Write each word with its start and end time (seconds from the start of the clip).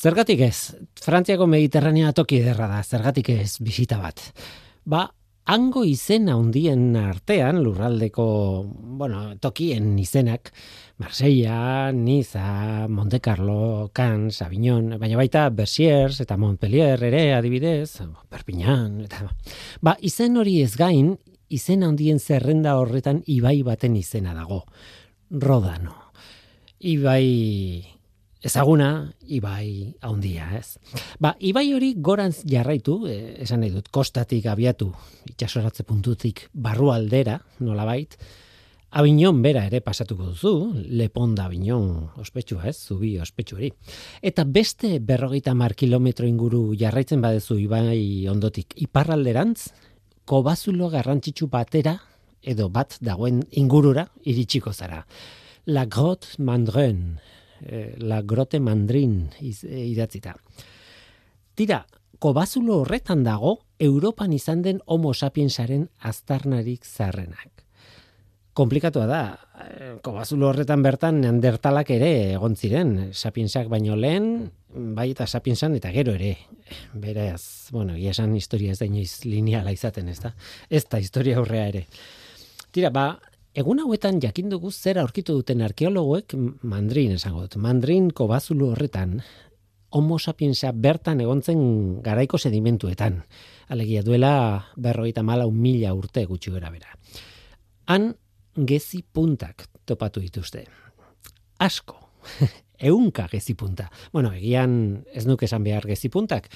Zergatik 0.00 0.40
ez, 0.40 0.72
Frantziako 0.96 1.44
Mediterranea 1.44 2.14
toki 2.16 2.38
ederra 2.40 2.70
da, 2.70 2.78
zergatik 2.80 3.26
ez 3.34 3.58
bisita 3.60 3.98
bat. 4.00 4.22
Ba, 4.88 5.02
hango 5.52 5.82
izena 5.84 6.38
handien 6.38 6.94
artean, 6.96 7.58
lurraldeko, 7.60 8.24
bueno, 8.96 9.34
tokien 9.44 9.90
izenak, 10.00 10.54
Marsella, 11.04 11.92
Niza, 11.92 12.88
Monte 12.88 13.20
Carlo, 13.20 13.90
Cannes, 13.92 14.40
Avignon, 14.40 14.96
baina 14.96 15.20
baita 15.20 15.44
Bersiers 15.52 16.22
eta 16.24 16.40
Montpellier 16.40 17.04
ere 17.10 17.34
adibidez, 17.36 18.00
Perpignan, 18.32 19.02
eta 19.04 19.28
ba, 19.84 19.98
izen 20.00 20.40
hori 20.40 20.62
ez 20.64 20.78
gain, 20.80 21.18
izen 21.52 21.84
handien 21.84 22.24
zerrenda 22.24 22.78
horretan 22.80 23.20
ibai 23.28 23.58
baten 23.68 24.00
izena 24.00 24.32
dago. 24.32 24.64
Rodano. 25.28 26.06
Ibai 26.80 27.99
ezaguna 28.42 29.12
ibai 29.28 29.94
haundia, 30.00 30.50
ez? 30.58 30.78
Ba, 31.20 31.34
ibai 31.38 31.72
hori 31.76 31.94
gorantz 31.96 32.42
jarraitu, 32.48 33.02
e, 33.06 33.16
esan 33.44 33.60
nahi 33.60 33.72
dut, 33.74 33.90
kostatik 33.92 34.46
abiatu, 34.46 34.90
itxasoratze 35.30 35.84
puntutik 35.84 36.46
barru 36.52 36.92
aldera, 36.94 37.40
nola 37.60 37.84
bait, 37.88 38.16
Abinon 38.90 39.38
bera 39.38 39.60
ere 39.68 39.78
pasatuko 39.86 40.32
duzu, 40.32 40.52
leponda 40.98 41.44
Abinon 41.46 42.08
ospetsua 42.18 42.64
ez, 42.66 42.74
zubi 42.74 43.12
ospetsu 43.22 43.54
hori. 43.54 43.68
Eta 44.20 44.42
beste 44.42 44.96
berrogeita 44.98 45.54
mar 45.54 45.76
kilometro 45.78 46.26
inguru 46.26 46.74
jarraitzen 46.74 47.22
badezu 47.22 47.60
ibai 47.62 48.26
ondotik 48.26 48.74
iparralderantz, 48.82 49.68
kobazulo 50.26 50.90
garrantzitsu 50.90 51.46
batera, 51.46 52.00
edo 52.42 52.66
bat 52.68 52.96
dagoen 53.00 53.44
ingurura 53.62 54.08
iritsiko 54.26 54.72
zara. 54.74 55.04
La 55.70 55.84
Grotte 55.86 56.42
Mandren, 56.42 57.20
Eh, 57.62 57.94
la 57.98 58.22
grote 58.22 58.60
mandrin 58.60 59.28
iz, 59.40 59.64
e, 59.64 59.84
idatzita. 59.90 60.34
Tira, 61.54 61.84
kobazulo 62.18 62.80
horretan 62.80 63.24
dago, 63.24 63.58
Europan 63.80 64.32
izan 64.32 64.62
den 64.62 64.80
homo 64.86 65.12
sapiensaren 65.14 65.88
aztarnarik 66.00 66.84
zarrenak. 66.84 67.64
Komplikatua 68.52 69.06
da, 69.06 69.22
eh, 69.64 69.98
kobazulo 70.02 70.48
horretan 70.48 70.82
bertan 70.82 71.20
neandertalak 71.20 71.90
ere 71.90 72.32
egon 72.32 72.56
ziren, 72.56 73.12
sapiensak 73.12 73.68
baino 73.68 73.96
lehen, 73.96 74.50
bai 74.74 75.10
eta 75.10 75.26
sapiensan 75.26 75.76
eta 75.76 75.92
gero 75.92 76.14
ere. 76.14 76.36
Beraz, 76.94 77.68
bueno, 77.72 77.94
esan 77.94 78.34
historia 78.36 78.72
ez 78.72 78.78
da 78.78 78.86
inoiz 78.86 79.24
lineala 79.24 79.72
izaten, 79.72 80.08
ez 80.08 80.20
da? 80.20 80.34
Ez 80.68 80.84
da 80.88 80.98
historia 80.98 81.38
aurrea 81.38 81.68
ere. 81.68 81.86
Tira, 82.70 82.90
ba, 82.90 83.18
Egun 83.60 83.82
hauetan 83.82 84.22
jakin 84.22 84.48
dugu 84.48 84.70
zer 84.72 84.98
aurkitu 85.02 85.34
duten 85.36 85.60
arkeologoek 85.60 86.32
mandrin 86.64 87.12
esango 87.18 87.42
dut. 87.44 87.58
Mandrin 87.60 88.08
kobazulu 88.16 88.70
horretan 88.72 89.18
homo 89.92 90.16
sapiensa 90.18 90.70
bertan 90.72 91.20
egontzen 91.20 91.60
garaiko 92.04 92.38
sedimentuetan. 92.38 93.18
Alegia 93.68 94.04
duela 94.06 94.32
berroita 94.76 95.22
mala 95.26 95.48
un 95.50 95.60
mila 95.60 95.92
urte 95.98 96.24
gutxi 96.30 96.54
gara 96.54 96.70
bera. 96.72 96.94
Han 97.92 98.14
gezi 98.56 99.02
puntak 99.02 99.66
topatu 99.84 100.24
dituzte. 100.24 100.64
Asko. 101.58 101.98
Eunka 102.80 103.26
gezi 103.30 103.54
punta. 103.54 103.90
Bueno, 104.12 104.32
egian 104.32 105.04
ez 105.12 105.26
nuke 105.28 105.44
esan 105.44 105.64
behar 105.64 105.86
gezi 105.88 106.08
puntak. 106.08 106.48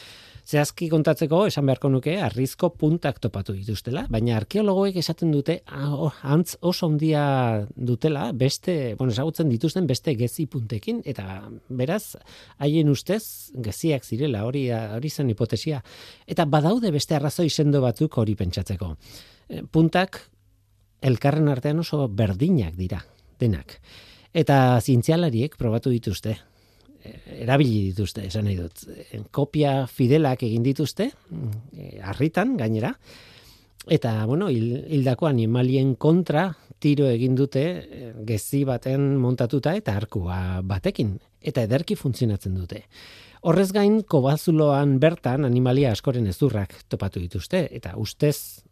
Zehazki 0.45 0.91
kontatzeko, 0.93 1.47
esan 1.49 1.65
beharko 1.65 1.89
nuke, 1.89 2.19
arrizko 2.21 2.69
puntak 2.77 3.17
topatu 3.23 3.55
dituztela, 3.57 4.03
baina 4.13 4.35
arkeologoek 4.37 4.99
esaten 5.01 5.31
dute, 5.33 5.63
ah, 5.73 6.11
antz 6.35 6.59
oso 6.61 6.91
ondia 6.91 7.25
dutela, 7.75 8.27
beste, 8.37 8.95
bueno, 8.99 9.15
esagutzen 9.15 9.49
dituzten 9.49 9.89
beste 9.89 10.13
gezi 10.21 10.45
puntekin, 10.53 11.01
eta 11.09 11.49
beraz, 11.69 12.19
haien 12.61 12.93
ustez, 12.93 13.53
geziak 13.57 14.05
zirela, 14.05 14.45
hori, 14.45 14.67
hori 14.71 15.11
zen 15.11 15.33
hipotesia. 15.33 15.81
Eta 16.27 16.45
badaude 16.45 16.93
beste 16.93 17.17
arrazoi 17.17 17.49
sendo 17.49 17.81
batzuk 17.81 18.21
hori 18.21 18.37
pentsatzeko. 18.37 18.95
Eh, 19.49 19.63
puntak, 19.65 20.21
elkarren 21.01 21.49
artean 21.49 21.81
oso 21.81 22.05
berdinak 22.09 22.77
dira, 22.77 23.01
denak. 23.41 23.79
Eta 24.35 24.81
zientzialariek 24.83 25.55
probatu 25.57 25.93
dituzte, 25.95 26.35
erabili 27.39 27.91
dituzte, 27.91 28.25
esan 28.27 28.49
nahi 28.49 28.57
dut. 28.59 28.83
Kopia 29.35 29.85
fidelak 29.87 30.43
egin 30.47 30.65
dituzte, 30.65 31.11
eh, 31.77 32.01
harritan 32.03 32.57
gainera, 32.57 32.95
eta, 33.87 34.25
bueno, 34.27 34.49
hildako 34.49 35.29
animalien 35.29 35.95
kontra 35.95 36.49
tiro 36.81 37.07
egin 37.09 37.35
dute 37.37 37.65
gezi 38.27 38.65
baten 38.65 39.15
montatuta 39.21 39.75
eta 39.77 39.95
arkua 39.97 40.61
batekin, 40.63 41.19
eta 41.41 41.65
ederki 41.69 41.97
funtzionatzen 41.97 42.57
dute. 42.57 42.85
Horrez 43.45 43.71
gain, 43.77 44.03
kobazuloan 44.09 44.99
bertan 45.01 45.45
animalia 45.45 45.93
askoren 45.93 46.27
ezurrak 46.27 46.79
topatu 46.89 47.21
dituzte, 47.21 47.67
eta 47.77 47.93
ustez, 48.01 48.65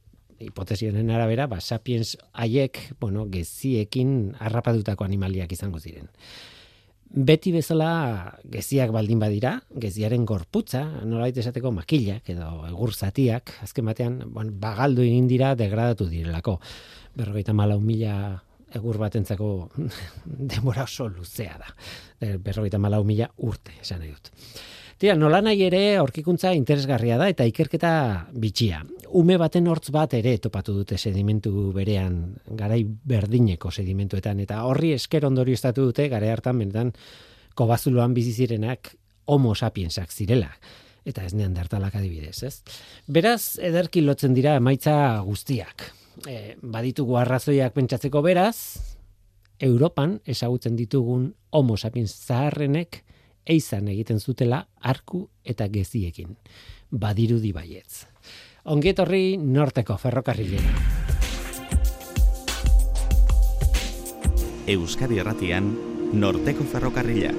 hipotesionen 0.43 1.11
arabera, 1.11 1.47
ba, 1.47 1.61
sapiens 1.61 2.17
haiek, 2.33 2.81
bueno, 3.01 3.27
geziekin 3.31 4.35
harrapatutako 4.41 5.05
animaliak 5.05 5.53
izango 5.53 5.81
ziren 5.81 6.11
beti 7.13 7.53
bezala 7.53 8.39
geziak 8.49 8.93
baldin 8.93 9.21
badira, 9.21 9.59
geziaren 9.81 10.25
gorputza, 10.27 10.83
nolait 11.05 11.37
esateko 11.37 11.73
makilak 11.77 12.31
edo 12.33 12.49
egur 12.69 12.95
zatiak, 12.95 13.53
azken 13.67 13.89
batean, 13.91 14.19
bon, 14.33 14.53
bagaldu 14.61 15.05
egin 15.05 15.29
dira 15.29 15.53
degradatu 15.59 16.09
direlako. 16.09 16.59
Berrogeita 17.17 17.53
mala 17.53 17.77
mila 17.79 18.15
egur 18.73 18.97
batentzako 19.01 19.51
demora 20.55 20.87
oso 20.89 21.09
luzea 21.13 21.59
da. 21.61 21.75
Berrogeita 22.41 22.81
mala 22.81 23.03
mila 23.05 23.29
urte, 23.45 23.77
esan 23.83 24.01
nahi 24.01 24.15
dut. 24.15 24.33
Tira, 25.03 25.17
nola 25.19 25.41
nahi 25.43 25.65
ere 25.67 25.97
aurkikuntza 25.99 26.53
interesgarria 26.55 27.17
da 27.19 27.27
eta 27.27 27.43
ikerketa 27.43 27.89
bitxia. 28.39 28.85
Ume 29.19 29.35
baten 29.35 29.67
hortz 29.67 29.89
bat 29.91 30.15
ere 30.15 30.37
topatu 30.39 30.77
dute 30.77 30.95
sedimentu 30.95 31.73
berean, 31.75 32.21
garai 32.47 32.85
berdineko 32.87 33.73
sedimentuetan, 33.75 34.45
eta 34.47 34.61
horri 34.63 34.93
esker 34.95 35.27
ondori 35.27 35.59
estatu 35.59 35.89
dute, 35.89 36.07
gare 36.07 36.31
hartan 36.31 36.63
benetan, 36.63 36.95
kobazuloan 37.59 38.15
bizizirenak 38.15 38.93
homo 39.27 39.57
sapiensak 39.59 40.15
zirela. 40.15 40.53
Eta 41.03 41.27
ez 41.27 41.35
neandertalak 41.35 41.99
adibidez, 41.99 42.39
ez? 42.47 42.55
Beraz, 43.11 43.59
ederki 43.59 44.07
lotzen 44.07 44.39
dira 44.39 44.55
emaitza 44.63 44.95
guztiak. 45.27 45.89
E, 46.31 46.55
baditugu 46.63 47.19
arrazoiak 47.19 47.75
pentsatzeko 47.75 48.23
beraz, 48.23 48.79
Europan 49.59 50.21
ezagutzen 50.23 50.79
ditugun 50.79 51.33
homo 51.51 51.75
sapiens 51.75 52.15
zaharrenek, 52.15 53.03
eizan 53.47 53.89
egiten 53.89 54.21
zutela 54.21 54.67
arku 54.81 55.29
eta 55.45 55.69
geziekin. 55.69 56.37
Badiru 56.91 57.39
dibaietz. 57.41 58.07
Ongetorri 58.65 59.37
norteko 59.37 59.97
ferrokarrilera. 59.99 60.75
Euskadi 64.71 65.19
erratian, 65.19 65.73
norteko 66.13 66.65
ferrokarrila. 66.71 67.33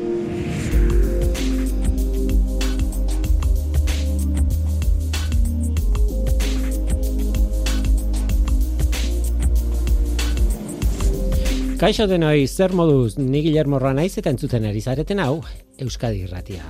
Kaixo 11.84 12.06
denoi, 12.08 12.48
zer 12.48 12.72
moduz, 12.72 13.18
ni 13.20 13.42
Guillermo 13.44 13.76
naiz 13.92 14.14
eta 14.16 14.32
entzuten 14.32 14.64
ari 14.64 14.80
zareten 14.80 15.20
hau, 15.20 15.42
Euskadi 15.84 16.22
Irratia. 16.24 16.64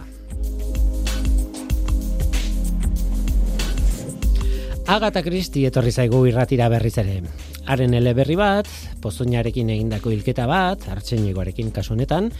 Agata 4.89 5.21
Kristi 5.21 5.67
etorri 5.69 5.91
zaigu 5.93 6.25
irratira 6.25 6.65
berriz 6.73 6.97
ere. 6.97 7.21
Haren 7.69 7.93
eleberri 7.93 8.33
bat, 8.33 8.65
pozoinarekin 9.05 9.69
egindako 9.69 10.09
hilketa 10.09 10.47
bat, 10.49 10.89
hartzen 10.89 11.29
kasu 11.71 11.93
honetan, 11.93 12.31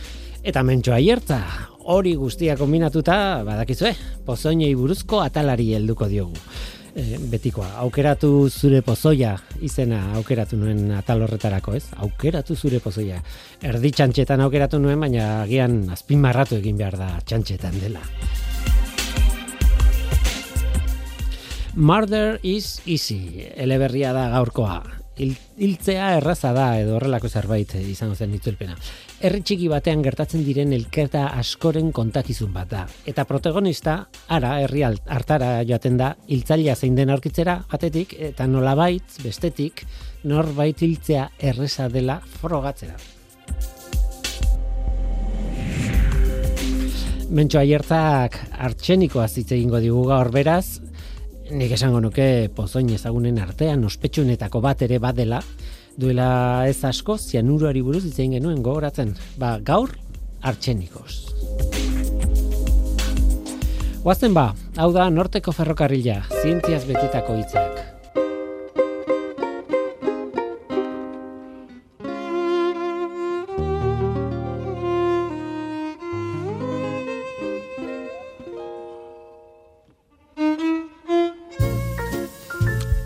eta 0.41 0.63
mentxoa 0.63 0.97
hiertza, 0.97 1.44
hori 1.85 2.16
guztia 2.16 2.57
kombinatuta, 2.57 3.44
badakizue, 3.45 3.94
pozoinei 4.25 4.74
buruzko 4.74 5.21
atalari 5.21 5.75
helduko 5.75 6.07
diogu 6.07 6.33
e, 6.95 7.18
betikoa. 7.31 7.69
Aukeratu 7.84 8.50
zure 8.50 8.81
pozoia 8.86 9.34
izena 9.62 10.01
aukeratu 10.18 10.57
nuen 10.57 10.92
atal 10.98 11.25
horretarako, 11.25 11.75
ez? 11.78 11.86
Aukeratu 12.06 12.56
zure 12.56 12.80
pozoia. 12.84 13.19
Erdi 13.62 13.92
txantxetan 13.92 14.42
aukeratu 14.45 14.80
nuen, 14.80 15.00
baina 15.00 15.44
agian 15.44 15.84
azpimarratu 15.94 16.60
egin 16.62 16.78
behar 16.78 16.98
da 17.00 17.10
txantxetan 17.25 17.80
dela. 17.81 18.04
Murder 21.75 22.38
is 22.44 22.81
easy, 22.86 23.48
eleberria 23.57 24.13
da 24.13 24.28
gaurkoa. 24.30 25.02
Hiltzea 25.13 26.15
erraza 26.18 26.54
da 26.54 26.68
edo 26.81 26.95
horrelako 26.98 27.30
zerbait 27.30 27.75
izango 27.83 28.15
zen 28.15 28.33
itzulpena 28.33 28.77
herri 29.24 29.39
txiki 29.39 29.69
batean 29.71 30.01
gertatzen 30.04 30.42
diren 30.44 30.74
elkerta 30.75 31.30
askoren 31.39 31.94
kontakizun 31.95 32.51
bat 32.51 32.68
da. 32.74 32.81
Eta 33.07 33.24
protagonista, 33.30 33.95
ara, 34.27 34.57
herri 34.65 34.83
hartara 34.83 35.54
joaten 35.63 35.95
da, 36.00 36.12
hiltzailea 36.27 36.75
zein 36.75 36.98
den 37.00 37.13
aurkitzera, 37.13 37.62
atetik, 37.71 38.18
eta 38.31 38.48
nolabait, 38.51 39.15
bestetik, 39.24 39.86
norbait 40.27 40.83
hiltzea 40.83 41.30
erresa 41.39 41.88
dela 41.94 42.19
frogatzera. 42.42 43.00
Mentxo 47.33 47.62
aiertzak 47.63 48.36
artxenikoa 48.68 49.30
zitze 49.30 49.56
egingo 49.56 49.80
digu 49.81 50.04
gaur 50.12 50.30
beraz, 50.36 50.81
nik 51.53 51.71
esango 51.75 52.00
nuke 52.01 52.50
pozoin 52.55 52.89
ezagunen 52.95 53.38
artean 53.41 53.85
ospetsuenetako 53.85 54.61
bat 54.63 54.81
ere 54.85 54.97
badela, 55.03 55.41
duela 55.97 56.65
ez 56.69 56.79
asko 56.89 57.17
zianuroari 57.17 57.83
buruz 57.85 58.03
hitz 58.07 58.17
egin 58.17 58.39
genuen 58.39 58.63
gogoratzen. 58.65 59.13
Ba, 59.38 59.55
gaur 59.61 59.94
artxenikos. 60.41 61.21
Guazten 64.03 64.33
ba, 64.35 64.50
hau 64.75 64.91
da 64.95 65.07
norteko 65.13 65.53
ferrokarrila, 65.55 66.23
zientziaz 66.41 66.83
betetako 66.89 67.39
hitzak. 67.39 67.93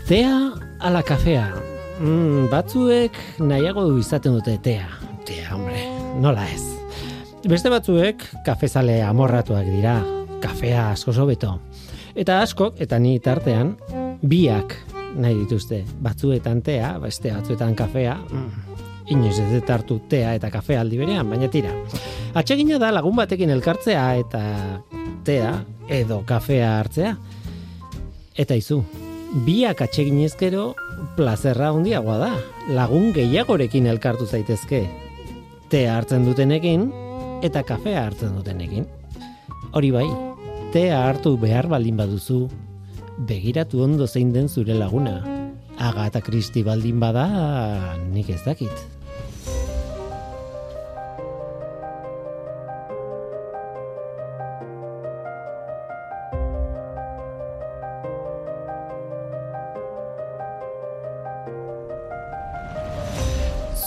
Tea 0.08 0.52
ala 0.80 1.02
kafea. 1.04 1.50
Mm, 2.00 2.46
batzuek 2.48 3.12
nahiago 3.44 3.82
du 3.90 3.98
izaten 4.00 4.32
dute 4.38 4.54
tea. 4.64 4.86
Tea, 5.28 5.50
hombre, 5.52 5.82
nola 6.16 6.46
ez. 6.48 6.62
Beste 7.44 7.68
batzuek 7.68 8.22
kafezale 8.46 9.02
amorratuak 9.04 9.66
dira. 9.68 9.98
Kafea 10.40 10.86
asko 10.94 11.26
beto. 11.26 11.58
Eta 12.16 12.40
askok, 12.40 12.80
eta 12.80 12.98
ni 12.98 13.18
tartean, 13.20 13.74
biak 14.22 14.72
nahi 15.14 15.34
dituzte. 15.42 15.82
Batzuetan 16.00 16.62
tea, 16.62 16.94
beste 17.02 17.30
batzuetan 17.34 17.74
kafea. 17.74 18.14
Mm, 18.30 18.78
inoiz 19.08 19.38
ez 19.38 19.62
hartu 19.68 20.00
tea 20.08 20.32
eta 20.34 20.48
kafea 20.50 20.80
aldi 20.80 20.96
berean, 20.96 21.28
baina 21.28 21.50
tira. 21.52 21.74
Atsegina 22.32 22.78
da 22.78 22.90
lagun 22.94 23.14
batekin 23.14 23.50
elkartzea 23.50 24.14
eta 24.16 24.40
tea 25.22 25.52
edo 25.86 26.22
kafea 26.24 26.78
hartzea. 26.78 27.14
Eta 28.38 28.54
izu, 28.54 28.80
biak 29.46 29.82
atseginezkero 29.84 30.72
plazerra 31.16 31.72
handiagoa 31.74 32.18
da. 32.20 32.30
Lagun 32.74 33.12
gehiagorekin 33.16 33.86
elkartu 33.86 34.26
zaitezke. 34.26 34.86
Tea 35.68 35.94
hartzen 35.96 36.24
dutenekin 36.24 36.88
eta 37.44 37.62
kafea 37.62 38.06
hartzen 38.06 38.36
dutenekin. 38.38 38.86
Hori 39.76 39.90
bai, 39.92 40.06
tea 40.72 40.96
hartu 41.04 41.36
behar 41.40 41.68
baldin 41.68 41.98
baduzu, 42.00 42.46
begiratu 43.28 43.82
ondo 43.84 44.06
zein 44.06 44.32
den 44.32 44.48
zure 44.48 44.74
laguna. 44.74 45.20
Agata 45.78 46.20
Kristi 46.20 46.64
baldin 46.66 46.98
bada, 47.00 47.28
nik 48.10 48.30
ez 48.30 48.40
dakit. 48.46 48.97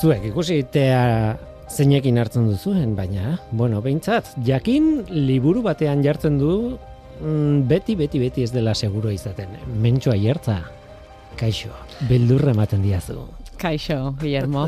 Zuek 0.02 0.24
ikusi 0.32 0.64
tea 0.74 1.36
zeinekin 1.70 2.16
hartzen 2.18 2.48
duzuen, 2.50 2.96
baina, 2.98 3.36
bueno, 3.54 3.84
behintzat, 3.86 4.32
jakin 4.48 5.04
liburu 5.14 5.62
batean 5.62 6.02
jartzen 6.02 6.40
du 6.42 6.56
mm, 7.20 7.68
beti, 7.70 7.94
beti, 8.00 8.18
beti 8.24 8.42
ez 8.42 8.50
dela 8.50 8.74
seguro 8.74 9.12
izaten. 9.14 9.54
Mentxoa 9.84 10.16
jertza, 10.18 10.58
kaixo, 11.38 11.70
beldurra 12.10 12.56
ematen 12.56 12.82
diazu. 12.82 13.28
Kaixo, 13.62 14.16
Guillermo. 14.18 14.66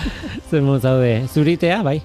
Zer 0.52 0.70
zaude, 0.78 1.10
zuritea, 1.34 1.80
bai? 1.82 1.98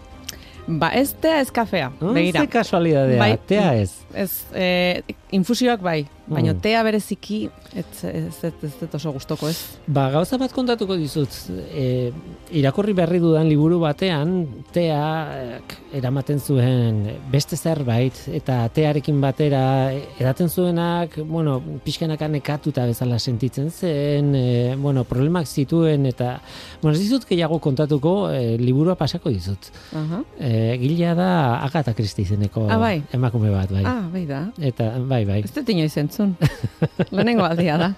Ba, 0.66 0.90
ez 0.98 1.12
tea 1.22 1.38
ez 1.44 1.52
kafea, 1.54 1.92
begira. 2.02 2.42
Ze 2.42 2.50
kasualidadea, 2.58 3.20
Bai. 3.22 3.38
tea 3.46 3.74
ez. 3.78 3.92
Ez, 4.14 4.32
eh, 4.58 5.04
infusioak 5.32 5.82
bai, 5.82 6.06
baina 6.28 6.54
Mm. 6.54 6.60
tea 6.62 6.84
bereziki, 6.84 7.50
ez, 7.76 7.86
ez, 8.04 8.44
ez, 8.44 8.54
ez, 8.64 8.72
ez 8.84 8.96
oso 8.96 9.12
gustoko 9.12 9.48
ez. 9.50 9.58
Ba, 9.88 10.10
gauza 10.12 10.38
bat 10.38 10.52
kontatuko 10.52 10.96
dizut, 11.00 11.30
e, 11.74 12.12
irakurri 12.52 12.94
berri 12.94 13.20
dudan 13.20 13.48
liburu 13.48 13.80
batean, 13.80 14.46
tea 14.72 15.00
eh, 15.36 15.60
eramaten 15.98 16.40
zuen 16.40 17.02
beste 17.32 17.56
zerbait, 17.58 18.14
eta 18.32 18.68
tearekin 18.70 19.20
batera 19.24 19.92
edaten 20.20 20.50
zuenak, 20.50 21.18
bueno, 21.28 21.62
pixkanaka 21.84 22.28
nekatuta 22.28 22.86
bezala 22.86 23.20
sentitzen 23.20 23.72
zen, 23.72 24.34
e, 24.36 24.76
bueno, 24.76 25.04
problemak 25.04 25.48
zituen, 25.48 26.06
eta, 26.06 26.40
bueno, 26.82 26.96
ez 26.96 27.02
dizut 27.04 27.26
gehiago 27.28 27.60
kontatuko, 27.60 28.30
e, 28.32 28.58
liburua 28.58 28.96
pasako 28.96 29.30
dizut. 29.30 29.72
Aha. 29.96 30.24
E, 30.40 30.78
gilea 30.82 31.16
da 31.16 31.32
Agatha 31.64 31.94
Christie 31.94 32.24
izeneko 32.24 32.68
Ah, 32.70 32.78
bai. 32.78 33.04
emakume 33.14 33.50
bat, 33.50 33.72
bai. 33.72 33.84
Ah, 33.86 34.08
bai 34.12 34.26
da. 34.26 34.46
Eta, 34.60 34.94
bai, 35.00 35.21
bai. 35.26 35.42
Ez 35.46 35.54
dut 35.56 35.70
inoiz 35.74 35.94
entzun. 36.02 36.36
Lehenengo 37.14 37.46
aldia 37.46 37.78
da. 37.82 37.92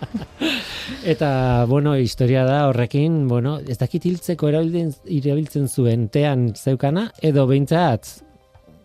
Eta, 1.07 1.65
bueno, 1.69 1.95
historia 1.97 2.45
da 2.47 2.67
horrekin, 2.69 3.27
bueno, 3.27 3.57
ez 3.59 3.77
dakit 3.81 4.05
hiltzeko 4.09 4.51
erabiltzen, 4.51 4.93
erabiltzen 5.19 5.67
zuen 5.67 6.09
tean 6.13 6.51
zeukana, 6.55 7.09
edo 7.21 7.47
behintzat 7.49 8.09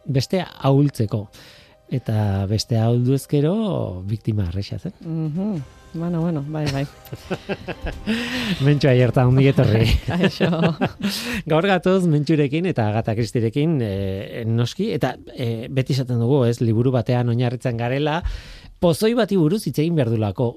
beste 0.08 0.44
ahultzeko. 0.44 1.26
Eta 1.88 2.44
beste 2.48 2.76
ahuldu 2.76 3.16
ezkero, 3.16 3.54
biktima 4.08 4.48
arrexa 4.48 4.78
zen. 4.78 4.96
Mhm. 5.00 5.77
Bueno, 5.94 6.20
bueno, 6.20 6.44
bai, 6.48 6.66
bai. 6.70 6.86
Mentxua 8.66 8.92
hierta 8.92 9.24
hundi 9.26 9.48
etorri. 9.48 9.86
Kaixo. 10.06 10.50
Gaur 11.48 11.66
gatoz 11.70 12.02
mentxurekin 12.10 12.68
eta 12.68 12.90
Agata 12.90 13.14
Kristirekin 13.16 13.78
e, 13.80 14.44
noski, 14.44 14.90
eta 14.92 15.14
e, 15.32 15.66
beti 15.72 15.96
esaten 15.96 16.20
dugu, 16.20 16.42
ez, 16.48 16.58
liburu 16.60 16.92
batean 16.92 17.32
oinarritzen 17.32 17.80
garela, 17.80 18.20
pozoi 18.80 19.14
bati 19.16 19.40
buruz 19.40 19.64
hitz 19.64 19.78
egin 19.78 19.96
behar 19.96 20.12
dulako. 20.12 20.52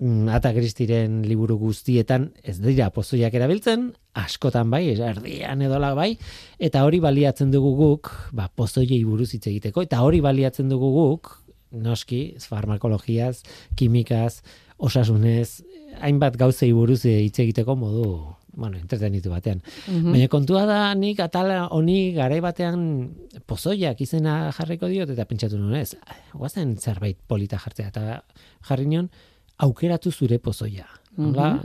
Mm, 0.00 0.28
Ata 0.32 0.52
Kristiren 0.56 1.20
liburu 1.28 1.56
guztietan 1.60 2.30
ez 2.44 2.58
dira 2.60 2.92
pozoiak 2.92 3.34
erabiltzen, 3.36 3.90
askotan 4.16 4.70
bai, 4.72 4.86
erdian 4.92 5.64
edola 5.64 5.94
bai, 5.96 6.14
eta 6.60 6.84
hori 6.84 7.00
baliatzen 7.00 7.52
dugu 7.52 7.74
guk, 7.80 8.12
ba, 8.36 8.48
pozoiei 8.48 9.02
buruz 9.08 9.32
hitz 9.34 9.46
egiteko, 9.46 9.84
eta 9.88 10.00
hori 10.04 10.20
baliatzen 10.24 10.68
dugu 10.72 10.92
guk, 10.96 11.34
noski, 11.70 12.36
farmakologiaz, 12.40 13.42
kimikaz, 13.76 14.42
osasunez, 14.78 15.62
hainbat 16.00 16.36
gauzei 16.40 16.72
buruz 16.72 17.02
hitz 17.04 17.38
egiteko 17.42 17.76
modu, 17.76 18.04
bueno, 18.52 18.78
entretenitu 18.78 19.30
batean. 19.30 19.62
Mhm. 19.86 20.12
Baina 20.12 20.28
kontua 20.28 20.64
da 20.66 20.94
nik 20.94 21.20
atala 21.20 21.66
honi 21.70 22.12
garai 22.12 22.40
batean 22.40 23.10
pozoiak 23.46 24.00
izena 24.00 24.52
jarriko 24.56 24.88
diot 24.88 25.10
eta 25.10 25.24
pentsatu 25.24 25.58
nuen 25.58 25.80
ez. 25.80 25.94
Guazen 26.32 26.76
zerbait 26.76 27.18
polita 27.26 27.58
jartzea 27.58 27.88
eta 27.88 28.22
jarri 28.68 28.86
nion 28.86 29.10
aukeratu 29.58 30.10
zure 30.10 30.38
pozoia. 30.38 30.86
Hola, 31.18 31.58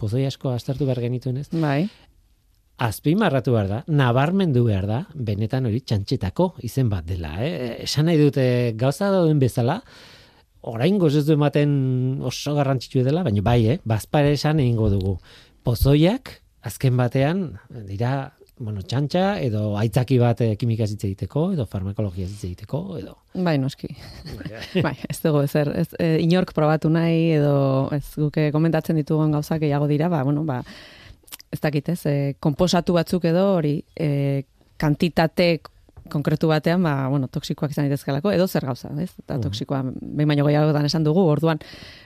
pozoi 0.00 0.24
asko 0.26 0.50
aztertu 0.50 0.86
behar 0.88 1.02
genituen 1.04 1.36
ez. 1.36 1.46
Bai. 1.52 1.86
Azpimarratu 2.76 3.54
behar 3.54 3.68
da, 3.70 3.78
nabarmendu 3.88 4.66
behar 4.66 4.84
da, 4.88 4.98
benetan 5.14 5.64
hori 5.64 5.80
txantxetako 5.80 6.50
izen 6.66 6.90
bat 6.92 7.06
dela. 7.08 7.32
Eh? 7.40 7.82
Esan 7.86 8.10
nahi 8.10 8.20
dute 8.20 8.44
gauza 8.76 9.08
dauden 9.14 9.40
bezala, 9.40 9.78
orain 10.60 11.00
ez 11.06 11.24
du 11.24 11.32
ematen 11.32 12.20
oso 12.20 12.54
garrantzitsu 12.54 13.02
dela, 13.04 13.22
baina 13.22 13.40
bai, 13.40 13.60
eh? 13.66 13.78
bazpare 13.84 14.32
esan 14.32 14.60
egingo 14.60 14.90
dugu. 14.90 15.16
Pozoiak, 15.64 16.42
azken 16.68 16.96
batean, 16.96 17.46
dira, 17.88 18.36
bueno, 18.58 18.82
txantxa, 18.82 19.38
edo 19.40 19.76
aitzaki 19.80 20.18
bat 20.20 20.40
eh, 20.44 20.52
kimikaz 20.60 20.90
hitz 20.92 21.04
egiteko, 21.04 21.50
edo 21.52 21.64
farmakologia 21.70 22.26
hitz 22.28 22.44
egiteko, 22.44 22.82
edo... 23.00 23.16
Bai, 23.34 23.56
noski. 23.60 23.88
bai, 24.84 24.94
ez 25.12 25.18
dugu 25.22 25.42
ezer, 25.44 25.72
ez, 25.76 25.88
e, 26.00 26.18
inork 26.24 26.52
probatu 26.56 26.92
nahi 26.92 27.36
edo 27.38 27.56
ez 27.96 28.04
guke 28.16 28.50
komentatzen 28.52 29.00
ditugun 29.00 29.32
gauzak 29.36 29.64
gehiago 29.64 29.88
dira, 29.88 30.08
ba, 30.12 30.22
bueno, 30.28 30.44
ba, 30.48 30.62
ez 31.52 31.60
dakit 31.60 31.88
ez, 31.88 32.00
e, 32.06 32.34
komposatu 32.40 32.92
batzuk 32.98 33.24
edo 33.24 33.54
hori 33.56 33.78
e, 33.96 34.44
kantitate 34.76 35.60
konkretu 36.06 36.46
batean, 36.46 36.84
ba, 36.86 37.08
bueno, 37.10 37.26
toksikoak 37.26 37.72
izan 37.72 37.88
ditezkelako, 37.88 38.30
edo 38.30 38.44
zer 38.46 38.62
gauza, 38.62 38.92
ez? 39.02 39.10
Eta 39.18 39.34
Mhm. 39.34 39.42
toksikoa, 39.42 39.80
behin 40.00 40.28
baino 40.28 40.44
gehiagotan 40.46 40.84
esan 40.86 41.02
dugu, 41.02 41.18
orduan, 41.26 41.58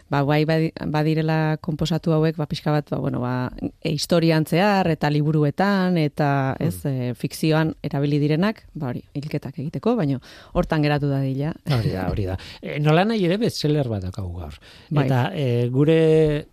ba, 0.09 0.23
guai 0.23 0.47
badi- 0.49 0.73
badirela 0.89 1.59
komposatu 1.61 2.15
hauek, 2.17 2.35
ba, 2.39 2.47
pixka 2.47 2.71
bat, 2.73 2.89
ba, 2.89 2.97
bueno, 2.97 3.21
ba, 3.21 3.53
e, 3.83 3.91
historian 3.93 4.47
zehar, 4.47 4.89
eta 4.89 5.11
liburuetan, 5.11 5.99
eta, 5.99 6.57
ez, 6.59 6.81
e, 6.87 7.13
fikzioan 7.15 7.75
erabili 7.83 8.19
direnak, 8.19 8.65
ba, 8.73 8.89
hori, 8.89 9.05
hilketak 9.13 9.59
egiteko, 9.59 9.95
baino, 9.97 10.21
hortan 10.55 10.81
geratu 10.83 11.07
da 11.11 11.21
dila. 11.21 11.53
Hori 11.69 11.91
da, 11.93 12.09
hori 12.09 12.25
da. 12.25 12.39
E, 12.63 12.79
nola 12.81 13.05
nahi 13.05 13.27
ere 13.27 13.37
bestseller 13.37 13.87
bat 13.87 14.01
daukagu 14.03 14.33
gaur. 14.33 14.55
Bai. 14.89 15.05
Eta 15.05 15.31
e, 15.35 15.69
gure 15.69 16.47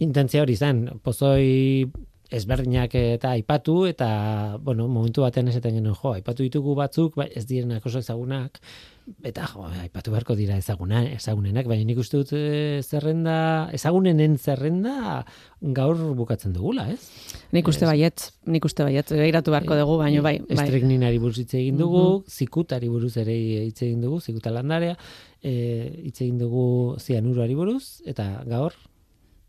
intentzia 0.00 0.42
hori 0.42 0.56
zen, 0.56 0.88
pozoi 1.00 1.86
ezberdinak 2.28 2.92
eta 2.98 3.32
aipatu 3.36 3.86
eta 3.88 4.58
bueno, 4.60 4.86
momentu 4.88 5.24
batean 5.24 5.48
esaten 5.48 5.78
genuen 5.78 5.96
jo, 5.96 6.12
aipatu 6.18 6.44
ditugu 6.44 6.74
batzuk, 6.76 7.16
ba, 7.16 7.24
ez 7.24 7.46
direnak 7.48 7.86
oso 7.88 8.02
ezagunak, 8.04 8.60
eta 9.24 9.46
jo, 9.48 9.64
aipatu 9.80 10.12
beharko 10.12 10.36
dira 10.36 10.58
ezaguna, 10.60 11.00
ezagunenak, 11.16 11.66
baina 11.70 11.86
nik 11.88 12.02
uste 12.02 12.20
dut 12.20 12.34
e, 12.36 12.82
zerrenda, 12.84 13.38
ezagunenen 13.72 14.36
zerrenda 14.36 15.24
gaur 15.80 15.96
bukatzen 16.18 16.52
dugula, 16.52 16.90
ez? 16.92 17.00
Nik 17.56 17.72
uste 17.72 17.88
baiet, 17.88 18.28
nik 18.44 18.68
uste 18.68 18.84
baiet, 18.84 19.08
behiratu 19.16 19.54
beharko 19.56 19.80
dugu, 19.80 19.96
baina 20.04 20.20
bai. 20.20 20.36
bai. 20.44 20.58
Estrekninari 20.58 21.22
buruz 21.22 21.38
hitz 21.40 21.54
egin 21.56 21.80
dugu, 21.80 22.06
zikutari 22.28 22.92
buruz 22.92 23.14
ere 23.24 23.36
hitz 23.64 23.80
egin 23.80 24.04
dugu, 24.04 24.20
zikuta 24.20 24.52
landarea, 24.52 25.00
e, 25.40 25.54
hitz 26.10 26.18
egin 26.20 26.36
dugu 26.44 26.98
zianuruari 27.00 27.56
buruz, 27.56 28.02
eta 28.04 28.34
gaur? 28.44 28.76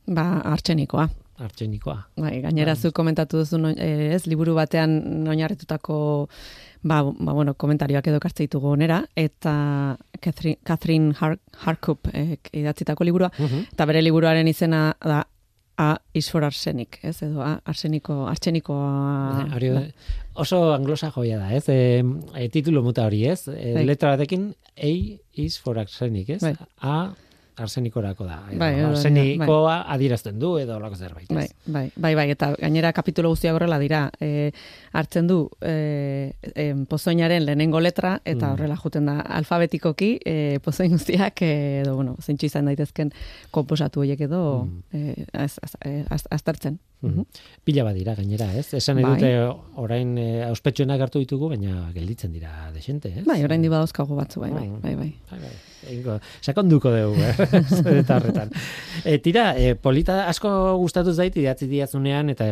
Ba, 0.08 0.30
artxenikoa 0.56 1.10
artxenikoa. 1.40 1.98
Bai, 2.18 2.40
gainera 2.44 2.74
bai. 2.76 2.82
zu 2.82 2.92
komentatu 2.96 3.44
duzu 3.44 3.60
eh, 3.76 4.14
ez 4.16 4.26
liburu 4.28 4.56
batean 4.56 5.28
oinarritutako 5.28 5.98
ba, 6.84 7.02
ba 7.04 7.34
bueno, 7.34 7.54
komentarioak 7.54 8.08
edo 8.08 8.20
kartze 8.20 8.46
ditugu 8.48 8.74
onera 8.74 9.02
eta 9.16 9.98
Catherine, 10.20 10.60
Catherine 10.64 11.14
Harkup 11.66 12.12
eh, 12.14 12.38
idatzitako 12.54 13.04
liburua 13.04 13.32
uh 13.40 13.66
eta 13.72 13.86
bere 13.86 14.02
liburuaren 14.02 14.48
izena 14.48 14.94
da 15.02 15.24
A 15.80 15.96
is 16.14 16.28
for 16.30 16.44
arsenic, 16.44 16.98
ez 17.08 17.22
edo 17.24 17.40
a, 17.40 17.54
arseniko, 17.64 18.26
arseniko 18.28 18.76
bai, 18.76 19.94
oso 20.36 20.74
anglosa 20.74 21.08
joia 21.16 21.38
da, 21.40 21.54
ez? 21.56 21.70
E, 21.72 22.04
e, 22.36 22.50
titulo 22.52 22.84
muta 22.84 23.06
hori, 23.08 23.22
ez? 23.32 23.48
E, 23.48 23.86
letra 23.88 24.12
batekin 24.18 24.50
A 24.76 24.92
is 25.40 25.56
for 25.58 25.80
arsenic, 25.80 26.34
ez? 26.36 26.42
Bai. 26.44 26.52
A 26.84 27.14
arsenikorako 27.60 28.26
da. 28.28 28.40
Edo, 28.50 28.60
bai, 28.62 28.72
arsenikoa 28.88 29.62
bai. 29.64 29.96
adierazten 29.96 30.40
du 30.40 30.56
edo 30.62 30.80
lako 30.82 30.96
zerbait. 30.96 31.30
Bai, 31.34 31.48
bai, 31.66 31.86
bai, 31.96 32.14
bai, 32.16 32.28
eta 32.34 32.52
gainera 32.58 32.92
kapitulo 32.96 33.32
guztia 33.34 33.54
horrela 33.56 33.80
dira, 33.82 34.06
e, 34.20 34.52
hartzen 34.94 35.28
du 35.30 35.40
e, 35.62 36.34
e, 36.54 36.68
pozoinaren 36.90 37.46
lehenengo 37.46 37.82
letra 37.84 38.18
eta 38.24 38.48
mm. 38.48 38.52
horrela 38.54 38.78
juten 38.80 39.10
da 39.12 39.20
alfabetikoki 39.40 40.12
e, 40.26 40.36
pozoin 40.66 40.96
guztiak 40.98 41.44
edo, 41.46 41.96
bueno, 41.96 42.18
izan 42.50 42.70
daitezken 42.72 43.14
komposatu 43.52 44.06
horiek 44.06 44.28
edo 44.30 44.44
mm. 44.66 44.84
e, 44.94 45.26
az, 45.34 45.60
az, 45.64 45.76
az, 46.10 46.24
aztertzen. 46.30 46.80
Mm 47.02 47.24
Pila 47.64 47.84
badira 47.86 48.16
gainera, 48.16 48.48
ez? 48.58 48.74
Esan 48.74 48.98
bai. 49.00 49.14
dute 49.14 49.30
orain 49.80 50.16
e, 50.18 50.28
auspetxoenak 50.48 51.02
hartu 51.06 51.22
ditugu, 51.22 51.52
baina 51.52 51.92
gelditzen 51.94 52.32
dira 52.34 52.72
desente, 52.74 53.12
ez? 53.14 53.26
Bai, 53.28 53.44
orain 53.46 53.62
diba 53.62 53.78
dauzkagu 53.78 54.18
batzu, 54.18 54.42
bai, 54.42 54.50
bai, 54.52 54.68
bai. 54.82 54.96
bai. 54.96 55.12
bai, 55.30 55.40
bai. 55.44 55.52
Egingo, 55.88 56.18
sakonduko 56.42 56.92
dugu, 56.92 57.22
eh? 57.24 57.62
eta 58.02 58.18
horretan. 58.18 58.52
E, 59.04 59.20
tira, 59.24 59.54
e, 59.56 59.76
polita 59.80 60.26
asko 60.28 60.50
gustatu 60.82 61.14
zait 61.14 61.38
idatzi 61.40 61.70
diazunean 61.72 62.34
eta 62.34 62.48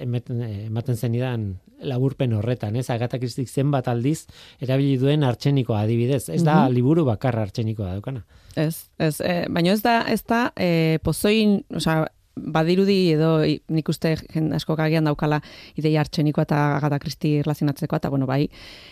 ematen 0.00 0.96
zenidan 0.96 1.50
laburpen 1.82 2.32
horretan, 2.38 2.78
ez? 2.78 2.88
Agata 2.94 3.18
Kristik 3.20 3.50
zenbat 3.50 3.90
aldiz 3.92 4.24
erabili 4.62 4.96
duen 5.00 5.26
artxenikoa 5.26 5.82
adibidez. 5.84 6.28
Ez 6.28 6.42
da 6.42 6.62
mhm. 6.62 6.74
liburu 6.78 7.04
bakarra 7.08 7.44
artxenikoa 7.48 7.96
daukana. 7.96 8.24
Ez, 8.56 8.88
ez, 8.98 9.16
e, 9.20 9.42
baina 9.52 9.74
ez 9.74 9.82
da, 9.84 10.00
ez 10.08 10.22
da, 10.28 10.46
e, 10.56 10.98
pozoin, 11.04 11.60
osea, 11.74 12.06
badirudi 12.36 13.12
edo 13.12 13.40
nik 13.68 13.88
uste 13.88 14.16
asko 14.56 14.76
kagian 14.76 15.04
daukala 15.04 15.40
ideia 15.76 16.00
artxeniko 16.00 16.42
eta 16.42 16.76
Agatha 16.76 16.98
Christie 16.98 17.40
erlazionatzeko 17.40 17.96
eta 17.96 18.10
bueno 18.10 18.26
bai 18.26 18.48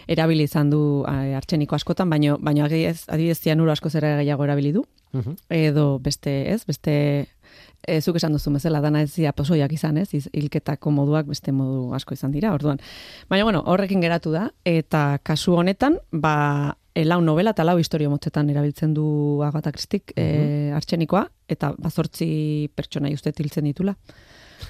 erabili 0.08 0.44
izan 0.44 0.70
du 0.70 1.04
artxeniko 1.08 1.76
askotan 1.76 2.10
baino 2.10 2.38
baino 2.40 2.64
adibidez 2.64 3.04
adibidez 3.08 3.38
zianuro 3.40 3.72
asko 3.72 3.90
zera 3.90 4.16
gehiago 4.22 4.44
erabili 4.44 4.72
du. 4.72 4.86
Mhm. 5.12 5.32
edo 5.50 5.98
beste 5.98 6.52
ez 6.52 6.64
beste 6.64 7.26
e, 7.86 8.00
zuk 8.00 8.16
esan 8.20 8.32
duzu 8.32 8.52
bezala 8.54 8.80
dana 8.80 9.02
ez 9.02 9.14
dira 9.14 9.32
posoiak 9.32 9.72
izan 9.72 9.98
ez? 9.98 10.08
Hilketako 10.12 10.92
moduak 10.94 11.26
beste 11.26 11.52
modu 11.52 11.90
asko 11.96 12.14
izan 12.14 12.30
dira 12.30 12.52
orduan. 12.54 12.78
Baina 13.28 13.44
bueno 13.44 13.62
horrekin 13.66 14.00
geratu 14.00 14.30
da 14.30 14.50
eta 14.64 15.18
kasu 15.22 15.56
honetan 15.58 15.98
ba 16.12 16.76
e, 16.94 17.04
lau 17.04 17.20
novela 17.22 17.54
eta 17.54 17.64
lau 17.66 17.78
historio 17.80 18.10
motzetan 18.10 18.50
erabiltzen 18.50 18.94
du 18.94 19.42
Agatha 19.46 19.72
Christik 19.72 20.12
mm 20.16 20.22
-hmm. 20.22 20.76
artxenikoa, 20.76 21.24
eta 21.48 21.74
bazortzi 21.78 22.70
pertsona 22.74 23.10
uste 23.10 23.32
hiltzen 23.38 23.64
ditula. 23.64 23.96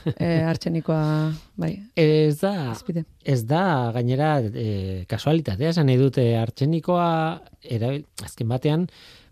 e, 0.21 0.43
artxenikoa, 0.47 1.33
bai. 1.57 1.73
Ez 1.97 2.41
da, 2.41 2.75
ez 3.25 3.45
da, 3.47 3.91
gainera, 3.93 4.41
e, 4.41 5.05
kasualitatea, 5.09 5.71
esan 5.71 5.89
edute 5.89 6.37
artxenikoa, 6.39 7.41
erabil, 7.63 8.05
azken 8.23 8.49
batean, 8.49 8.87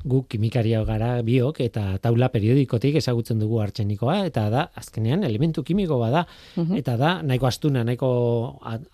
gu 0.05 0.23
kimikaria 0.31 0.85
gara 0.87 1.23
biok 1.27 1.61
eta 1.65 1.99
taula 2.03 2.29
periodikotik 2.31 2.99
ezagutzen 3.01 3.41
dugu 3.43 3.59
artxenikoa 3.61 4.21
eta 4.29 4.45
da 4.53 4.69
azkenean 4.79 5.25
elementu 5.27 5.65
kimiko 5.67 5.99
bada 5.99 6.25
mhm. 6.57 6.77
eta 6.79 6.97
da 6.97 7.23
nahiko 7.23 7.47
astuna 7.47 7.83
nahiko 7.85 8.11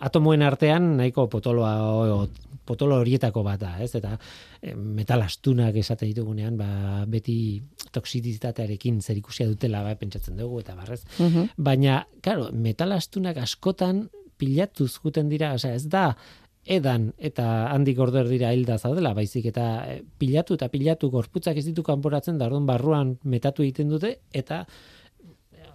atomoen 0.01 0.43
artean 0.43 0.97
nahiko 0.97 1.27
potoloa 1.29 2.27
potolo 2.64 2.99
horietako 3.02 3.42
bat 3.47 3.61
da, 3.61 3.73
ez? 3.85 3.92
Eta 3.99 4.16
e, 4.61 4.75
metal 4.75 5.25
astunak 5.25 5.76
esate 5.80 6.09
ditugunean, 6.11 6.56
ba, 6.59 7.04
beti 7.11 7.37
toksizitatearekin 7.94 9.00
zer 9.02 9.21
ikusia 9.21 9.49
dutela 9.50 9.83
ba, 9.87 9.94
pentsatzen 10.00 10.37
dugu, 10.40 10.61
eta 10.64 10.76
barrez. 10.78 11.02
Mhm. 11.18 11.54
Baina, 11.56 12.04
claro, 12.25 12.50
metal 12.52 12.92
astunak 12.97 13.38
askotan 13.42 14.09
pilatuz 14.37 14.97
juten 14.99 15.28
dira, 15.30 15.52
osea, 15.54 15.76
ez 15.78 15.87
da, 15.88 16.09
edan 16.64 17.11
eta 17.21 17.68
handi 17.68 17.92
gorder 17.94 18.28
dira 18.28 18.50
hilda 18.54 18.78
zaudela, 18.78 19.12
baizik 19.16 19.50
eta 19.52 19.66
eh, 19.90 20.00
pilatu 20.18 20.56
eta 20.56 20.71
pilatu 20.73 21.11
gorputzak 21.12 21.59
ez 21.61 21.66
ditu 21.66 21.85
kanporatzen 21.85 22.38
da, 22.40 22.49
orduan 22.49 22.66
barruan 22.66 23.16
metatu 23.25 23.62
egiten 23.62 23.90
dute, 23.92 24.14
eta 24.33 24.62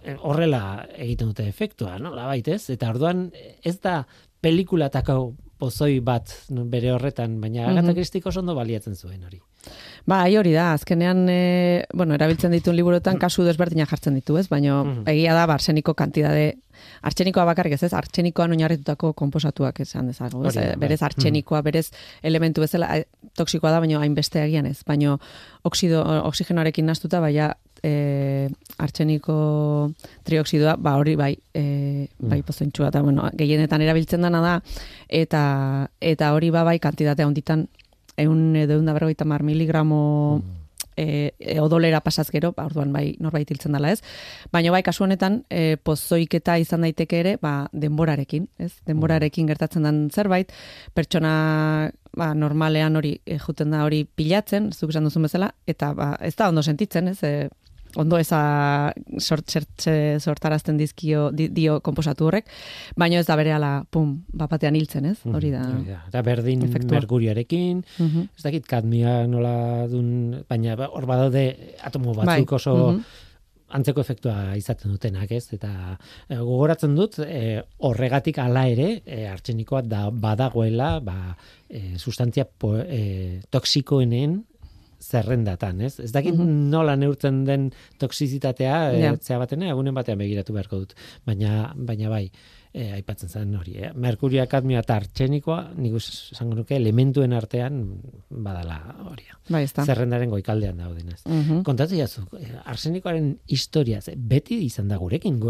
eh, 0.02 0.16
horrela 0.18 0.86
egiten 0.96 1.30
dute 1.30 1.46
efektua, 1.48 1.98
no? 2.02 2.14
Labaitez, 2.16 2.64
eta 2.74 2.90
orduan 2.90 3.28
ez 3.62 3.78
da 3.80 4.02
pelikulatako 4.42 5.20
pozoi 5.60 6.00
bat 6.00 6.32
bere 6.48 6.92
horretan, 6.94 7.40
baina 7.40 7.68
mm 7.68 7.76
-hmm. 7.76 7.88
Agatha 7.88 8.28
oso 8.28 8.40
ondo 8.40 8.54
baliatzen 8.54 8.96
zuen 8.96 9.24
hori. 9.24 9.40
Ba, 10.08 10.22
hori 10.24 10.52
da, 10.52 10.72
azkenean, 10.72 11.26
e, 11.28 11.84
bueno, 11.92 12.14
erabiltzen 12.16 12.54
dituen 12.56 12.76
liburuetan 12.78 13.18
kasu 13.20 13.44
desberdina 13.44 13.84
jartzen 13.86 14.16
ditu, 14.16 14.38
ez? 14.40 14.48
Baina 14.48 14.82
mm 14.82 15.08
egia 15.12 15.34
da, 15.36 15.44
arseniko 15.52 15.94
kantidade, 15.94 16.56
artxenikoa 17.02 17.44
bakarrik 17.44 17.74
ez, 17.76 17.82
ez? 17.82 17.92
Artxenikoan 17.92 18.54
oinarritutako 18.56 19.12
komposatuak 19.12 19.80
esan 19.80 20.06
dezago, 20.06 20.46
ez? 20.48 20.54
Bai. 20.54 20.76
berez, 20.76 21.02
artxenikoa, 21.02 21.62
berez, 21.62 21.90
elementu 22.22 22.64
bezala, 22.64 22.96
e, 22.96 23.04
toksikoa 23.36 23.70
da, 23.70 23.80
baina 23.80 24.00
hainbeste 24.00 24.42
egian 24.42 24.66
ez. 24.66 24.78
Baina, 24.86 25.18
oksido, 25.64 26.02
oksigenoarekin 26.30 26.86
nastuta, 26.86 27.20
baina, 27.20 27.54
e, 27.82 28.48
artxeniko 28.78 29.90
trioksidoa, 30.26 30.76
ba 30.80 30.96
hori 31.00 31.16
bai, 31.16 31.32
e, 31.54 32.08
bai 32.18 32.40
mm. 32.40 32.46
pozentxua, 32.46 32.88
eta 32.88 33.02
bueno, 33.02 33.28
gehienetan 33.36 33.82
erabiltzen 33.84 34.24
dana 34.26 34.40
da, 34.44 34.54
eta, 35.08 35.42
eta 36.00 36.32
hori 36.36 36.50
ba 36.54 36.64
bai 36.64 36.78
kantitatea 36.78 37.28
honditan, 37.28 37.68
eun 38.20 38.56
edo 38.56 38.78
eun 38.78 38.88
da 38.88 38.96
berrogeita 38.96 39.28
mar 39.28 39.44
miligramo 39.46 40.00
mm. 40.38 40.56
E, 41.00 41.32
e, 41.38 41.54
odolera 41.62 42.02
pasaz 42.04 42.26
gero, 42.28 42.50
ba, 42.52 42.66
orduan 42.68 42.90
bai 42.92 43.14
norbait 43.24 43.48
hiltzen 43.48 43.72
dela 43.72 43.92
ez. 43.94 44.02
Baina 44.52 44.72
bai 44.74 44.82
kasu 44.84 45.06
honetan 45.06 45.38
e, 45.48 45.78
pozoiketa 45.80 46.58
izan 46.60 46.84
daiteke 46.84 47.20
ere 47.22 47.36
ba, 47.40 47.70
denborarekin, 47.72 48.50
ez? 48.60 48.74
Denborarekin 48.90 49.48
gertatzen 49.48 49.86
den 49.86 50.02
zerbait, 50.12 50.52
pertsona 50.92 51.32
ba, 52.12 52.32
normalean 52.34 53.00
hori 53.00 53.14
e, 53.24 53.38
juten 53.40 53.72
da 53.72 53.86
hori 53.86 54.02
pilatzen, 54.04 54.72
zuk 54.76 54.92
esan 54.92 55.08
duzun 55.08 55.24
bezala, 55.24 55.54
eta 55.64 55.94
ba, 55.96 56.10
ez 56.20 56.34
da 56.36 56.50
ondo 56.52 56.66
sentitzen, 56.66 57.08
ez? 57.14 57.22
E, 57.24 57.48
ondo 57.96 58.18
eza 58.20 58.92
sort, 59.18 59.56
sortarazten 60.20 60.78
dizkio 60.78 61.28
dio 61.32 61.78
komposatu 61.84 62.28
horrek, 62.28 62.50
baina 62.98 63.20
ez 63.20 63.26
da 63.28 63.36
berehala 63.38 63.72
pum, 63.90 64.20
bapatean 64.32 64.76
hiltzen, 64.78 65.08
ez? 65.10 65.18
Mhm, 65.24 65.34
hori 65.34 65.50
da. 65.54 65.64
Eta 66.08 66.22
berdin 66.26 66.66
efektua. 66.68 66.98
merkuriarekin, 66.98 67.82
mhm. 67.98 68.28
ez 68.36 68.44
dakit 68.44 68.68
kadmia 68.70 69.24
nola 69.26 69.88
dun, 69.90 70.44
baina 70.48 70.76
hor 70.90 71.06
badaude 71.06 71.74
atomo 71.82 72.14
batzuk 72.14 72.50
bai. 72.50 72.56
oso 72.60 72.76
mhm. 72.76 73.02
antzeko 73.78 74.02
efektua 74.02 74.56
izaten 74.58 74.90
dutenak, 74.90 75.30
ez? 75.30 75.46
Eta 75.54 75.96
e, 76.28 76.36
gogoratzen 76.36 76.94
dut, 76.94 77.20
e, 77.22 77.62
horregatik 77.86 78.38
hala 78.42 78.66
ere, 78.68 79.00
e, 79.06 79.26
artxenikoa 79.30 79.82
da 79.86 80.08
badagoela, 80.10 80.98
ba, 81.00 81.36
e, 81.68 81.96
sustantzia 81.98 82.46
po, 82.46 82.76
e, 82.78 83.40
toksikoenen 83.50 84.40
zerrendatan, 85.00 85.80
ez? 85.80 85.96
Ez 86.00 86.12
dakit 86.12 86.36
mhm. 86.36 86.70
nola 86.72 86.96
neurtzen 87.00 87.44
den 87.48 87.70
toksizitatea, 88.02 88.78
yeah. 88.96 89.16
e, 89.16 89.24
zea 89.24 89.40
batena, 89.40 89.70
egunen 89.72 89.96
batean 89.96 90.20
begiratu 90.20 90.56
beharko 90.56 90.84
dut. 90.84 90.96
Baina, 91.26 91.72
baina 91.74 92.12
bai, 92.12 92.26
e, 92.72 92.86
aipatzen 92.98 93.30
zen 93.30 93.54
hori. 93.58 93.74
Eh? 93.80 93.90
Merkuria, 93.98 94.46
kadmia 94.50 94.82
eta 94.84 94.96
artxenikoa, 95.00 95.58
nik 95.80 95.96
esango 95.98 96.60
nuke, 96.60 96.76
elementuen 96.76 97.34
artean 97.36 97.80
badala 98.30 98.78
hori. 99.10 99.26
Bai, 99.50 99.64
Zerrendaren 99.66 100.30
goikaldean 100.30 100.78
dauden, 100.78 101.08
ez? 101.10 101.20
Mm 101.24 101.42
-hmm. 101.42 101.62
Kontatu 101.66 101.98
jazu, 101.98 102.26
eh, 102.38 102.52
arsenikoaren 102.64 103.32
historia, 103.48 104.00
beti 104.16 104.60
izan 104.64 104.88
da 104.88 104.96
gurekin, 104.96 105.40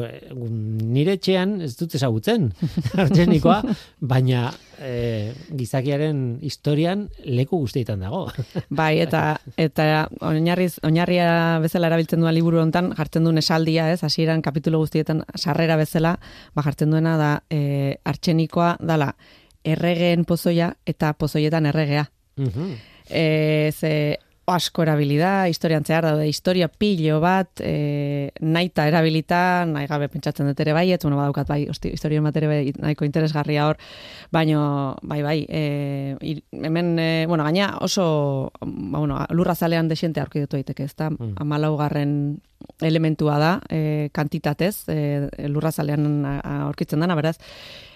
nire 0.95 1.19
etxean 1.19 1.61
ez 1.61 1.77
dut 1.77 1.95
ezagutzen 1.95 2.53
artxenikoa, 3.05 3.63
baina 4.01 4.51
e, 4.81 5.33
gizakiaren 5.57 6.39
historian 6.43 7.09
leku 7.25 7.61
guztietan 7.63 8.01
dago. 8.05 8.25
Bai, 8.81 8.99
eta 9.05 9.41
eta 9.61 10.07
oinarriz 10.27 10.79
oinarria 10.87 11.59
bezala 11.63 11.91
erabiltzen 11.91 12.23
duen 12.25 12.35
liburu 12.35 12.63
hontan 12.63 12.93
jartzen 12.99 13.29
duen 13.29 13.39
esaldia, 13.39 13.91
ez? 13.93 14.01
Hasieran 14.07 14.43
kapitulo 14.43 14.81
guztietan 14.83 15.23
sarrera 15.37 15.77
bezala, 15.81 16.17
ba 16.55 16.65
jartzen 16.67 16.91
duena 16.91 17.17
da 17.21 17.31
e, 17.51 18.01
artxenikoa 18.05 18.77
dala 18.81 19.13
erregeen 19.65 20.25
pozoia 20.25 20.73
eta 20.89 21.13
pozoietan 21.15 21.69
erregea. 21.69 22.09
Mhm. 22.41 22.75
E, 23.11 23.73
ze 23.77 24.19
asko 24.53 24.83
erabilida, 24.83 25.49
historian 25.49 25.85
zehar 25.85 26.05
daude, 26.05 26.27
historia 26.29 26.69
pilo 26.69 27.21
bat, 27.23 27.61
e, 27.61 28.31
naita 28.41 28.87
erabilita, 28.89 29.65
nahi 29.67 29.87
gabe 29.91 30.09
pentsatzen 30.13 30.49
dut 30.51 30.61
ere 30.61 30.75
bai, 30.77 30.87
ez, 30.93 31.01
bueno, 31.03 31.19
badaukat 31.21 31.49
bai, 31.49 31.61
hosti, 31.71 31.93
historian 31.97 32.25
bat 32.27 32.37
ere 32.37 32.51
bai, 32.51 32.61
nahiko 32.79 33.05
interesgarria 33.09 33.67
hor, 33.69 33.79
baino, 34.33 34.97
bai, 35.03 35.21
bai, 35.23 35.39
e, 35.49 36.39
hemen, 36.53 36.93
e, 36.99 37.27
bueno, 37.27 37.45
gaina 37.45 37.77
oso, 37.81 38.53
ba, 38.61 38.99
bueno, 38.99 39.25
lurra 39.31 39.55
zalean 39.55 39.89
desiente 39.89 40.21
aurki 40.21 40.41
dutu 40.45 40.57
daiteke, 40.57 40.85
ez 40.85 40.95
da, 40.97 41.11
Mm. 41.11 41.35
amalaugarren 41.43 42.13
elementua 42.81 43.39
da, 43.39 43.61
e, 43.69 44.11
kantitatez, 44.13 44.89
e, 44.89 45.31
lurra 45.49 45.73
zalean 45.73 46.25
aurkitzen 46.27 47.01
dana, 47.01 47.15
beraz, 47.15 47.39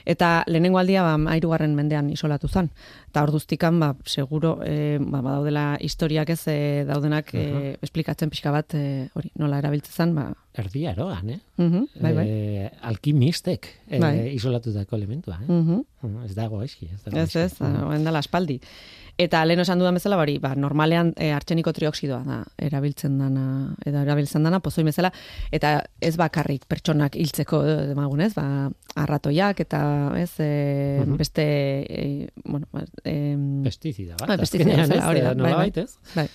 Eta 0.04 0.44
lehenengo 0.46 0.78
aldia 0.78 1.02
ba, 1.02 1.14
airugarren 1.32 1.74
mendean 1.74 2.10
isolatu 2.12 2.48
zen. 2.48 2.70
Eta 3.08 3.22
orduztikan, 3.24 3.78
ba, 3.80 3.94
seguro, 4.04 4.58
e, 4.64 4.98
ba, 5.00 5.22
badaudela 5.24 5.78
historiak 5.80 6.30
ez 6.30 6.42
e, 6.48 6.84
daudenak 6.88 7.32
e, 7.34 7.76
esplikatzen 7.82 8.28
pixka 8.30 8.52
bat 8.52 8.74
e, 8.74 9.08
hori 9.14 9.30
nola 9.40 9.58
erabiltzen 9.62 9.92
zen, 9.94 10.14
ba, 10.14 10.30
Erdi 10.54 10.84
aroan, 10.86 11.30
eh? 11.34 11.40
mhm, 11.58 11.86
bai, 12.00 12.12
bai. 12.14 12.24
E, 12.30 12.68
alkimistek 12.86 13.66
e, 13.88 13.98
Bai. 13.98 14.12
isolatutako 14.36 14.94
elementua, 14.96 15.40
eh? 15.42 15.48
Mhm. 15.50 15.80
Mm, 16.04 16.24
Ez 16.28 16.34
dago 16.36 16.60
eski. 16.62 16.86
Ez, 16.92 17.00
dago 17.02 17.16
Ez, 17.18 17.30
eski. 17.34 17.64
ez, 17.64 17.80
orain 17.82 18.04
dela 18.04 18.20
aspaldi. 18.20 18.60
Eta 19.18 19.44
lehen 19.46 19.62
esan 19.62 19.78
dudan 19.78 19.94
bezala, 19.94 20.16
bari, 20.18 20.40
ba, 20.42 20.54
normalean 20.58 21.12
e, 21.14 21.28
artxeniko 21.30 21.70
trioxidoa 21.74 22.20
da 22.26 22.40
erabiltzen 22.58 23.14
dana, 23.20 23.44
edo 23.86 24.00
erabiltzen 24.02 24.42
dana, 24.42 24.58
pozoi 24.64 24.82
bezala, 24.88 25.12
eta 25.54 25.76
ez 26.02 26.16
bakarrik 26.18 26.64
pertsonak 26.70 27.14
hiltzeko 27.14 27.60
eh, 27.62 27.76
demagun, 27.92 28.24
ez, 28.26 28.32
ba, 28.34 28.46
arratoiak 28.98 29.62
eta, 29.62 29.82
ez, 30.18 30.32
e, 30.42 31.04
beste, 31.14 31.44
e, 31.86 32.28
bueno, 32.42 32.66
ba, 32.74 32.82
em, 33.04 33.62
Pestizida 33.62 34.18
bat. 34.18 34.32
Bai, 34.32 34.38
pestizida 34.42 34.80
bezala, 34.82 35.06
hori 35.12 35.22
da, 35.22 35.30
ez? 35.30 35.42
bai, 35.44 35.54
bai. 35.54 35.70
ez? 35.84 35.94
Bai. 36.14 36.28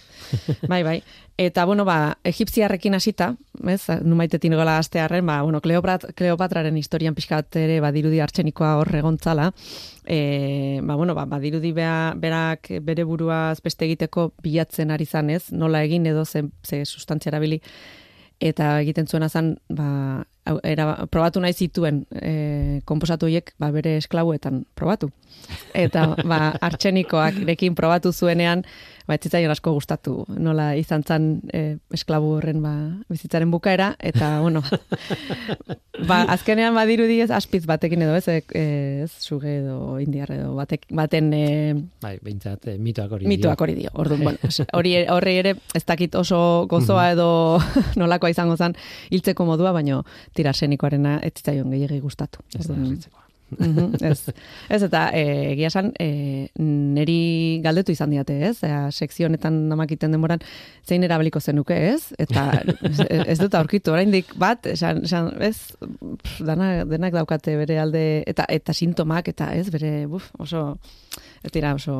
bai, 0.72 0.82
bai. 0.88 0.98
Eta, 1.40 1.66
bueno, 1.68 1.84
ba, 1.88 2.18
egipziarrekin 2.28 2.96
hasita, 2.96 3.34
ez, 3.68 3.82
numaitetin 4.08 4.56
gola 4.56 4.78
astearren, 4.80 5.28
ba, 5.28 5.42
bueno, 5.44 5.60
Kleoprat, 5.60 6.14
Kleopatraren 6.16 6.80
historian 6.80 7.16
pixkat 7.16 7.60
ere 7.60 7.82
badirudi 7.84 8.24
artxenikoa 8.24 8.78
hor 8.80 8.96
egontzala, 9.04 9.52
e, 10.10 10.82
ba, 10.84 10.96
bueno, 10.96 11.14
ba, 11.14 11.26
badirudi 11.30 11.72
bea, 11.72 12.16
berak 12.18 12.72
bere 12.82 13.06
buruaz 13.06 13.62
beste 13.62 13.86
egiteko 13.86 14.32
bilatzen 14.42 14.90
ari 14.92 15.06
zanez, 15.06 15.52
nola 15.54 15.84
egin 15.86 16.08
edo 16.10 16.26
ze, 16.26 16.48
ze 16.66 16.82
sustantzia 16.86 17.30
erabili, 17.30 17.62
eta 18.42 18.80
egiten 18.82 19.08
zuena 19.08 19.30
zan, 19.30 19.54
ba, 19.70 20.26
era, 20.64 21.06
probatu 21.12 21.42
nahi 21.44 21.54
zituen 21.54 22.04
e, 22.16 22.82
komposatu 22.86 23.30
horiek 23.30 23.54
ba, 23.60 23.72
bere 23.76 23.98
esklabuetan 24.02 24.64
probatu. 24.76 25.12
Eta 25.78 26.14
ba, 26.26 26.54
artxenikoak 26.70 27.44
rekin 27.48 27.76
probatu 27.78 28.12
zuenean, 28.14 28.64
ba, 29.08 29.18
ez 29.18 29.24
zitzaion 29.26 29.52
asko 29.54 29.74
gustatu 29.74 30.24
nola 30.38 30.72
izan 30.78 31.04
zan 31.04 31.30
e, 31.54 31.78
esklabu 31.96 32.36
horren 32.38 32.62
ba, 32.62 32.74
bizitzaren 33.10 33.52
bukaera, 33.52 33.94
eta 34.00 34.38
bueno, 34.44 34.62
ba, 36.10 36.22
azkenean 36.36 36.78
badirudi 36.78 37.20
ez 37.26 37.32
aspiz 37.34 37.66
batekin 37.70 38.06
edo 38.06 38.18
ez, 38.20 38.28
e, 38.30 38.42
ez 39.06 39.12
suge 39.18 39.60
edo 39.64 39.98
indiar 40.02 40.32
edo 40.36 40.54
batek, 40.58 40.86
baten 40.94 41.34
e, 41.34 41.46
Bai, 42.04 42.16
behintzat, 42.24 42.70
eh, 42.72 42.78
mitoak 42.80 43.12
hori. 43.18 43.28
Mitoak 43.28 43.62
hori 43.62 43.76
dio. 43.76 43.92
Orduan, 44.00 44.24
bueno, 44.24 44.52
hori 44.78 44.94
horri 45.10 45.36
ere 45.42 45.56
ez 45.76 45.84
dakit 45.88 46.16
oso 46.20 46.66
gozoa 46.70 47.10
edo 47.16 47.30
nolakoa 48.00 48.32
izango 48.32 48.58
zen 48.58 48.78
hiltzeko 49.10 49.46
modua, 49.48 49.74
baino 49.76 50.04
tira 50.40 50.56
arsenikoarena 50.56 51.20
ez 51.26 51.34
zitzaion 51.36 51.76
gehiegi 51.76 52.00
gustatu. 52.04 52.46
Ez 52.56 52.68
da. 52.70 52.78
Mhm, 53.58 53.96
ez, 54.06 54.30
ez 54.70 54.82
eta 54.86 55.08
e, 55.16 55.24
egia 55.56 55.70
esan 55.72 55.90
e, 56.00 56.10
neri 56.62 57.60
galdetu 57.64 57.94
izan 57.96 58.14
diate, 58.14 58.36
ez? 58.50 58.60
Ea, 58.66 58.84
sekzio 58.94 59.26
honetan 59.30 59.58
namakiten 59.72 60.14
denboran 60.14 60.44
zein 60.86 61.06
erabiliko 61.08 61.42
zenuke, 61.42 61.78
ez? 61.96 62.12
Eta 62.22 62.46
ez 63.32 63.40
dut 63.42 63.58
aurkitu, 63.58 63.94
oraindik 63.96 64.36
bat, 64.40 64.70
esan, 64.70 65.02
esan 65.10 65.32
ez, 65.46 65.58
pff, 65.82 66.44
dana, 66.46 66.86
denak 66.90 67.18
daukate 67.18 67.58
bere 67.64 67.80
alde, 67.82 68.06
eta 68.30 68.46
eta 68.50 68.76
sintomak, 68.76 69.34
eta 69.34 69.52
ez, 69.58 69.68
bere, 69.74 69.94
buf, 70.12 70.30
oso, 70.38 70.76
ez 71.44 71.52
dira 71.56 71.74
oso, 71.74 71.94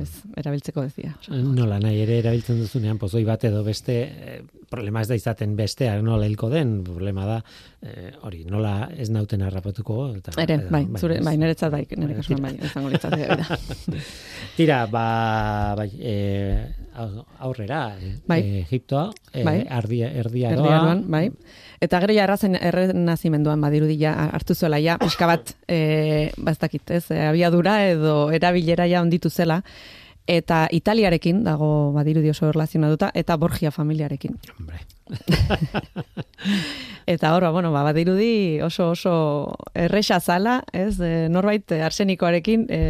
ez, 0.00 0.10
erabiltzeko 0.36 0.82
ez 0.84 0.92
dira. 0.96 1.14
Oso. 1.20 1.34
Nola 1.36 1.78
nahi 1.80 2.00
ere 2.04 2.18
erabiltzen 2.20 2.58
duzunean 2.60 2.98
pozoi 2.98 3.24
bat 3.24 3.44
edo 3.48 3.62
beste 3.64 3.96
eh, 4.04 4.42
problema 4.70 5.00
ez 5.00 5.08
da 5.08 5.14
izaten 5.16 5.54
bestea 5.56 5.94
nola 6.02 6.26
hilko 6.26 6.48
den 6.50 6.82
problema 6.84 7.24
da 7.28 7.36
eh, 7.82 8.10
hori 8.26 8.44
nola 8.44 8.88
ez 8.96 9.08
nauten 9.14 9.42
harrapatuko 9.46 10.08
eta 10.18 10.34
Ere, 10.42 10.58
edo, 10.60 10.70
bai, 10.74 10.82
zure, 10.98 11.20
bai, 11.24 11.36
niretzat 11.38 11.70
bai, 11.72 11.84
nire 11.96 12.16
kasuan 12.18 12.42
bai, 12.42 12.54
izango 12.66 12.90
litzateke 12.90 13.36
da. 13.42 13.58
Tira, 14.56 14.80
ba, 14.90 15.06
bai, 15.78 15.90
eh, 16.00 16.66
au- 16.96 17.24
aurrera, 17.48 17.96
eh, 18.00 18.16
Bai. 18.26 18.40
Egiptoa, 18.64 19.10
eh, 19.32 19.44
Bai. 19.44 19.60
erdia 19.68 20.10
Erdiaroan, 20.16 21.04
bai. 21.10 21.30
Eta 21.80 22.00
gero 22.00 22.14
ja 22.16 22.24
errazen 22.24 22.56
errenazimenduan 22.56 23.60
badirudi 23.60 23.98
ja 24.00 24.14
hartu 24.32 24.54
zuela 24.54 24.80
ja 24.80 24.96
pixka 24.98 25.26
bat 25.26 25.54
eh 25.68 26.32
ba 26.36 26.52
ez 26.52 27.10
eh, 27.10 27.28
abiadura 27.28 27.88
edo 27.88 28.30
erabilera 28.30 28.86
ja 28.86 29.02
onditu 29.02 29.30
zela 29.30 29.62
eta 30.26 30.66
Italiarekin 30.70 31.44
dago 31.44 31.92
badirudi 31.92 32.30
oso 32.30 32.48
erlazionatuta 32.48 33.10
eta 33.14 33.36
Borgia 33.36 33.70
familiarekin. 33.70 34.38
Hombre, 34.58 34.80
Eta 37.06 37.34
hor, 37.34 37.46
ba, 37.46 37.50
bueno, 37.50 37.70
ba, 37.72 37.84
badirudi 37.86 38.60
oso 38.60 38.90
oso 38.90 39.54
erresa 39.74 40.20
zala, 40.20 40.62
ez, 40.72 40.98
e, 41.00 41.28
norbait 41.30 41.72
arsenikoarekin 41.78 42.66
e, 42.68 42.80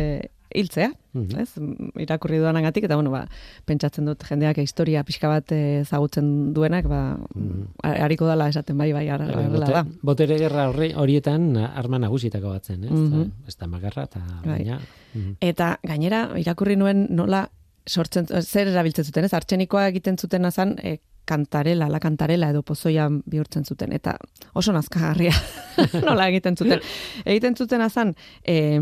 hiltzea, 0.54 0.92
Mhm. 1.12 1.38
ez, 1.40 1.56
Mm, 1.56 1.90
irakurri 1.98 2.36
duanagatik, 2.38 2.84
eta 2.84 2.94
bueno, 2.94 3.10
ba, 3.10 3.26
pentsatzen 3.64 4.04
dut 4.04 4.22
jendeak 4.22 4.58
historia 4.58 5.02
pixka 5.04 5.28
bat 5.28 5.50
ezagutzen 5.52 6.52
duenak, 6.52 6.86
ba, 6.86 7.16
Mhm. 7.34 7.62
a- 7.82 8.04
hariko 8.04 8.26
dela 8.28 8.48
esaten 8.48 8.76
bai, 8.76 8.92
bai, 8.92 9.08
ara- 9.08 9.26
horrela 9.26 9.48
bote, 9.58 9.72
da. 9.72 9.86
botere 10.02 10.38
gerra 10.38 10.68
horri, 10.68 10.92
horietan 10.94 11.56
arma 11.56 11.98
nagusitako 11.98 12.48
batzen, 12.50 12.84
ez? 12.84 12.90
Mhm. 12.90 13.32
Ez 13.48 13.56
da 13.56 13.66
magarra 13.66 14.04
eta 14.04 14.20
Bai. 14.44 14.58
baina... 14.58 14.80
mhm. 15.14 15.36
Eta 15.40 15.78
gainera, 15.82 16.30
irakurri 16.38 16.76
nuen 16.76 17.06
nola 17.10 17.50
sortzen, 17.88 18.26
zer 18.42 18.68
erabiltzen 18.68 19.04
zuten, 19.04 19.24
ez? 19.24 19.32
Artxenikoa 19.32 19.88
egiten 19.88 20.16
zuten 20.18 20.44
azan, 20.44 20.76
e, 20.82 20.98
kantarela, 21.24 21.88
la 21.88 21.98
kantarela 21.98 22.50
edo 22.50 22.62
pozoia 22.62 23.08
bihurtzen 23.10 23.64
zuten. 23.64 23.92
Eta 23.92 24.16
oso 24.54 24.72
nazkagarria 24.72 25.32
nola 26.06 26.28
egiten 26.28 26.56
zuten. 26.56 26.80
Egiten 27.24 27.56
zuten 27.56 27.80
azan, 27.80 28.14
e, 28.44 28.78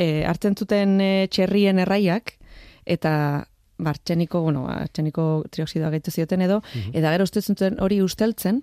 e, 0.00 0.24
hartzen 0.24 0.56
zuten 0.56 0.96
e, 1.04 1.28
txerrien 1.28 1.78
erraiak, 1.84 2.38
eta 2.88 3.12
bartxeniko, 3.80 4.40
bueno, 4.44 4.66
artxeniko 4.68 5.44
trioxidoa 5.52 5.90
gaitu 5.92 6.10
zioten 6.12 6.40
edo, 6.44 6.62
Mhm. 6.74 6.90
eta 6.96 7.12
gero 7.14 7.24
uste 7.28 7.42
zuten 7.42 7.76
hori 7.80 8.00
usteltzen, 8.02 8.62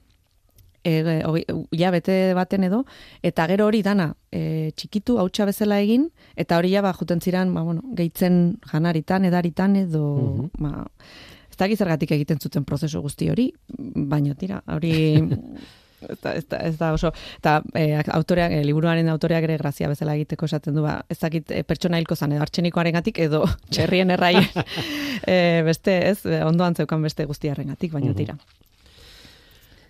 e, 0.84 1.21
hogei- 1.26 1.45
ja 1.78 1.89
bete 1.91 2.34
baten 2.38 2.63
edo, 2.63 2.84
eta 3.23 3.47
gero 3.50 3.65
hori 3.67 3.82
dana 3.84 4.15
e, 4.32 4.71
txikitu 4.76 5.17
hautsa 5.19 5.45
bezala 5.45 5.80
egin, 5.82 6.10
eta 6.36 6.58
hori 6.58 6.71
ja 6.73 6.82
ba, 6.82 6.93
juten 6.93 7.19
ziran, 7.21 7.54
ba, 7.54 7.62
bueno, 7.63 7.82
gehitzen 7.97 8.60
janaritan, 8.71 9.26
edaritan 9.26 9.76
edo, 9.76 10.04
Mhm. 10.15 10.50
ba, 10.63 10.86
ez 11.52 11.58
da 11.58 11.67
gizergatik 11.67 12.12
egiten 12.12 12.39
zuten 12.39 12.63
prozesu 12.65 13.02
guzti 13.02 13.30
hori, 13.30 13.52
baino 13.78 14.36
tira, 14.36 14.63
hori... 14.67 14.93
Ez 15.98 16.20
da, 16.22 16.34
ez, 16.38 16.44
da, 16.46 16.58
ez 16.62 16.76
da 16.78 16.92
oso, 16.94 17.10
eta 17.40 17.56
e, 17.74 17.88
autoreak, 18.14 18.52
e, 18.54 18.64
liburuaren 18.64 19.08
autoreak 19.10 19.48
ere 19.48 19.58
grazia 19.58 19.88
bezala 19.90 20.14
egiteko 20.14 20.46
esaten 20.46 20.76
du, 20.78 20.84
ba, 20.86 21.00
ez 21.10 21.18
dakit 21.18 21.50
e, 21.50 21.64
pertsona 21.66 21.98
hilko 21.98 22.16
zan, 22.16 22.36
edo 22.36 22.46
artxenikoaren 22.46 22.94
gatik, 22.94 23.18
edo 23.26 23.42
txerrien 23.74 24.12
erraien, 24.14 24.46
e, 25.26 25.64
beste, 25.66 25.98
ez, 26.12 26.20
e, 26.26 26.44
ondoan 26.46 26.76
zeukan 26.78 27.02
beste 27.02 27.26
guztiaren 27.26 27.74
gatik, 27.74 27.92
baina 27.98 28.14
tira. 28.14 28.38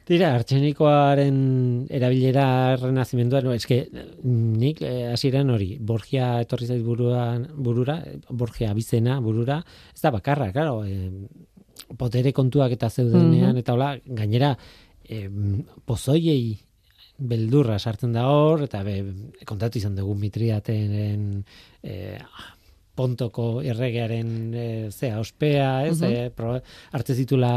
Tira, 0.07 0.29
artxenikoaren 0.37 1.39
erabilera 1.91 2.77
renazimenduan, 2.79 3.49
no, 3.49 3.51
eske 3.51 3.81
nik 4.23 4.79
eh, 4.79 5.09
hasieran 5.11 5.51
hori, 5.51 5.73
Borgia 5.83 6.37
etorri 6.45 6.69
zait 6.69 6.83
buruan, 6.85 7.43
burura, 7.51 7.97
Borgia 8.29 8.71
bizena 8.77 9.19
burura, 9.19 9.59
ez 9.91 9.99
da 10.05 10.13
bakarra, 10.15 10.53
claro, 10.55 10.85
eh, 10.87 11.11
potere 11.99 12.31
kontuak 12.31 12.71
eta 12.71 12.89
zeudenean, 12.89 13.51
Mhm. 13.51 13.57
eta 13.65 13.73
hola, 13.75 13.97
gainera, 14.05 14.55
eh, 15.09 15.29
pozoiei 15.85 16.57
beldurra 17.17 17.79
sartzen 17.79 18.13
da 18.13 18.27
hor, 18.29 18.67
eta 18.67 18.83
be, 18.85 18.99
kontatu 19.49 19.79
izan 19.79 19.95
dugu 19.97 20.13
mitriaten 20.19 21.43
eh, 21.83 22.19
pontoko 22.97 23.47
erregearen 23.61 24.29
e, 24.53 24.67
zea 24.89 25.19
ospea, 25.21 25.85
ez, 25.85 25.99
mm 26.01 26.07
-hmm. 26.07 26.61
hartze 26.91 27.15
zitula 27.15 27.51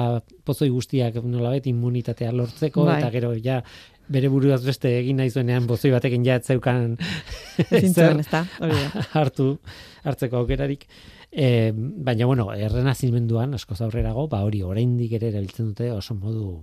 pozoi 0.45 0.69
guztiak 0.69 1.17
nolabait 1.25 1.67
immunitatea 1.67 2.33
lortzeko, 2.33 2.85
bai. 2.85 2.99
eta 3.01 3.11
gero 3.11 3.33
ja 3.45 3.63
bere 4.11 4.29
buruaz 4.29 4.61
beste 4.65 4.91
egin 4.99 5.21
nahi 5.21 5.31
zuenean 5.31 5.67
bozoi 5.71 5.93
batekin 5.95 6.25
ja 6.27 6.37
etzeukan 6.41 6.97
zer 7.95 8.21
hartu 9.17 9.59
hartzeko 10.05 10.43
aukerarik. 10.43 10.87
E, 11.31 11.71
baina, 11.73 12.27
bueno, 12.27 12.49
errenazimenduan, 12.53 13.55
asko 13.55 13.77
zaurrerago, 13.77 14.27
ba 14.29 14.43
hori 14.43 14.63
oraindik 14.67 15.13
ere 15.13 15.29
erabiltzen 15.29 15.71
dute 15.71 15.93
oso 15.93 16.15
modu 16.15 16.59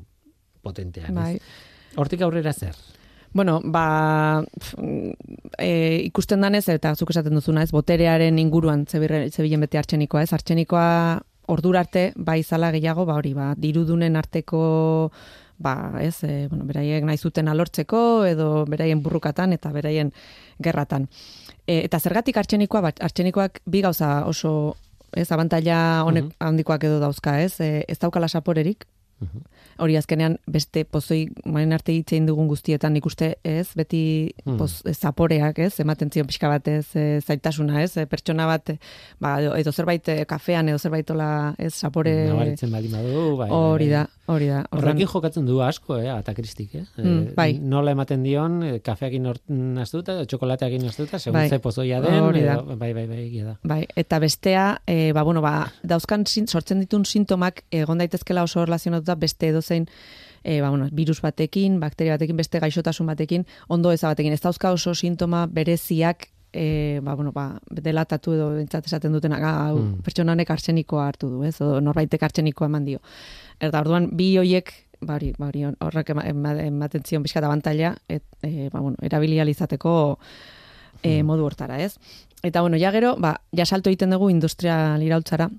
potentean. 0.67 1.15
Bai. 1.15 1.33
Hortik 1.97 2.21
aurrera 2.27 2.53
zer? 2.53 2.75
Bueno, 3.33 3.61
ba, 3.63 4.43
e, 5.59 6.01
ikusten 6.07 6.41
danez, 6.41 6.65
eta 6.73 6.93
zuk 6.95 7.11
esaten 7.13 7.35
duzuna, 7.37 7.63
ez, 7.63 7.71
boterearen 7.75 8.39
inguruan 8.41 8.85
zebilen 8.87 9.65
bete 9.65 9.77
artxenikoa, 9.77 10.23
ez, 10.23 10.31
artxenikoa 10.33 10.87
ordura 11.53 11.83
arte, 11.83 12.11
ba, 12.15 12.37
izala 12.39 12.71
gehiago, 12.75 13.05
ba, 13.05 13.17
hori, 13.19 13.33
ba, 13.37 13.51
dirudunen 13.59 14.17
arteko, 14.19 15.11
ba, 15.61 15.75
ez, 16.01 16.15
e, 16.23 16.47
bueno, 16.49 16.65
beraiek 16.69 17.05
nahi 17.07 17.21
zuten 17.21 17.51
alortzeko, 17.51 18.01
edo 18.25 18.65
beraien 18.69 19.03
burrukatan, 19.03 19.53
eta 19.53 19.71
beraien 19.75 20.11
gerratan. 20.63 21.07
E, 21.65 21.83
eta 21.83 21.99
zergatik 21.99 22.41
artxenikoa, 22.41 22.83
ba, 22.87 22.93
artxenikoak 23.09 23.61
bi 23.65 23.83
gauza 23.85 24.21
oso, 24.25 24.75
ez, 25.13 25.29
abantaila 25.31 26.03
honek 26.07 26.31
uh 26.31 26.47
handikoak 26.49 26.83
edo 26.89 26.99
dauzka, 27.03 27.39
ez, 27.43 27.59
e, 27.61 27.83
ez 27.87 27.99
daukala 27.99 28.27
saporerik, 28.27 28.87
Hori 29.81 29.95
azkenean 29.97 30.37
beste 30.49 30.83
pozoi 30.85 31.27
main 31.45 31.73
arte 31.73 31.93
hitzein 31.93 32.25
dugun 32.27 32.47
guztietan 32.49 32.95
ikuste 32.97 33.31
ez, 33.45 33.67
beti 33.77 34.01
hmm. 34.43 34.57
poz, 34.57 34.81
zaporeak 34.93 35.59
ez, 35.65 35.71
ematen 35.81 36.11
zion 36.13 36.27
pixka 36.29 36.49
bat 36.49 36.67
ez, 36.69 36.85
e, 36.97 37.05
zaitasuna 37.21 37.81
ez, 37.83 37.91
e, 37.97 38.05
pertsona 38.09 38.47
bat, 38.49 38.71
ba, 39.21 39.35
edo 39.57 39.73
zerbait 39.73 40.09
e, 40.13 40.19
kafean 40.29 40.69
edo 40.69 40.81
zerbait 40.81 41.09
ola 41.13 41.29
ez, 41.61 41.73
zapore... 41.73 42.13
Nabaritzen 42.29 42.73
bali 42.73 42.91
madu, 42.93 43.23
bai. 43.39 43.49
Hori 43.53 43.89
bai, 43.89 43.93
bai. 43.93 44.05
da, 44.05 44.33
hori 44.33 44.49
da. 44.51 44.63
Horrekin 44.77 45.09
jokatzen 45.09 45.49
du 45.49 45.59
asko, 45.65 45.97
eh, 45.97 46.09
eta 46.13 46.35
kristik, 46.37 46.73
eh? 46.77 46.85
Mm, 47.01 47.33
bai. 47.37 47.47
nola 47.61 47.93
ematen 47.97 48.25
dion, 48.25 48.59
kafeakin 48.85 49.29
naztuta, 49.77 50.19
txokolateakin 50.25 50.85
naztuta, 50.89 51.21
segun 51.21 51.39
bai. 51.39 51.47
ze 51.49 51.61
pozoia 51.61 52.01
den, 52.05 52.19
hori 52.21 52.45
da. 52.45 52.59
bai, 52.61 52.93
bai, 52.97 53.05
bai, 53.09 53.21
bai, 53.29 53.57
bai, 53.73 53.81
eta 53.97 54.21
bestea, 54.21 54.67
e, 54.85 55.11
ba, 55.13 55.25
bueno, 55.25 55.41
ba, 55.45 55.71
dauzkan 55.85 56.25
sortzen 56.25 56.81
ditun 56.85 57.05
sintomak, 57.05 57.63
egon 57.73 58.01
daitezkela 58.01 58.45
oso 58.45 58.65
relazionatuta 59.07 59.15
beste 59.15 59.47
edo 59.49 59.61
zein 59.61 59.87
e, 60.43 60.61
ba, 60.61 60.69
bueno, 60.69 60.87
virus 60.91 61.21
batekin, 61.21 61.79
bakteria 61.79 62.13
batekin, 62.15 62.37
beste 62.37 62.59
gaixotasun 62.59 63.07
batekin, 63.07 63.45
ondo 63.67 63.91
eza 63.91 64.07
batekin. 64.07 64.33
Ez 64.33 64.41
dauzka 64.41 64.71
oso 64.71 64.93
sintoma 64.95 65.47
bereziak 65.47 66.29
e, 66.53 66.99
ba, 67.03 67.15
bueno, 67.15 67.31
ba, 67.31 67.59
delatatu 67.69 68.33
edo 68.33 68.49
bentsat 68.55 68.85
esaten 68.85 69.11
dutena, 69.11 69.39
ga, 69.39 69.73
mm. 69.73 70.01
pertsona 70.03 70.33
honek 70.33 70.49
artsenikoa 70.49 71.07
hartu 71.07 71.29
du, 71.29 71.43
ez? 71.43 71.59
O 71.61 71.81
norbaitek 71.81 72.23
artsenikoa 72.23 72.67
eman 72.67 72.85
dio. 72.85 72.99
Eta 73.59 73.81
orduan, 73.81 74.09
bi 74.15 74.37
hoiek 74.37 74.71
bari, 75.01 75.33
bari 75.37 75.65
horrek 75.67 76.09
ematen 76.09 77.03
zion 77.05 77.23
bizkat 77.23 77.43
abantaila, 77.43 77.95
et, 78.07 78.23
e, 78.41 78.69
ba, 78.71 78.79
bueno, 78.79 78.95
erabilializateko 79.01 80.17
e, 81.03 81.21
modu 81.23 81.45
hortara, 81.45 81.81
ez? 81.83 81.97
Eta, 82.43 82.61
bueno, 82.61 82.77
ja 82.77 82.93
gero, 82.93 83.17
ba, 83.19 83.41
ja 83.51 83.65
salto 83.65 83.89
egiten 83.89 84.13
dugu 84.13 84.29
industrial 84.29 85.01
irautzara, 85.03 85.49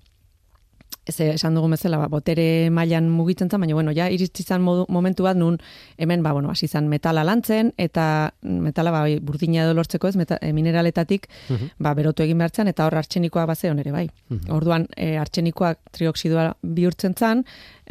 ez 1.09 1.21
esan 1.25 1.55
dugu 1.57 1.71
bezala, 1.73 1.99
ba, 1.99 2.09
botere 2.13 2.69
mailan 2.71 3.09
mugitzen 3.11 3.51
zen, 3.51 3.61
baina 3.61 3.75
bueno, 3.75 3.93
ja 3.97 4.09
iritsi 4.13 4.45
izan 4.45 4.63
momentu 4.63 5.25
bat 5.25 5.37
nun 5.37 5.59
hemen 5.97 6.23
ba 6.23 6.33
bueno, 6.33 6.51
hasi 6.51 6.67
izan 6.69 6.89
metala 6.89 7.25
lantzen 7.25 7.73
eta 7.79 8.33
metala 8.43 8.93
ba 8.93 9.05
burdina 9.23 9.65
edo 9.65 9.75
lortzeko 9.79 10.09
ez 10.09 10.17
meta, 10.17 10.39
e, 10.43 10.53
mineraletatik 10.53 11.29
mhm. 11.49 11.73
ba 11.79 11.95
berotu 11.95 12.23
egin 12.23 12.39
behartzen 12.39 12.69
eta 12.69 12.87
hor 12.87 12.99
artxenikoa 13.01 13.47
base 13.47 13.69
ere 13.69 13.93
bai. 13.93 14.09
Mhm. 14.29 14.53
Orduan 14.55 14.87
e, 14.97 15.17
artxenikoak 15.19 15.79
trioksidoa 15.93 16.53
bihurtzen 16.63 17.15
zen, 17.15 17.45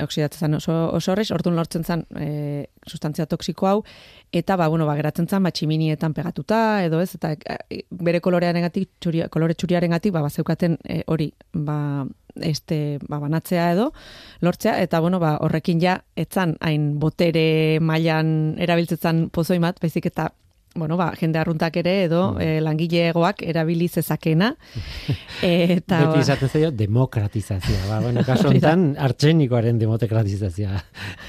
oksidatzen 0.03 0.47
zen 0.47 0.59
oso, 0.59 0.75
oso 0.93 1.11
horrez, 1.11 1.31
orduan 1.31 1.55
lortzen 1.55 1.83
zen 1.83 2.05
e, 2.19 2.67
sustantzia 2.87 3.25
toksiko 3.25 3.67
hau, 3.67 3.77
eta 4.31 4.57
ba, 4.57 4.67
bueno, 4.67 4.85
ba, 4.85 4.95
geratzen 4.99 5.27
zen, 5.27 5.43
ba, 5.43 5.51
tximinietan 5.51 6.13
pegatuta, 6.13 6.83
edo 6.85 7.01
ez, 7.01 7.13
eta 7.15 7.33
e, 7.33 7.81
bere 7.89 8.21
kolorearen 8.23 8.67
gatik, 8.67 8.91
kolore 9.33 9.55
txuriaren 9.57 9.95
gatik, 9.95 10.13
ba, 10.15 10.23
ba 10.25 10.29
zeukaten 10.29 10.77
e, 10.83 11.01
hori, 11.07 11.31
ba, 11.53 12.05
este 12.41 12.99
ba, 13.07 13.19
banatzea 13.19 13.71
edo 13.73 13.91
lortzea 14.41 14.81
eta 14.81 14.99
bueno 14.99 15.19
ba 15.19 15.37
horrekin 15.41 15.81
ja 15.81 16.01
etzan 16.15 16.57
hain 16.61 16.99
botere 16.99 17.79
mailan 17.79 18.55
erabiltzetan 18.59 19.29
pozoimat 19.29 19.79
baizik 19.81 20.05
eta 20.11 20.31
bueno, 20.75 20.97
ba, 20.97 21.11
jende 21.17 21.39
arruntak 21.39 21.75
ere 21.81 22.03
edo 22.05 22.33
mm. 22.33 22.41
e, 22.41 22.61
langilegoak 22.61 23.41
erabili 23.43 23.87
zezakena. 23.87 24.53
eta 25.41 25.99
Beti 26.05 26.25
izaten 26.25 26.49
zaio 26.49 26.71
demokratizazioa, 26.71 27.85
ba, 27.89 27.99
bueno, 28.03 28.23
kaso 28.29 28.49
honetan 28.49 28.89
artxenikoaren 28.99 29.79
demokratizazioa. 29.81 30.81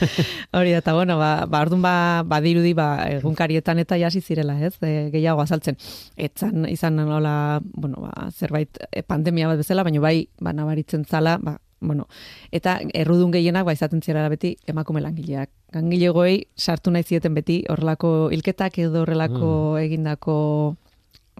Hori 0.59 0.75
da, 0.75 0.83
eta 0.83 0.95
bueno, 0.97 1.19
ba, 1.21 1.47
ba 1.47 1.63
orduan 1.67 1.85
ba, 1.85 1.95
badirudi 2.29 2.75
ba, 2.79 2.89
egunkarietan 3.19 3.81
eta 3.85 3.99
jasi 4.01 4.21
zirela, 4.21 4.59
ez, 4.61 4.75
e, 4.83 5.09
gehiago 5.15 5.45
azaltzen. 5.45 5.79
Etzan 6.17 6.69
izan 6.69 7.01
nola, 7.01 7.61
bueno, 7.73 8.09
ba, 8.09 8.29
zerbait 8.31 8.83
pandemia 9.07 9.49
bat 9.49 9.63
bezala, 9.63 9.87
baina 9.87 10.05
bai, 10.05 10.19
ba, 10.41 10.53
nabaritzen 10.57 11.07
zala, 11.09 11.39
ba, 11.43 11.59
bueno, 11.81 12.09
eta 12.53 12.79
errudun 12.95 13.31
gehienak 13.31 13.65
ba 13.65 13.73
izaten 13.73 14.03
zirela 14.03 14.29
beti 14.29 14.57
emakume 14.67 15.01
langileak. 15.01 15.51
Gangilegoei 15.73 16.49
sartu 16.57 16.91
nahi 16.91 17.05
zieten 17.05 17.35
beti 17.35 17.63
horrelako 17.69 18.31
hilketak 18.35 18.79
edo 18.79 19.03
horrelako 19.05 19.51
mm. 19.77 19.83
egindako 19.85 20.37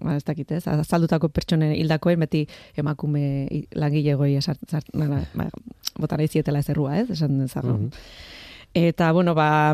ba 0.03 0.15
ez 0.15 0.23
dakit, 0.23 0.51
ez? 0.55 0.63
Azaldutako 0.67 1.29
pertsonen 1.33 1.73
hildakoen 1.75 2.19
beti 2.23 2.45
emakume 2.79 3.47
langilegoei 3.75 4.39
sart, 4.41 4.61
ba, 4.93 5.21
ba, 5.35 5.49
botara 5.99 6.23
izietela 6.23 6.63
ez 6.63 6.69
errua, 6.71 6.97
ez? 7.01 7.09
Esan 7.17 7.39
mm 7.39 7.89
Eta, 8.77 9.11
bueno, 9.11 9.33
ba, 9.33 9.73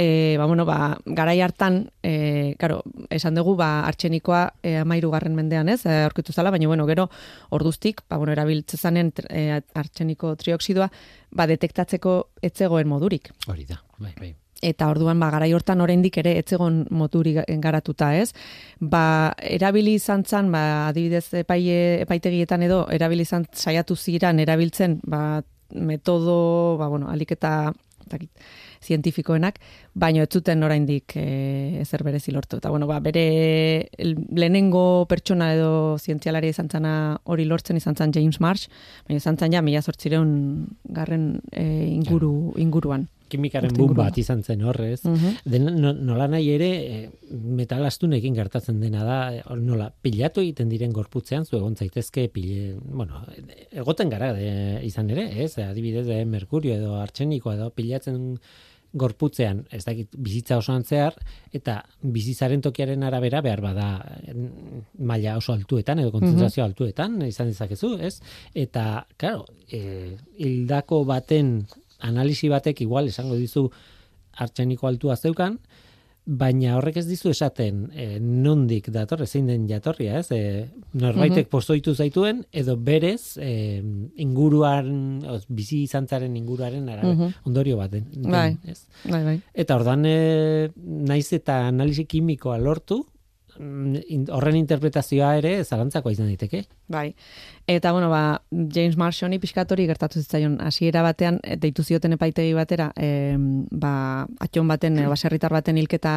e, 0.00 0.36
ba, 0.38 0.46
bueno, 0.46 0.64
ba, 0.64 0.96
garai 1.04 1.42
hartan, 1.42 1.90
e, 2.02 2.54
karo, 2.58 2.80
esan 3.12 3.36
dugu, 3.36 3.52
ba, 3.58 3.82
artxenikoa 3.84 4.46
e, 4.64 4.78
amairu 4.80 5.10
garren 5.12 5.34
mendean 5.36 5.68
ez, 5.68 5.82
e, 5.84 5.92
aurkitu 6.06 6.32
zala, 6.32 6.48
baina, 6.50 6.70
bueno, 6.70 6.86
gero, 6.88 7.10
orduztik, 7.52 8.00
ba, 8.08 8.16
bueno, 8.16 8.32
erabiltzezanen 8.32 9.12
e, 9.28 9.42
artxeniko 9.76 10.32
trioksidoa, 10.40 10.88
ba, 11.36 11.46
detektatzeko 11.50 12.14
etzegoen 12.48 12.88
modurik. 12.88 13.28
Hori 13.52 13.66
da, 13.68 13.76
bai, 13.98 14.14
bai. 14.16 14.30
Eta 14.64 14.88
orduan, 14.88 15.20
ba, 15.20 15.28
garai 15.34 15.50
hortan 15.52 15.84
oraindik 15.84 16.16
ere 16.24 16.32
etzegon 16.40 16.86
moturi 16.96 17.36
garatuta, 17.60 18.14
ez? 18.16 18.32
Ba, 18.80 19.34
erabili 19.36 19.98
izan 20.00 20.24
zan, 20.24 20.48
ba, 20.52 20.88
adibidez 20.88 21.26
epaie, 21.44 22.00
epaitegietan 22.06 22.64
edo, 22.64 22.86
erabili 22.88 23.28
izan 23.28 23.44
saiatu 23.52 24.00
ziran, 24.00 24.40
erabiltzen, 24.40 24.96
ba, 25.04 25.42
metodo, 25.76 26.40
ba, 26.80 26.88
bueno, 26.88 27.12
aliketa, 27.12 27.74
takit, 28.08 28.32
zientifikoenak, 28.84 29.60
baino 29.94 30.24
ez 30.24 30.30
zuten 30.32 30.64
oraindik 30.64 31.14
e, 31.20 31.80
ezer 31.82 32.04
berezi 32.06 32.32
lortu. 32.32 32.60
Eta 32.60 32.72
bueno, 32.72 32.88
ba, 32.88 33.00
bere 33.04 33.90
lehenengo 34.00 35.06
pertsona 35.10 35.52
edo 35.54 35.98
zientzialari 35.98 36.52
izan 36.54 36.70
zana 36.70 36.94
hori 37.24 37.44
lortzen 37.44 37.76
izan 37.80 37.96
zan 37.96 38.14
James 38.16 38.40
Marsh, 38.40 38.68
baina 39.06 39.20
izan 39.20 39.38
zan 39.38 39.52
ja 39.52 39.62
mila 39.62 39.82
sortzireun 39.82 40.68
garren 40.84 41.32
e, 41.52 41.64
inguru, 41.92 42.54
inguruan. 42.56 43.08
Kimikaren 43.30 43.76
bum 43.76 43.92
bat 43.94 44.16
izan 44.18 44.40
zen 44.42 44.64
horrez. 44.66 45.04
Uh 45.06 45.34
nola 45.60 46.26
nahi 46.26 46.48
ere, 46.50 46.70
e, 46.82 47.36
metalastunekin 47.60 48.34
gertatzen 48.34 48.80
dena 48.82 49.04
da, 49.06 49.18
nola, 49.60 49.90
pilatu 50.02 50.42
egiten 50.42 50.68
diren 50.72 50.92
gorputzean, 50.96 51.44
zu 51.44 51.60
egon 51.60 51.76
zaitezke, 51.76 52.26
pile, 52.34 52.74
bueno, 52.82 53.20
egoten 53.70 54.10
gara 54.10 54.32
izan 54.82 55.12
ere, 55.14 55.28
ez, 55.44 55.52
adibidez, 55.62 56.06
de, 56.08 56.24
merkurio 56.24 56.74
edo 56.74 56.96
artxeniko 56.98 57.52
edo 57.54 57.70
pilatzen 57.70 58.40
gorputzean, 58.92 59.62
ez 59.70 59.84
dakit 59.84 60.16
bizitza 60.18 60.58
osoan 60.58 60.82
zehar, 60.84 61.14
eta 61.54 61.76
bizitzaren 62.02 62.62
tokiaren 62.64 63.04
arabera 63.06 63.40
behar 63.44 63.62
bada 63.62 63.86
maila 64.98 65.36
oso 65.38 65.54
altuetan 65.54 66.02
edo 66.02 66.10
konzentrazio 66.14 66.64
altuetan, 66.64 67.20
izan 67.28 67.52
dezakezu, 67.52 67.94
ez? 68.02 68.16
Eta, 68.54 69.06
claro, 69.16 69.46
e, 69.70 70.16
hildako 70.38 71.04
baten 71.06 71.60
analisi 72.00 72.50
batek 72.50 72.82
igual 72.82 73.12
esango 73.12 73.38
dizu 73.38 73.68
artxeniko 74.40 74.88
altua 74.88 75.16
zeukan, 75.16 75.58
baina 76.24 76.76
horrek 76.76 77.00
ez 77.00 77.06
dizu 77.08 77.30
esaten 77.32 77.86
e, 77.90 78.06
nondik 78.20 78.90
dator, 78.92 79.24
zein 79.26 79.48
den 79.48 79.66
jatorria, 79.68 80.20
ez? 80.20 80.30
E, 80.30 80.66
norbaitek 80.92 81.46
mm 81.46 81.50
pozoitu 81.50 81.94
zaituen, 81.94 82.44
edo 82.52 82.76
berez 82.76 83.36
e, 83.42 83.80
inguruan, 84.22 84.90
oz, 85.26 85.40
bizi 85.48 85.80
izantzaren 85.86 86.36
inguruaren 86.36 86.88
ara, 86.92 87.02
mhm. 87.06 87.32
ondorio 87.48 87.78
bat 87.80 87.90
den. 87.96 88.06
bai. 88.22 88.56
ez? 88.68 88.84
Bai, 89.04 89.22
bai. 89.24 89.38
Eta 89.54 89.78
ordan 89.80 90.04
e, 90.06 90.70
naiz 91.10 91.32
eta 91.32 91.64
analisi 91.70 92.04
kimikoa 92.06 92.58
lortu, 92.62 93.00
mm, 93.02 93.19
horren 93.60 94.56
interpretazioa 94.56 95.34
ere 95.38 95.52
zalantzako 95.64 96.10
izan 96.14 96.30
daiteke. 96.30 96.62
Bai. 96.88 97.14
Eta 97.68 97.92
bueno, 97.92 98.08
ba, 98.10 98.42
James 98.50 98.96
Marshoni 98.96 99.38
pixkatori 99.38 99.86
gertatu 99.86 100.20
zitzaion 100.20 100.58
hasiera 100.64 101.02
batean 101.04 101.40
e, 101.42 101.56
deitu 101.60 101.84
zioten 101.84 102.16
epaitegi 102.16 102.54
batera, 102.56 102.90
e, 102.96 103.36
ba, 103.70 104.26
atxon 104.40 104.70
baten, 104.70 104.98
e, 104.98 105.06
baserritar 105.10 105.52
baten 105.52 105.78
hilketa 105.78 106.14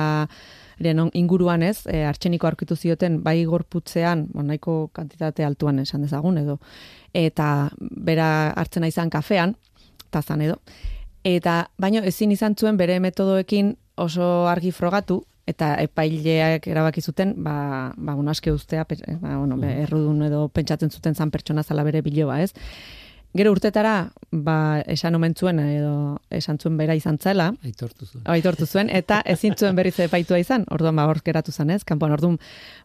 inguruan 1.13 1.63
ez, 1.63 1.85
e, 1.87 2.03
artxeniko 2.05 2.47
aurkitu 2.47 2.75
zioten 2.75 3.21
bai 3.23 3.43
gorputzean, 3.45 4.27
bon, 4.33 4.47
nahiko 4.47 4.89
kantitate 4.93 5.45
altuan 5.45 5.79
esan 5.79 6.01
dezagun 6.01 6.37
edo, 6.37 6.59
eta 7.13 7.69
bera 7.79 8.51
hartzena 8.55 8.87
izan 8.87 9.09
kafean, 9.09 9.55
tazan 10.09 10.41
edo. 10.41 10.57
Eta 11.23 11.69
baino 11.77 12.01
ezin 12.03 12.31
izan 12.31 12.55
zuen 12.55 12.77
bere 12.77 12.99
metodoekin 12.99 13.75
oso 13.95 14.47
argi 14.47 14.71
frogatu, 14.71 15.23
eta 15.49 15.73
epaileak 15.83 16.67
erabaki 16.71 17.01
zuten 17.01 17.33
ba 17.43 17.93
ba 17.97 18.15
bueno 18.15 18.31
aske 18.31 18.51
ustea 18.51 18.85
ba 18.85 19.37
bueno 19.37 19.57
errudun 19.67 20.23
edo 20.23 20.47
pentsatzen 20.49 20.89
zuten 20.89 21.15
zan 21.15 21.31
pertsona 21.31 21.63
zala 21.63 21.83
bere 21.83 22.01
biloba, 22.01 22.41
ez? 22.41 22.53
Gero 23.33 23.49
urtetara, 23.49 24.11
ba, 24.29 24.83
esan 24.85 25.15
omen 25.17 25.33
zuen, 25.33 25.57
edo 25.57 26.19
esan 26.29 26.59
zuen 26.61 26.75
bera 26.77 26.93
izan 26.93 27.17
zela. 27.17 27.47
Aitortu 27.65 28.05
zuen. 28.05 28.21
Aitortu 28.29 28.67
zuen, 28.67 28.91
eta 28.93 29.23
ezin 29.33 29.55
zuen 29.57 29.73
berriz 29.77 29.95
epaitua 30.05 30.37
izan, 30.37 30.67
orduan, 30.73 30.99
ba, 30.99 31.07
hor 31.09 31.17
geratu 31.25 31.51
zen, 31.51 31.71
ez? 31.73 31.81
Kanpoan, 31.81 32.13
orduan, 32.13 32.37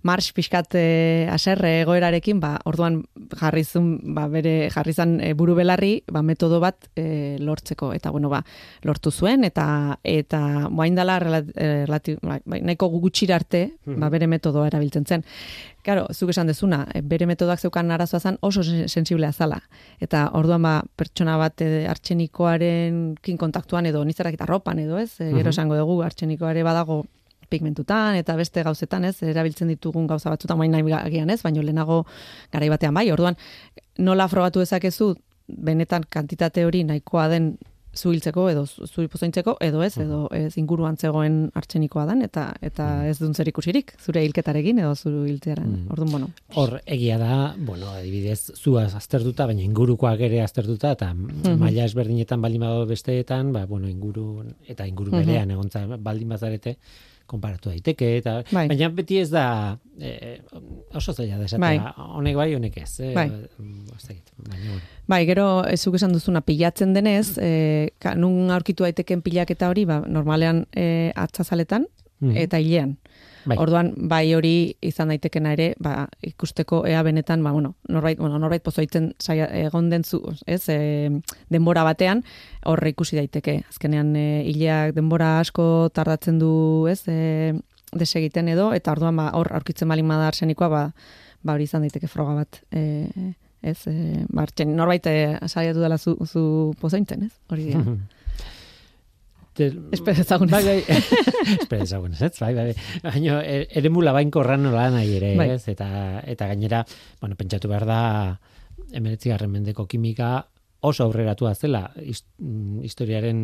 mars 0.09 0.31
pixkat 0.33 0.79
e, 0.81 0.87
aserre 1.29 1.75
egoerarekin, 1.83 2.41
ba, 2.41 2.55
orduan, 2.65 3.03
jarri 3.37 3.67
zuen, 3.67 3.93
ba, 4.17 4.25
bere, 4.33 4.55
jarri 4.73 4.97
zan 4.97 5.19
e, 5.21 5.35
buru 5.37 5.53
belarri, 5.59 5.99
ba, 6.09 6.25
metodo 6.25 6.63
bat 6.65 6.89
e, 6.97 7.37
lortzeko, 7.45 7.93
eta, 7.93 8.13
bueno, 8.17 8.33
ba, 8.33 8.41
lortu 8.89 9.13
zuen, 9.13 9.45
eta, 9.45 9.99
eta, 10.01 10.43
boain 10.73 10.97
dala, 10.97 11.21
relati, 11.21 12.17
ba, 12.25 12.41
nahiko 12.49 12.89
gutxira 12.97 13.37
arte, 13.37 13.67
ba, 13.85 13.99
mhm. 13.99 14.13
bere 14.17 14.33
metodoa 14.33 14.73
erabiltzen 14.73 15.05
zen. 15.05 15.29
Claro, 15.89 16.05
zuk 16.13 16.29
esan 16.35 16.51
dezuna, 16.51 16.83
eh, 16.93 17.01
bere 17.01 17.25
metodak 17.25 17.63
zeukan 17.65 17.91
arazoa 17.95 18.19
zan 18.21 18.37
oso 18.45 18.61
sensiblea 18.63 19.31
zala. 19.33 19.57
Eta 20.05 20.27
orduan 20.37 20.61
ba, 20.61 20.73
pertsona 21.01 21.39
bat 21.41 21.63
e, 21.65 21.87
artxenikoaren 21.89 22.99
kin 23.25 23.39
kontaktuan 23.41 23.89
edo 23.89 24.03
nizarak 24.05 24.37
eta 24.37 24.45
ropan 24.45 24.83
edo 24.83 24.99
ez, 25.01 25.15
e, 25.17 25.31
gero 25.33 25.49
esango 25.49 25.79
dugu 25.81 26.03
artxenikoare 26.05 26.67
badago 26.67 26.99
pigmentutan 27.49 28.19
eta 28.21 28.37
beste 28.37 28.67
gauzetan 28.69 29.07
ez, 29.09 29.15
erabiltzen 29.23 29.73
ditugun 29.73 30.07
gauza 30.07 30.29
batzutan 30.29 30.61
baina 30.61 30.83
nahi 30.83 31.25
ez, 31.25 31.41
baina 31.43 31.63
lehenago 31.63 32.05
garai 32.53 32.69
batean 32.69 32.93
bai, 32.93 33.11
orduan 33.11 33.41
nola 33.97 34.29
frogatu 34.29 34.61
dezakezu 34.61 35.15
benetan 35.49 36.05
kantitate 36.11 36.67
hori 36.69 36.85
nahikoa 36.85 37.29
den 37.33 37.55
zuhiltzeko 37.97 38.49
edo 38.51 38.65
zu 38.67 39.03
ipozaintzeko 39.03 39.57
edo 39.65 39.83
ez 39.83 39.97
edo 39.99 40.29
ez 40.35 40.57
inguruan 40.61 40.97
zegoen 40.97 41.51
artzenikoa 41.59 42.05
dan 42.07 42.23
eta 42.23 42.53
eta 42.63 43.07
ez 43.09 43.19
dun 43.19 43.35
zer 43.35 43.49
ikusirik 43.49 43.95
zure 43.99 44.23
hilketarekin 44.25 44.79
edo 44.79 44.95
zure 44.95 45.25
hiltzearen. 45.31 45.69
Mm. 45.69 45.93
ordun 45.93 46.11
bueno. 46.11 46.31
Hor 46.55 46.81
egia 46.87 47.19
da 47.19 47.55
bueno 47.59 47.91
adibidez 47.91 48.53
zua 48.57 48.87
aztertuta 49.01 49.47
baina 49.47 49.63
ingurukoak 49.63 50.21
ere 50.29 50.43
aztertuta 50.43 50.93
eta 50.99 51.13
mm 51.15 51.57
maila 51.59 51.85
ezberdinetan 51.85 52.43
baldin 52.43 52.61
badago 52.61 52.87
besteetan 52.87 53.53
ba 53.53 53.67
bueno 53.67 53.89
inguru 53.89 54.45
eta 54.67 54.87
inguru 54.87 55.11
berean 55.11 55.51
egontza 55.51 55.87
baldin 55.99 56.29
bazarete 56.29 56.77
konparatu 57.29 57.73
daiteke 57.73 58.09
eta 58.19 58.39
bai. 58.51 58.67
baina 58.71 58.89
beti 58.95 59.21
ez 59.23 59.29
da 59.31 59.45
e, 60.01 60.39
oso 60.97 61.13
zaila 61.13 61.39
da 61.41 61.61
bai. 61.63 61.77
honek 62.17 62.39
bai 62.41 62.49
honek 62.55 62.81
ez 62.83 63.01
eh, 63.05 63.13
bai. 63.15 63.29
baina 64.49 64.81
bai 65.09 65.21
gero 65.29 65.49
ezuk 65.69 65.99
esan 66.01 66.17
duzuna 66.17 66.43
pilatzen 66.45 66.95
denez 66.97 67.37
eh 67.39 67.91
nun 68.17 68.51
aurkitu 68.51 68.89
daiteken 68.89 69.23
pilaketa 69.23 69.69
hori 69.69 69.85
ba 69.85 70.03
normalean 70.07 70.67
eh 70.73 71.13
atzazaletan 71.15 71.87
mm 72.21 72.37
eta 72.45 72.59
hilean 72.59 72.97
Bai. 73.49 73.57
Orduan, 73.63 73.93
bai 74.11 74.35
hori 74.37 74.77
izan 74.85 75.09
daitekena 75.09 75.55
ere, 75.57 75.71
ba, 75.81 76.07
ikusteko 76.27 76.83
ea 76.91 77.01
benetan, 77.07 77.41
ba, 77.45 77.53
bueno, 77.55 77.75
norbait, 77.89 78.19
bueno, 78.21 78.37
norbait 78.43 78.63
pozoitzen 78.65 79.13
saia, 79.25 79.47
egon 79.57 79.89
dentzu, 79.89 80.21
ez, 80.45 80.61
e, 80.69 81.09
denbora 81.49 81.85
batean, 81.87 82.21
horre 82.69 82.93
ikusi 82.93 83.17
daiteke. 83.17 83.63
Azkenean, 83.73 84.13
e, 84.21 84.27
hileak 84.51 84.93
denbora 84.99 85.39
asko 85.41 85.89
tardatzen 85.97 86.41
du, 86.43 86.53
ez, 86.93 87.01
e, 87.09 87.55
desegiten 87.97 88.53
edo, 88.53 88.69
eta 88.77 88.93
orduan, 88.93 89.17
ba, 89.17 89.31
hor, 89.39 89.49
aurkitzen 89.57 89.89
malin 89.89 90.11
madar 90.11 90.37
zenikoa, 90.37 90.69
ba, 90.69 90.85
ba, 91.41 91.57
hori 91.57 91.71
izan 91.71 91.87
daiteke 91.87 92.11
froga 92.13 92.37
bat. 92.43 92.61
E, 92.69 92.85
ez, 93.63 93.81
e, 93.89 94.27
ba, 94.29 94.45
norbait, 94.69 95.09
e, 95.09 95.49
saiatu 95.49 95.81
dela 95.81 95.97
zu, 95.97 96.19
zu 96.29 96.45
pozointzen, 96.85 97.31
ez, 97.31 97.35
hori 97.49 97.71
dira. 97.71 97.97
Espera 99.59 100.23
ezagunez. 100.23 100.53
Bai, 100.53 100.65
bai. 100.65 100.99
Espera 101.61 101.83
ezagunez, 101.85 102.21
ez? 102.23 102.35
Bai, 102.41 102.53
bai. 102.55 102.69
Baina, 103.03 103.41
e, 103.43 103.67
ere 103.81 103.91
mula 103.91 104.15
bain 104.17 104.31
korran 104.31 104.63
nola 104.67 104.89
nahi 104.95 105.17
ere, 105.19 105.35
bai. 105.39 105.51
ez? 105.57 105.65
Eta, 105.73 105.89
eta 106.27 106.49
gainera, 106.53 106.85
bueno, 107.21 107.37
pentsatu 107.39 107.71
behar 107.71 107.87
da, 107.89 108.01
emeretzi 108.93 109.35
garren 109.35 109.53
mendeko 109.53 109.87
kimika 109.91 110.47
oso 110.81 111.05
aurreratu 111.05 111.49
zela 111.55 111.91
mm, 111.97 112.81
historiaren 112.87 113.41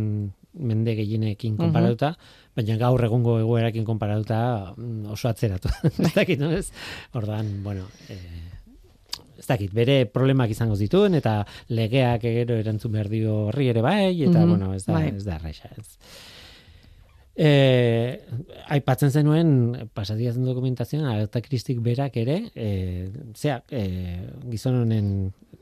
mende 0.55 0.95
gehienekin 0.95 1.57
konparatuta, 1.59 2.13
baina 2.55 2.77
gaur 2.79 3.03
egungo 3.05 3.39
egoerakin 3.41 3.85
konparatuta 3.85 4.75
mm, 4.77 5.11
oso 5.11 5.29
atzeratu. 5.29 5.69
ez 5.99 6.15
dakit, 6.15 6.39
no? 6.39 6.53
Ez? 6.55 6.71
Ordan, 7.13 7.63
bueno, 7.65 7.89
eh, 8.09 8.54
ez 9.39 9.47
dakit, 9.49 9.73
bere 9.75 10.05
problemak 10.11 10.53
izango 10.55 10.77
zituen, 10.77 11.15
eta 11.19 11.41
legeak 11.75 12.25
egero 12.31 12.59
erantzun 12.61 12.95
behar 12.95 13.11
dio 13.13 13.37
horri 13.49 13.69
ere 13.73 13.83
bai, 13.85 14.23
eta, 14.23 14.45
mm 14.45 14.49
bueno, 14.55 14.73
ez 14.75 14.85
da, 14.87 14.95
bai. 14.99 15.11
ez 15.15 15.25
da, 15.27 15.39
reixa, 15.43 15.71
ez. 15.79 15.99
E, 17.35 17.49
aipatzen 18.71 19.11
zenuen, 19.11 19.49
pasadiazen 19.95 20.45
dokumentazioan, 20.47 21.09
alerta 21.11 21.41
kristik 21.43 21.81
berak 21.83 22.21
ere, 22.23 22.37
e, 22.55 22.69
zea, 23.35 23.59
e, 23.75 23.83
gizon 24.53 24.85
honen 24.85 25.09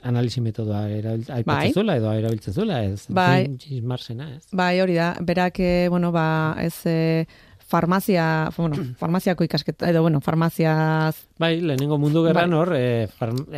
analisi 0.02 0.42
metodoa 0.44 0.82
aipatzen 0.84 1.46
bai. 1.48 1.70
zula, 1.72 1.96
edo 1.96 2.12
erabiltzen 2.12 2.52
zula, 2.52 2.82
ez? 2.84 3.06
Bai. 3.08 3.46
Marsena, 3.80 4.28
ez? 4.36 4.44
Bai, 4.52 4.74
hori 4.84 4.98
da, 5.00 5.14
berak, 5.20 5.62
bueno, 5.94 6.12
ba, 6.12 6.26
ez... 6.60 6.76
E, 6.84 7.24
farmazia, 7.72 8.50
bueno, 8.56 8.76
farmaziako 9.00 9.46
ikasketa, 9.48 9.88
edo, 9.90 10.02
bueno, 10.04 10.20
farmaziaz... 10.20 11.16
Bai, 11.40 11.56
lehenengo 11.60 11.98
mundu 11.98 12.26
gerran 12.26 12.52
bai. 12.52 12.58
hor, 12.58 12.74
e, 12.76 13.08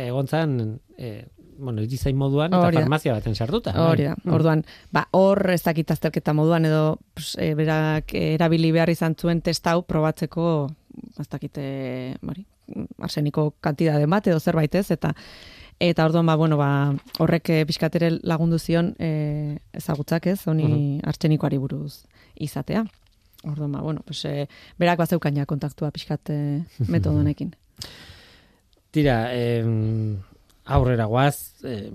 egontzan, 0.05 0.79
e, 0.97 1.27
bueno, 1.57 1.83
irizain 1.83 2.15
moduan, 2.19 2.55
eta 2.55 2.71
farmazia 2.79 3.15
baten 3.17 3.35
sartuta. 3.35 3.75
Hori 3.89 4.07
da, 4.07 4.15
bai. 4.23 4.33
orduan, 4.37 4.63
ba, 4.95 5.07
hor 5.19 5.43
ez 5.51 5.61
dakit 5.65 5.91
azterketa 5.91 6.35
moduan, 6.37 6.67
edo, 6.69 6.97
pues, 7.15 7.33
e, 7.41 7.51
berak 7.59 8.15
erabili 8.21 8.71
behar 8.75 8.93
izan 8.93 9.17
zuen 9.19 9.43
testau 9.43 9.83
probatzeko, 9.83 10.47
ez 11.19 11.27
dakit, 11.27 11.59
bari, 12.23 12.47
arseniko 13.03 13.51
kantidade 13.61 14.07
bat, 14.07 14.31
edo 14.31 14.39
zerbait 14.39 14.81
ez, 14.81 14.89
eta 14.95 15.13
Eta 15.75 16.05
orduan, 16.07 16.23
ba, 16.23 16.37
bueno, 16.39 16.55
ba, 16.55 16.67
horrek 17.19 17.49
pixkatere 17.67 18.13
lagundu 18.23 18.55
zion 18.63 18.93
e, 18.95 19.57
ezagutzak 19.75 20.29
ez, 20.31 20.37
honi 20.47 21.01
uh 21.03 21.11
-huh. 21.11 21.59
buruz 21.59 22.05
izatea. 22.39 22.85
Orduan, 23.45 23.71
ba, 23.71 23.81
bueno, 23.81 24.01
pues, 24.05 24.23
e, 24.25 24.47
berak 24.81 24.99
bat 24.99 25.09
zeukania 25.09 25.45
kontaktua 25.45 25.91
pixkat 25.91 26.31
e, 26.35 26.39
metodonekin. 26.89 27.53
Tira, 28.95 29.27
eh, 29.35 29.61
aurrera 30.65 31.05
guaz, 31.05 31.53
eh, 31.63 31.91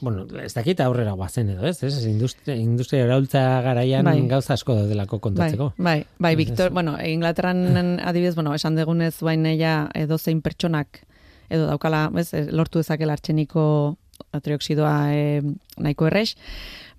bueno, 0.00 0.26
ez 0.38 0.52
dakit 0.54 0.80
aurrera 0.80 1.12
guazen 1.18 1.50
edo, 1.50 1.66
ez? 1.66 1.82
ez? 1.82 2.04
Industria, 2.06 2.54
industria 2.54 3.02
eraultza 3.04 3.60
garaian 3.62 4.06
bai. 4.06 4.20
gauza 4.30 4.54
asko 4.54 4.76
delako 4.86 5.18
kontatzeko. 5.18 5.72
Bai, 5.76 6.04
bai, 6.04 6.06
bai 6.18 6.34
Victor, 6.36 6.70
bueno, 6.70 6.96
Inglaterran 7.02 7.98
adibidez, 8.08 8.36
bueno, 8.36 8.54
esan 8.54 8.76
degunez 8.76 9.16
bain 9.20 9.46
ella 9.46 9.88
edo 9.94 10.18
zein 10.18 10.42
pertsonak 10.42 11.02
edo 11.50 11.66
daukala, 11.66 12.06
ez, 12.20 12.30
lortu 12.52 12.78
dezakela 12.78 13.16
artxeniko 13.18 13.96
trioxidoa 14.42 14.94
e, 15.14 15.40
nahiko 15.80 16.08
errex, 16.08 16.34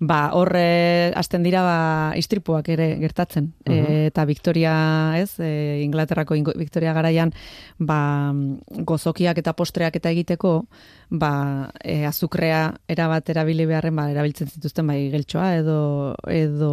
ba, 0.00 0.30
horre 0.34 1.12
hasten 1.16 1.44
dira 1.44 1.62
ba, 1.62 1.78
istripuak 2.16 2.68
ere 2.72 2.94
gertatzen. 3.00 3.52
e, 3.64 4.06
eta 4.08 4.24
Victoria, 4.24 4.74
ez, 5.20 5.38
e, 5.38 5.82
Inglaterrako 5.84 6.34
Victoria 6.56 6.92
garaian, 6.96 7.32
ba, 7.78 8.32
gozokiak 8.68 9.38
eta 9.38 9.54
postreak 9.54 9.96
eta 10.00 10.10
egiteko, 10.10 10.66
ba, 11.10 11.70
e, 11.84 12.04
azukrea 12.08 12.74
erabat 12.88 13.28
erabili 13.30 13.66
beharren, 13.66 13.96
ba, 13.96 14.10
erabiltzen 14.10 14.48
zituzten 14.48 14.86
bai 14.86 15.10
geltsoa 15.12 15.54
edo, 15.60 15.80
edo 16.26 16.72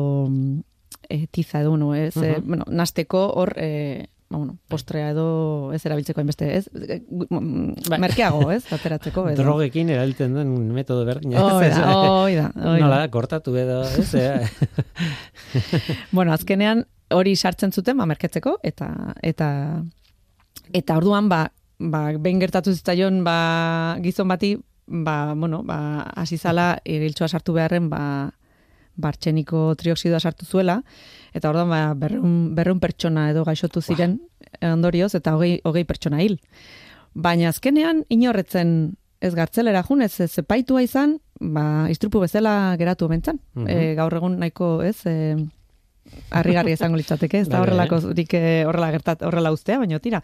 e, 1.10 1.28
tiza 1.28 1.62
edo, 1.62 1.78
no, 1.78 1.94
ez, 1.96 2.16
uh 2.18 2.40
bueno, 2.44 2.66
nasteko 2.68 3.28
hor, 3.36 3.54
e, 3.58 4.08
ba, 4.30 4.38
bueno, 4.38 4.58
postrea 4.68 5.12
edo 5.14 5.72
ez 5.76 5.82
erabiltzeko 5.86 6.22
hainbeste, 6.22 6.50
ez? 6.58 6.68
Bai. 7.30 8.00
Merkeago, 8.04 8.50
ez? 8.52 8.64
Ateratzeko 8.78 9.28
edo. 9.32 9.42
Drogekin 9.42 9.92
erabiltzen 9.94 10.36
den 10.36 10.54
metodo 10.76 11.06
berdin. 11.08 11.38
Oi 11.38 11.70
da, 11.76 11.96
oi 11.96 12.36
da. 12.36 12.52
Nola, 12.56 13.02
kortatu 13.14 13.56
edo, 13.60 13.82
ez? 13.88 14.12
bueno, 16.16 16.34
azkenean 16.36 16.86
hori 17.16 17.36
sartzen 17.36 17.72
zuten, 17.72 17.98
ba, 18.00 18.08
merketzeko, 18.10 18.58
eta, 18.68 18.90
eta, 19.24 19.50
eta 20.76 20.98
orduan, 21.00 21.30
ba, 21.32 21.46
ba, 21.80 22.10
behin 22.20 22.42
gertatu 22.44 22.74
zitzaion, 22.76 23.24
ba, 23.24 23.38
gizon 24.04 24.28
bati, 24.28 24.58
ba, 24.88 25.34
bueno, 25.36 25.64
ba, 25.68 25.80
asizala, 26.20 26.74
iriltsoa 26.84 27.32
sartu 27.32 27.56
beharren, 27.56 27.88
ba, 27.92 28.02
bartxeniko 28.98 29.76
trioksidoa 29.78 30.20
sartu 30.20 30.46
zuela, 30.46 30.82
eta 31.38 31.52
orduan 31.54 31.70
ba, 31.72 31.82
berrun, 31.98 32.56
berrun 32.58 32.82
pertsona 32.84 33.30
edo 33.32 33.46
gaixotu 33.48 33.82
ziren, 33.82 34.20
ondorioz 34.62 35.14
eta 35.16 35.36
hogei, 35.38 35.60
hogei 35.64 35.86
pertsona 35.88 36.22
hil. 36.24 36.40
Baina 37.14 37.50
azkenean 37.50 38.04
inorretzen 38.14 38.98
ez 39.22 39.34
gartzelera 39.34 39.82
jun, 39.86 40.04
ez 40.06 40.20
ez 40.22 40.32
epaitua 40.42 40.84
izan, 40.86 41.18
ba, 41.40 41.88
istrupu 41.90 42.22
bezala 42.22 42.76
geratu 42.78 43.08
bentzan. 43.10 43.40
Mhm. 43.56 43.68
e, 43.68 43.96
gaur 43.96 44.14
egun 44.14 44.38
nahiko, 44.40 44.82
ez, 44.86 45.00
e, 45.06 45.38
harrigarri 46.30 46.74
izango 46.78 47.00
litzateke, 47.00 47.42
ez 47.42 47.50
da 47.50 47.62
horrelako 47.62 48.00
eh, 48.16 48.64
horrela 48.68 48.92
gertat, 48.92 49.26
horrela 49.28 49.52
ustea, 49.52 49.80
baina 49.80 50.00
tira, 50.00 50.22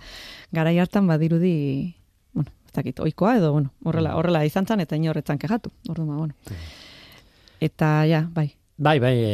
garai 0.52 0.78
hartan 0.80 1.08
badirudi, 1.08 1.96
bueno, 2.34 2.52
ez 2.66 2.74
dakit, 2.74 3.00
oikoa 3.00 3.38
edo, 3.38 3.52
bueno, 3.54 3.74
horrela, 3.84 4.16
horrela 4.20 4.46
izan 4.46 4.68
zan 4.68 4.84
eta 4.84 4.96
inorretzan 4.96 5.42
kejatu. 5.42 5.72
Orduan, 5.90 6.10
ba, 6.10 6.18
bueno. 6.18 6.34
Eta, 7.64 8.04
ja, 8.10 8.26
bai, 8.34 8.52
Bai, 8.76 8.98
bai, 9.00 9.18
e, 9.22 9.34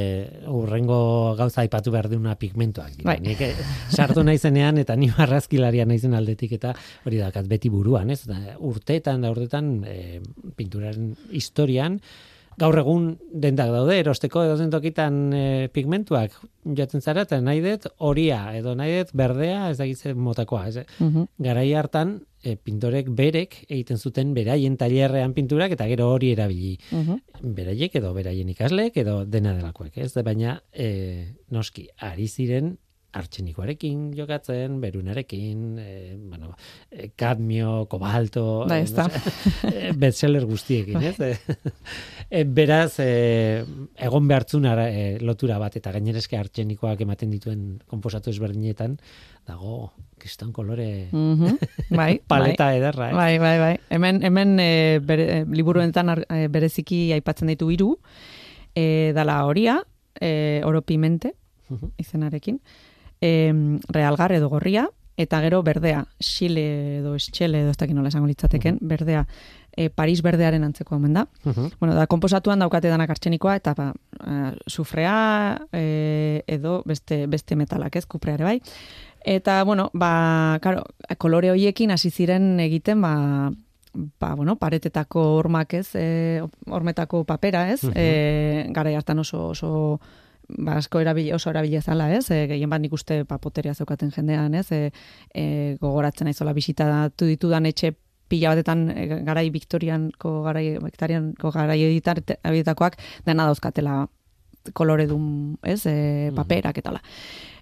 urrengo 0.51 1.33
gauza 1.39 1.61
aipatu 1.61 1.93
behar 1.93 2.09
duna 2.11 2.35
pigmentoak. 2.35 2.97
dira. 2.97 3.07
Bai. 3.07 3.19
Nik 3.23 3.39
eh, 3.41 3.53
sartu 3.87 4.23
naizenean 4.23 4.77
eta 4.81 4.97
ni 4.99 5.07
marrazkilaria 5.15 5.85
naizen 5.87 6.13
aldetik 6.13 6.57
eta 6.57 6.73
hori 7.07 7.21
dakat 7.21 7.47
beti 7.47 7.71
buruan, 7.71 8.11
ez? 8.11 8.25
Da, 8.27 8.57
urteetan 8.59 9.23
da 9.23 9.31
urteetan 9.31 9.71
e, 9.87 10.19
pinturaren 10.59 11.13
historian 11.31 12.01
gaur 12.59 12.77
egun 12.81 13.05
dendak 13.31 13.71
daude 13.73 13.95
erosteko 14.01 14.43
edo 14.43 14.69
tokitan 14.73 15.19
e, 15.33 15.43
pigmentuak 15.73 16.33
joatzen 16.65 17.01
zara 17.01 17.23
eta 17.27 17.39
nahi 17.41 17.61
dut 17.63 17.87
horia 17.97 18.41
edo 18.57 18.75
nahi 18.75 18.97
dut 18.99 19.13
berdea 19.13 19.69
ez 19.71 19.77
da 19.77 20.13
motakoa. 20.15 20.67
Ez, 20.67 20.83
Mhm. 20.99 21.23
garai 21.39 21.73
hartan 21.73 22.19
e, 22.43 22.55
pintorek 22.55 23.09
berek 23.15 23.65
egiten 23.69 23.97
zuten 23.97 24.33
beraien 24.33 24.77
tailerrean 24.77 25.33
pinturak 25.33 25.71
eta 25.71 25.87
gero 25.87 26.09
hori 26.11 26.31
erabili 26.31 26.77
Mhm. 26.91 27.53
beraiek 27.55 27.95
edo 27.95 28.13
beraien 28.13 28.49
ikasleek 28.49 28.97
edo 28.97 29.25
dena 29.25 29.53
delakoek, 29.53 29.97
ez? 29.97 30.13
Baina 30.23 30.61
e, 30.73 31.35
noski 31.49 31.87
ari 31.97 32.27
ziren 32.27 32.77
artxenikoarekin 33.13 34.11
jokatzen, 34.17 34.79
berunarekin, 34.81 35.61
e, 35.81 36.15
bueno, 36.29 36.51
e, 36.91 37.09
kadmio, 37.17 37.85
kobalto, 37.89 38.65
Bai, 38.69 38.83
ez 38.83 38.93
da. 38.93 39.07
e, 39.65 39.91
bestseller 39.97 40.45
guztiekin, 40.45 41.01
ez? 41.03 41.17
E, 42.29 42.43
beraz, 42.45 42.99
e, 43.01 43.63
egon 43.97 44.27
behartzun 44.29 44.67
ara, 44.69 44.83
e, 44.93 45.15
lotura 45.25 45.55
bat, 45.57 45.73
eta 45.79 45.89
gainereske 45.95 46.37
artxenikoak 46.37 46.99
ematen 47.01 47.31
dituen 47.33 47.63
konposatu 47.89 48.29
ezberdinetan, 48.29 48.99
dago, 49.49 49.87
kriston 50.21 50.51
kolore 50.53 51.07
Mhm. 51.11 51.55
Bai, 51.89 52.19
paleta 52.29 52.67
bai. 52.69 52.77
ederra, 52.77 53.07
ez? 53.09 53.15
Bai, 53.17 53.39
bai, 53.41 53.55
bai. 53.63 53.71
Hemen, 53.89 54.21
hemen 54.21 54.59
e, 54.61 54.99
bere, 55.01 55.25
liburuetan 55.49 56.09
ar- 56.13 56.27
bereziki 56.53 57.07
aipatzen 57.17 57.49
ditu 57.49 57.71
hiru, 57.73 57.95
e, 58.77 59.09
dala 59.17 59.39
horia, 59.49 59.79
e, 60.21 60.61
oro 60.69 60.83
pimente, 60.83 61.33
Mhm. 61.69 61.91
izenarekin, 61.97 62.61
e, 63.21 63.53
realgar 63.89 64.31
edo 64.31 64.49
gorria, 64.49 64.89
eta 65.19 65.41
gero 65.43 65.61
berdea, 65.63 66.05
xile 66.23 66.99
edo 66.99 67.15
esxele 67.15 67.61
edo 67.65 67.71
ez 67.71 67.77
dakit 67.77 67.95
nola 67.95 68.07
esango 68.07 68.27
litzateken, 68.27 68.77
berdea, 68.81 69.25
e, 69.75 69.89
Paris 69.89 70.21
berdearen 70.23 70.63
antzeko 70.63 70.95
omen 70.95 71.13
da. 71.13 71.25
Mhm. 71.43 71.73
Bueno, 71.79 71.95
da, 71.95 72.07
komposatuan 72.07 72.59
daukate 72.59 72.87
danak 72.87 73.09
artxenikoa, 73.09 73.57
eta 73.59 73.73
ba, 73.75 73.89
eh, 74.25 74.53
sufrea 74.67 75.59
e, 75.73 76.43
edo 76.47 76.83
beste, 76.85 77.25
beste 77.27 77.55
metalak, 77.59 77.95
ez, 77.95 78.05
kupreare 78.05 78.43
bai. 78.43 78.61
Eta, 79.25 79.63
bueno, 79.65 79.89
ba, 79.93 80.57
karo, 80.61 80.85
kolore 81.17 81.51
hoiekin 81.51 81.91
hasi 81.91 82.09
ziren 82.09 82.57
egiten, 82.63 83.01
ba, 83.01 83.51
ba, 84.19 84.33
bueno, 84.35 84.55
paretetako 84.55 85.19
hormak 85.35 85.73
ez, 85.73 85.89
e, 85.95 86.41
hormetako 86.67 87.25
papera 87.25 87.69
ez, 87.73 87.83
Mhm. 87.83 87.91
e, 87.95 88.65
gara 88.71 88.95
hartan 88.95 89.19
oso, 89.19 89.49
oso, 89.49 89.99
ba, 90.57 90.77
asko 90.79 91.01
erabili, 91.03 91.31
oso 91.33 91.51
erabili 91.51 91.81
zala, 91.81 92.09
ez? 92.15 92.29
E, 92.31 92.45
gehien 92.49 92.69
bat 92.69 92.81
nik 92.81 92.93
uste 92.93 93.23
papoteria 93.29 93.73
zeukaten 93.73 94.11
jendean, 94.15 94.55
ez? 94.57 94.67
E, 94.71 94.91
e, 95.33 95.43
gogoratzen 95.81 96.29
naizola 96.29 96.53
bisitatu 96.57 97.29
ditudan 97.29 97.69
etxe 97.69 97.93
pila 98.29 98.53
batetan 98.53 98.87
e, 98.93 99.07
garai 99.25 99.49
Victorianko 99.53 100.33
garai 100.45 100.65
Victorianko 100.83 101.51
garai 101.53 101.79
editar 101.87 102.21
editakoak 102.21 102.97
dena 103.25 103.45
dauzkatela 103.49 104.01
koloredun, 104.73 105.57
ez? 105.63 105.81
E, 105.89 106.31
paperak 106.35 106.81
eta 106.81 106.97
la. 106.97 107.03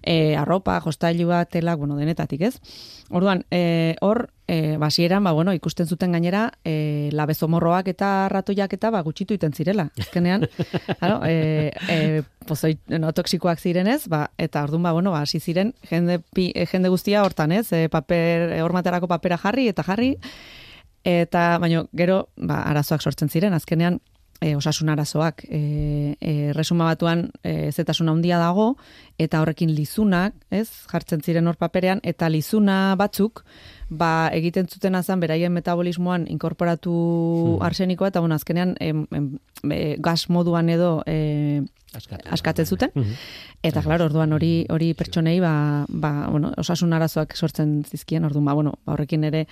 E, 0.08 0.36
arropa, 0.40 0.78
jostailua, 0.80 1.42
tela, 1.44 1.74
bueno, 1.76 1.98
denetatik, 2.00 2.40
ez? 2.48 2.54
Orduan, 3.12 3.42
e, 3.50 3.96
hor, 4.00 4.30
e, 4.48 4.78
basieran, 4.80 5.24
ba, 5.24 5.34
bueno, 5.36 5.52
ikusten 5.52 5.86
zuten 5.86 6.14
gainera, 6.16 6.46
e, 6.64 7.10
labezomorroak 7.12 7.90
eta 7.92 8.28
ratoiak 8.32 8.72
eta 8.78 8.88
ba, 8.94 9.02
gutxitu 9.04 9.36
iten 9.36 9.52
zirela. 9.52 9.90
Azkenean, 10.00 10.48
claro, 10.98 11.20
e, 11.28 11.72
e, 11.92 12.22
pozoi, 12.48 12.78
no, 12.96 13.12
toksikoak 13.12 13.60
zirenez, 13.60 14.06
ba, 14.08 14.30
eta 14.38 14.64
orduan, 14.64 14.88
ba, 14.88 14.94
bueno, 14.96 15.12
ba, 15.12 15.26
hasi 15.26 15.42
ziren, 15.44 15.74
jende, 15.90 16.22
pi, 16.32 16.48
e, 16.54 16.64
jende 16.72 16.88
guztia 16.88 17.20
hortan, 17.26 17.52
ez? 17.52 17.66
E, 17.76 17.90
paper, 17.92 18.54
e, 18.56 18.62
hormaterako 18.64 19.12
papera 19.12 19.36
jarri 19.36 19.68
eta 19.68 19.84
jarri, 19.84 20.14
eta 21.04 21.58
baino 21.62 21.86
gero 21.96 22.28
ba, 22.36 22.62
arazoak 22.68 23.02
sortzen 23.02 23.30
ziren 23.30 23.54
azkenean 23.56 24.00
e, 24.40 24.54
osasun 24.56 24.88
arazoak 24.88 25.44
e, 25.48 26.16
e, 26.20 26.52
resuma 26.52 26.84
batuan 26.84 27.30
e, 27.42 27.72
zetasuna 27.72 28.12
handia 28.12 28.38
dago 28.38 28.76
eta 29.18 29.40
horrekin 29.42 29.74
lizunak 29.74 30.34
ez 30.50 30.68
jartzen 30.90 31.22
ziren 31.22 31.48
hor 31.50 31.56
paperean 31.56 32.00
eta 32.02 32.28
lizuna 32.30 32.94
batzuk 32.96 33.44
ba, 33.88 34.28
egiten 34.32 34.68
zuten 34.68 34.94
azan 34.94 35.20
beraien 35.20 35.52
metabolismoan 35.52 36.26
inkorporatu 36.28 36.94
Hmm. 37.58 37.62
arsenikoa 37.62 38.08
eta 38.08 38.20
bueno, 38.20 38.34
azkenean 38.34 38.76
em, 38.80 39.06
em, 39.12 39.38
e, 39.70 39.96
gas 39.98 40.28
moduan 40.30 40.68
edo 40.68 41.02
e, 41.06 41.62
askatzen 42.30 42.66
zuten. 42.66 42.90
Mhm. 42.94 43.14
Eta 43.62 43.82
claro, 43.82 44.04
orduan 44.04 44.32
hori 44.32 44.66
hori 44.68 44.92
pertsonei 44.94 45.40
ba, 45.40 45.86
ba, 45.88 46.28
bueno, 46.30 46.52
osasun 46.56 46.92
arazoak 46.92 47.34
sortzen 47.34 47.82
zizkien, 47.84 48.24
orduan 48.24 48.44
ba, 48.44 48.52
bueno, 48.54 48.74
ba, 48.84 48.92
horrekin 48.92 49.24
ere 49.24 49.46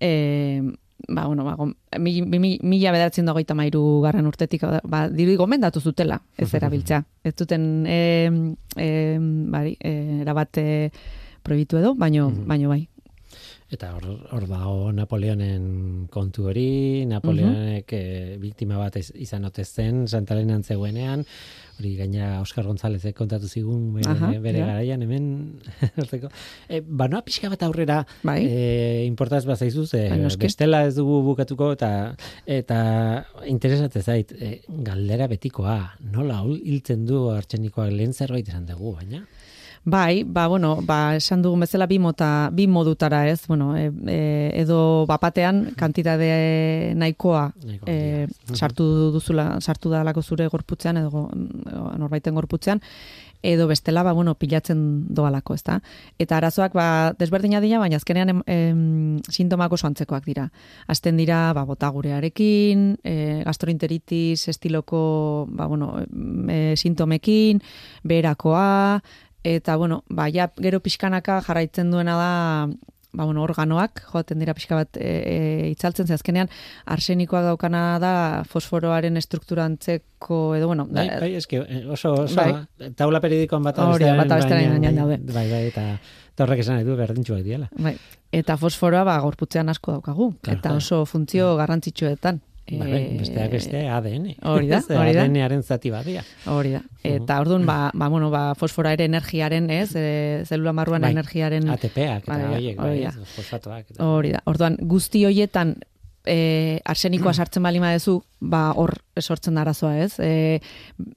e, 0.00 0.62
ba, 1.08 1.26
bueno, 1.26 1.44
ba, 1.44 1.54
gom- 1.56 1.74
mi- 1.98 2.22
mi- 2.22 2.38
mi- 2.38 2.58
mila 2.62 2.92
bederatzen 2.92 3.26
dagoita 3.26 3.54
mairu 3.54 4.00
garran 4.02 4.26
urtetik, 4.26 4.62
ba, 4.84 5.08
dirudi 5.08 5.36
gomendatu 5.36 5.80
zutela, 5.80 6.20
ez 6.36 6.52
erabiltza. 6.58 7.04
Ez 7.24 7.34
duten, 7.34 7.84
e, 7.86 8.30
e, 8.76 9.18
bari, 9.50 9.76
e, 9.80 10.20
erabat 10.22 10.58
e, 10.58 10.90
proibitu 11.42 11.76
edo, 11.78 11.94
baino, 11.94 12.30
Mhm. 12.30 12.46
baino 12.46 12.68
bai. 12.68 12.88
Eta 13.72 13.94
hor, 13.96 14.04
hor 14.36 14.44
dago 14.50 14.90
Napoleonen 14.92 15.62
kontu 16.12 16.44
hori, 16.50 17.06
Napoleonek 17.08 17.92
eh, 17.96 18.34
biktima 18.40 18.76
bat 18.76 18.98
ez- 19.00 19.14
izan 19.16 19.46
ote 19.48 19.64
zen, 19.64 20.02
Santa 20.12 20.34
Elena 20.36 20.58
zegoenean, 20.60 21.22
hori 21.78 21.94
gaina 21.96 22.42
Oscar 22.42 22.66
Gonzálezek 22.68 23.16
kontatu 23.16 23.48
zigun 23.48 23.94
bere, 23.94 24.10
Aha, 24.12 24.28
bere 24.44 24.60
ja. 24.60 24.66
garaian 24.68 25.00
hemen 25.06 25.30
hartzeko. 25.96 26.28
E, 26.68 26.82
banoa 26.84 27.22
pixka 27.24 27.48
bat 27.48 27.64
aurrera 27.64 28.02
Bai. 28.22 28.42
e, 28.44 28.58
importaz 29.08 29.46
bat 29.48 29.56
zaizu, 29.64 29.86
ze 29.88 30.04
Bai, 30.12 30.20
bestela 30.44 30.82
ez 30.90 30.92
dugu 31.00 31.22
bukatuko 31.30 31.70
eta 31.72 31.92
eta 32.44 32.78
interesate 33.48 34.02
zait, 34.04 34.36
e, 34.36 34.58
galdera 34.84 35.30
betikoa, 35.32 35.78
nola 36.12 36.42
hiltzen 36.44 37.06
du 37.08 37.30
artxenikoak 37.32 37.88
lehen 37.96 38.12
zerbait 38.12 38.52
esan 38.52 38.68
dugu, 38.68 38.92
baina? 39.00 39.24
Bai, 39.84 40.22
ba, 40.22 40.46
bueno, 40.46 40.78
ba, 40.86 41.16
esan 41.16 41.42
dugun 41.42 41.64
bezala 41.64 41.88
bi 41.90 41.98
mota, 41.98 42.50
bi 42.54 42.68
modutara 42.70 43.24
ez, 43.26 43.48
bueno, 43.48 43.72
e, 43.76 43.90
e, 44.06 44.50
edo 44.60 45.06
bapatean 45.10 45.72
kantidade 45.74 46.94
nahikoa 46.94 47.48
Nahiko 47.64 47.86
e, 47.90 48.28
sartu 48.54 49.10
duzula, 49.10 49.58
sartu 49.60 49.90
dalako 49.90 50.22
zure 50.22 50.46
gorputzean 50.46 51.00
edo 51.02 51.24
norbaiten 51.98 52.38
gorputzean, 52.38 52.78
edo 53.42 53.66
bestela, 53.66 54.04
ba, 54.06 54.12
bueno, 54.12 54.36
pilatzen 54.38 55.08
doalako, 55.10 55.56
ezta? 55.58 55.80
Eta 56.22 56.36
arazoak, 56.38 56.76
ba, 56.78 56.86
desberdina 57.18 57.58
dira, 57.60 57.80
baina 57.82 57.98
azkenean 57.98 58.30
em, 58.30 58.42
em, 58.46 59.18
sintomak 59.34 59.74
oso 59.74 59.88
antzekoak 59.88 60.22
dira. 60.24 60.46
Azten 60.86 61.18
dira, 61.18 61.48
ba, 61.58 61.66
botagurearekin, 61.66 63.00
e, 63.02 63.42
gastroenteritis 63.42 64.46
estiloko, 64.46 65.48
ba, 65.50 65.66
bueno, 65.66 65.96
e, 66.46 66.76
sintomekin, 66.78 67.64
beherakoa, 68.06 69.02
eta, 69.44 69.76
bueno, 69.76 70.04
ba, 70.08 70.28
ja, 70.30 70.50
gero 70.60 70.80
pixkanaka 70.80 71.40
jarraitzen 71.42 71.90
duena 71.90 72.14
da, 72.16 72.68
ba, 73.12 73.24
bueno, 73.24 73.42
organoak, 73.42 74.02
joaten 74.12 74.38
dira 74.40 74.54
pixka 74.54 74.76
bat 74.78 74.96
e, 74.96 75.08
e, 75.08 75.68
itzaltzen, 75.72 76.06
ze 76.06 76.14
azkenean 76.14 76.48
arsenikoak 76.86 77.44
daukana 77.44 77.98
da 78.00 78.12
fosforoaren 78.48 79.20
struktura 79.20 79.64
antzeko, 79.68 80.54
edo, 80.56 80.66
bueno, 80.70 80.86
Bai, 80.90 81.08
da- 81.08 81.20
bai, 81.20 81.34
eske 81.36 81.60
eh, 81.66 81.84
oso, 81.90 82.14
oso 82.24 82.36
Bai. 82.40 82.92
taula 82.96 83.20
periodikoan 83.20 83.62
bata 83.62 83.84
Hori 83.88 84.04
da, 84.04 84.14
bestearen 84.14 84.22
bata 84.22 84.40
bestearen 84.40 84.70
gainean, 84.70 84.82
gainean 84.82 85.06
bai, 85.08 85.18
daude. 85.18 85.34
Bai, 85.34 85.50
bai, 85.50 85.66
eta, 85.72 85.86
eta 86.32 86.44
horrek 86.46 86.62
esan 86.64 86.78
nahi 86.80 86.84
du 86.88 86.96
berdintxuak 86.96 87.42
diela. 87.44 87.68
Bai. 87.78 87.96
Eta 88.32 88.56
fosforoa 88.56 89.02
ba 89.04 89.18
gorputzean 89.20 89.68
asko 89.68 89.92
daukagu 89.98 90.30
Claro, 90.40 90.58
eta 90.58 90.70
oso 90.78 91.02
funtzio 91.04 91.50
garrantzitsuetan. 91.58 92.40
Bai, 92.70 92.78
bai, 92.78 93.00
Eh, 93.02 93.16
besteak 93.18 93.50
beste 93.50 93.80
ADN. 93.90 94.36
hori 94.48 94.68
da, 94.68 94.78
hori 95.00 95.12
da. 95.12 95.24
ADN-aren 95.24 95.62
zati 95.62 95.90
badia. 95.90 96.22
Hori 96.46 96.70
da. 96.76 96.80
Eta 97.04 97.40
orduan 97.40 97.66
ba, 97.66 97.90
ba, 97.92 98.08
bueno, 98.08 98.30
ba, 98.30 98.54
fosfora 98.54 98.92
ere 98.94 99.04
energiaren, 99.04 99.68
ez? 99.70 99.90
E, 99.96 100.42
zelula 100.46 100.72
marruan 100.72 101.02
Bai. 101.02 101.10
energiaren 101.12 101.68
ATP-ak 101.68 102.22
eta 102.28 102.36
Bai, 102.38 102.54
horiek, 102.54 102.76
bai, 102.78 103.26
fosfatoak. 103.34 103.90
Eta. 103.90 104.04
Hori 104.06 104.32
da. 104.32 104.40
Orduan 104.46 104.76
guzti 104.80 105.24
hoietan 105.26 105.74
e, 106.24 106.80
arsenikoa 106.84 107.32
sartzen 107.34 107.62
bali 107.66 107.80
badezu, 107.82 108.20
ba 108.40 108.70
hor 108.78 108.94
sortzen 109.20 109.58
arazoa, 109.58 109.96
ez? 110.04 110.14
E, 110.20 110.60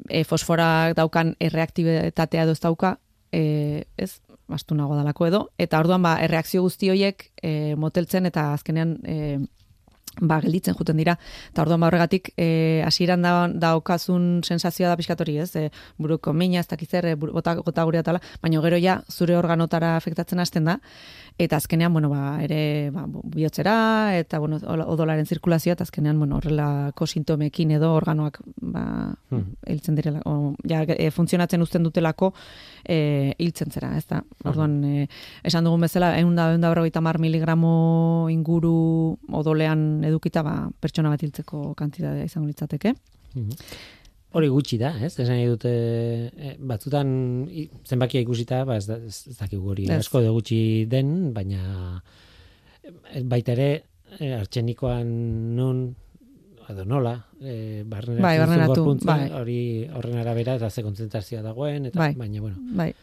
e, 0.10 0.24
fosforak 0.26 0.96
daukan 0.98 1.36
erreaktibitatea 1.40 2.44
edo 2.44 2.52
ez 2.58 2.60
dauka, 2.60 2.98
e, 3.32 3.84
ez, 3.98 4.16
nago 4.50 4.96
dalako 4.96 5.28
edo, 5.28 5.50
eta 5.58 5.80
orduan 5.80 6.02
ba, 6.02 6.18
erreakzio 6.22 6.62
guzti 6.66 6.90
horiek 6.90 7.30
e, 7.42 7.76
moteltzen 7.78 8.26
eta 8.26 8.54
azkenean 8.54 8.98
e, 9.06 9.38
ba, 10.22 10.40
gelditzen 10.44 10.76
juten 10.78 10.98
dira. 10.98 11.18
Eta 11.52 11.64
orduan 11.66 11.84
ba, 11.84 11.90
horregatik, 11.90 12.32
e, 12.38 12.82
hasieran 12.86 13.26
da, 13.26 13.34
da 13.52 13.76
okazun 13.80 14.42
sensazioa 14.44 14.92
da 14.92 15.00
pixkatori, 15.00 15.38
ez? 15.44 15.52
E, 15.56 15.70
buruko 15.98 16.34
mina, 16.34 16.62
ez 16.62 16.68
dakizzer, 16.72 17.06
e, 17.12 17.16
gota, 17.16 17.56
gota 17.62 17.86
gure 17.88 18.02
atala, 18.02 18.22
baina 18.44 18.62
gero 18.64 18.80
ja, 18.82 19.02
zure 19.12 19.38
organotara 19.38 19.96
afektatzen 19.98 20.40
hasten 20.40 20.72
da, 20.72 20.80
eta 21.38 21.58
azkenean, 21.58 21.92
bueno, 21.92 22.10
ba, 22.10 22.42
ere, 22.44 22.92
ba, 22.96 23.04
bihotzera, 23.08 24.18
eta, 24.18 24.40
bueno, 24.40 24.60
odolaren 24.88 25.26
zirkulazioa, 25.28 25.74
eta 25.76 25.84
azkenean, 25.84 26.18
bueno, 26.20 26.38
horrelako 26.40 27.08
sintomekin 27.08 27.74
edo 27.76 27.92
organoak, 27.96 28.40
ba, 28.62 28.86
hmm. 29.32 29.58
hiltzen 29.68 30.00
direla, 30.00 30.22
o, 30.26 30.54
ja, 30.70 30.86
e, 30.88 31.10
funtzionatzen 31.12 31.62
uzten 31.66 31.84
dutelako, 31.84 32.32
e, 32.88 33.34
hiltzen 33.38 33.74
zera, 33.76 33.92
ez 34.00 34.06
da? 34.08 34.22
Orduan, 34.46 34.78
e, 34.88 35.10
esan 35.44 35.68
dugun 35.68 35.84
bezala, 35.84 36.14
egun 36.22 36.40
da, 36.40 36.54
egun 36.56 36.92
da, 36.96 37.04
mar 37.04 37.20
miligramo 37.20 37.74
inguru 38.32 39.18
odolean 39.36 40.06
edukita, 40.08 40.44
ba, 40.46 40.56
pertsona 40.80 41.12
bat 41.12 41.28
hiltzeko 41.28 41.74
kantidadea 41.76 42.32
izango 42.32 42.48
litzateke. 42.48 42.96
Mhm. 43.36 43.68
Hori 44.36 44.50
gutxi 44.52 44.78
da, 44.82 44.92
ez? 45.00 45.14
Esan 45.24 45.40
dute 45.48 45.72
e, 45.72 46.56
batzutan 46.60 47.10
zenbakia 47.88 48.24
ikusita, 48.26 48.64
ba 48.68 48.76
ez, 48.82 48.90
ez 48.92 49.38
dakigu 49.40 49.72
hori 49.72 49.88
asko 49.96 50.20
de 50.26 50.32
gutxi 50.36 50.60
den, 50.92 51.32
baina 51.36 52.02
e, 52.84 53.24
baita 53.24 53.56
ere 53.56 53.70
e, 54.20 54.34
artxenikoan 54.36 55.14
non 55.56 55.86
edo 56.70 56.86
nola, 56.86 57.16
e, 57.42 57.84
barnera 57.86 58.22
bai, 58.22 58.38
barneratu, 58.40 58.86
bai. 59.04 59.30
hori 59.32 59.60
horren 59.94 60.22
arabera 60.22 60.56
eta 60.60 60.70
ze 60.70 60.84
kontzentrazioa 60.84 61.44
dagoen, 61.46 61.92
eta, 61.92 62.00
bai. 62.00 62.14
baina, 62.16 62.42
bueno. 62.42 62.58
Bai. 62.76 62.94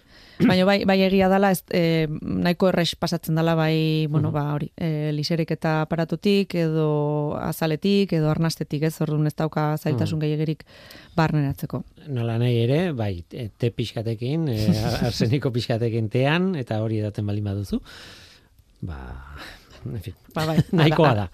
Baina 0.43 0.65
bai, 0.65 0.79
bai 0.89 0.97
egia 1.05 1.29
dala, 1.31 1.53
ez, 1.53 1.61
e, 1.71 2.09
nahiko 2.09 2.71
errex 2.71 2.97
pasatzen 2.99 3.37
dala, 3.39 3.55
bai, 3.55 4.07
bueno, 4.11 4.31
uh 4.31 4.35
ba, 4.35 4.45
hori, 4.57 4.71
e, 4.77 5.13
liserik 5.15 5.53
eta 5.55 5.83
aparatutik, 5.85 6.57
edo 6.59 7.37
azaletik, 7.39 8.15
edo 8.17 8.31
arnastetik, 8.33 8.83
ez, 8.89 8.95
orduan 9.05 9.29
ez 9.29 9.35
dauka 9.39 9.77
zailtasun 9.77 10.19
uh 10.19 10.25
gehiagirik 10.25 10.65
barneratzeko. 11.17 11.85
Nola 12.09 12.39
nahi 12.43 12.59
ere, 12.65 12.81
bai, 12.97 13.25
te 13.29 13.71
pixkatekin, 13.71 14.49
e, 14.49 14.59
arseniko 15.09 15.53
pixkatekin 15.53 16.09
tean, 16.11 16.55
eta 16.59 16.81
hori 16.83 17.03
edaten 17.05 17.29
bali 17.29 17.45
baduzu, 17.45 17.83
ba, 18.89 19.03
en 19.87 20.03
fin, 20.03 20.15
ba, 20.35 20.47
bai, 20.47 20.59
nahikoa 20.81 21.13
da. 21.15 21.29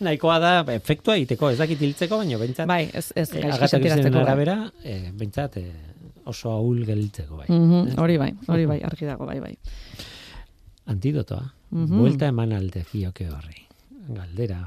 nahikoa 0.00 0.38
da, 0.42 0.52
efektua 0.74 1.16
egiteko, 1.16 1.52
ez 1.52 1.58
dakit 1.60 1.84
hiltzeko, 1.86 2.20
baina 2.22 2.40
bentsat, 2.40 2.68
bai, 2.70 2.84
ez, 2.92 3.12
ez, 3.14 3.28
e, 3.32 3.44
bai. 3.44 4.22
arabera, 4.22 4.58
e, 4.82 4.98
bentsat, 5.18 5.56
e, 5.60 5.72
oso 6.28 6.52
ahul 6.52 6.84
gelditzeko 6.86 7.42
bai. 7.42 7.48
Mm 7.48 7.96
hori 8.02 8.18
bai, 8.20 8.32
hori 8.48 8.66
bai, 8.68 8.80
argi 8.84 9.08
dago 9.08 9.26
bai 9.26 9.38
bai. 9.40 9.54
Antidotoa, 10.88 11.42
mm 11.70 11.84
-hmm. 11.84 11.98
buelta 11.98 12.28
eman 12.28 12.52
alde 12.52 12.84
fioke 12.84 13.28
horri. 13.28 13.66
Galdera, 14.08 14.60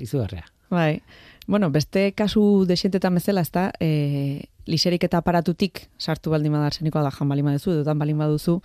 izu 0.00 0.22
Bai, 0.70 1.02
bueno, 1.46 1.70
beste 1.70 2.12
kasu 2.12 2.64
desientetan 2.66 3.14
bezala, 3.14 3.40
ez 3.40 3.50
da, 3.50 3.70
e, 3.80 4.48
liserik 4.66 5.04
eta 5.04 5.18
aparatutik 5.18 5.86
sartu 5.98 6.30
baldin 6.30 6.52
badar 6.52 6.74
zenikoa 6.74 7.02
da 7.02 7.10
jan 7.10 7.28
balima 7.28 7.52
duzu, 7.52 7.72
dudan 7.80 7.98
balin 7.98 8.18
baduzu, 8.18 8.60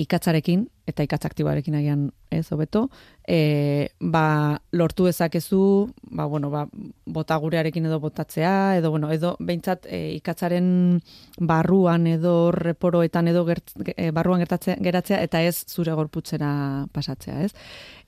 ikatzarekin 0.00 0.64
eta 0.88 1.04
ikatz 1.04 1.26
aktiboarekin 1.28 1.74
agian 1.78 2.06
ez 2.32 2.46
hobeto 2.52 2.86
e, 3.28 3.90
ba, 4.00 4.58
lortu 4.72 5.06
ezakezu 5.06 5.92
ba, 6.10 6.24
bueno, 6.26 6.50
ba, 6.50 6.64
bota 7.06 7.36
gurearekin 7.36 7.86
edo 7.86 8.00
botatzea 8.00 8.78
edo 8.78 8.90
bueno, 8.90 9.10
edo 9.12 9.34
behintzat 9.38 9.86
e, 9.86 10.00
ikatzaren 10.16 11.00
barruan 11.38 12.06
edo 12.10 12.50
reporoetan 12.56 13.28
edo 13.28 13.44
gert, 13.48 13.74
e, 13.94 14.10
barruan 14.10 14.42
gertatzea, 14.42 14.78
geratzea 14.82 15.22
eta 15.22 15.42
ez 15.44 15.56
zure 15.68 15.94
gorputzera 15.98 16.86
pasatzea 16.92 17.42
ez? 17.44 17.52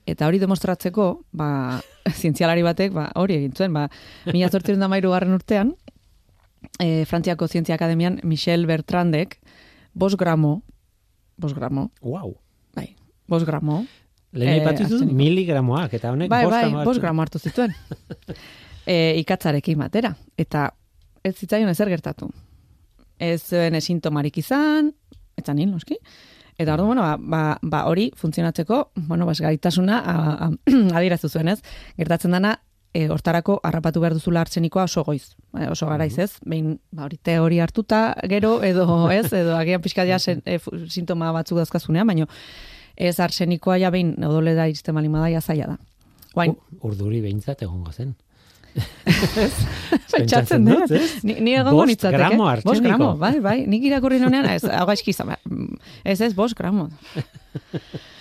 Eta 0.05 0.27
hori 0.27 0.41
demostratzeko 0.41 1.09
ba, 1.31 1.79
zientzialari 2.21 2.65
batek 2.65 2.93
ba, 2.97 3.09
hori 3.15 3.39
egin 3.39 3.55
zuen 3.55 3.73
ba, 3.77 3.87
mila 4.33 4.49
zortziren 4.49 4.81
da 4.81 4.91
mairu 4.91 5.13
garren 5.15 5.37
urtean 5.37 5.75
e, 6.79 7.05
Frantziako 7.05 7.47
Zientzia 7.47 7.75
Akademian 7.75 8.19
Michel 8.23 8.65
Bertrandek 8.65 9.39
bos 9.93 10.15
gramo 10.17 10.63
bos 11.37 11.53
gramo. 11.53 11.89
Wow. 12.01 12.35
Bai, 12.75 12.95
bos 13.27 13.45
gramo. 13.45 13.85
Lehen 14.35 14.67
eh, 14.67 15.05
miligramoak, 15.15 15.93
eta 15.95 16.11
honek 16.11 16.29
bai, 16.29 16.43
bai, 16.51 16.67
bos 16.83 16.97
gramo 16.99 17.23
hartu 17.23 17.39
zituen. 17.39 17.71
e, 18.85 19.15
ikatzarekin 19.21 19.79
batera. 19.79 20.11
Eta 20.37 20.67
ez 21.23 21.35
zitzaion 21.37 21.71
ezer 21.71 21.89
gertatu. 21.93 22.29
Ez 23.17 23.41
zuen 23.47 23.75
esintomarik 23.79 24.37
izan, 24.41 24.91
eta 25.39 25.55
nil, 25.55 25.71
noski. 25.71 25.95
Eta 26.57 26.75
hori, 26.75 26.83
bueno, 26.87 27.03
ba, 27.03 27.15
ba, 27.19 27.41
ba, 27.61 27.83
hori 27.87 28.09
funtzionatzeko, 28.15 28.91
bueno, 29.07 29.25
bas, 29.27 29.39
gaitasuna 29.43 30.01
adirazu 30.95 31.29
zuen 31.33 31.51
ez. 31.51 31.61
Gertatzen 31.97 32.35
dana, 32.35 32.57
e, 32.95 33.05
hortarako 33.11 33.59
harrapatu 33.67 34.01
behar 34.03 34.15
duzula 34.15 34.43
hartzenikoa 34.45 34.85
oso 34.87 35.03
goiz. 35.03 35.35
E, 35.53 35.67
oso 35.71 35.89
garaiz 35.89 36.15
ez, 36.21 36.31
behin 36.45 36.77
ba, 36.95 37.05
hori 37.09 37.19
teori 37.29 37.59
hartuta 37.63 38.01
gero 38.31 38.57
edo 38.63 38.85
ez, 39.11 39.27
edo 39.33 39.57
agian 39.59 39.83
pixka 39.83 40.07
dia 40.07 40.19
e, 40.27 40.59
sintoma 40.87 41.33
batzuk 41.35 41.59
dazkazunean, 41.61 42.07
baina 42.07 42.29
ez 42.95 43.17
arsenikoa 43.19 43.77
ja 43.81 43.91
behin 43.91 44.15
odole 44.23 44.55
da 44.55 44.69
izte 44.71 44.95
malima 44.95 45.25
da, 45.25 45.41
zaila 45.41 45.73
da. 45.73 45.79
Guain, 46.35 46.55
urduri 46.83 47.21
behintzat 47.23 47.63
egongo 47.67 47.91
zen. 47.91 48.15
Pentsatzen 50.11 50.65
dut, 50.67 50.91
Ni, 51.23 51.37
ni 51.39 51.53
egongo 51.55 51.85
nitzateke. 51.87 52.19
Bost 52.19 52.33
gramo 52.35 52.49
Bost 52.65 52.83
gramo, 52.83 53.13
bai, 53.19 53.37
bai. 53.43 53.61
Nik 53.71 53.85
irakurri 53.87 54.19
nonean, 54.19 54.49
ez, 54.51 54.65
hau 54.67 54.83
gaizkiza, 54.89 55.27
ez 56.03 56.19
ez, 56.19 56.33
bost 56.35 56.57
gramo. 56.59 56.89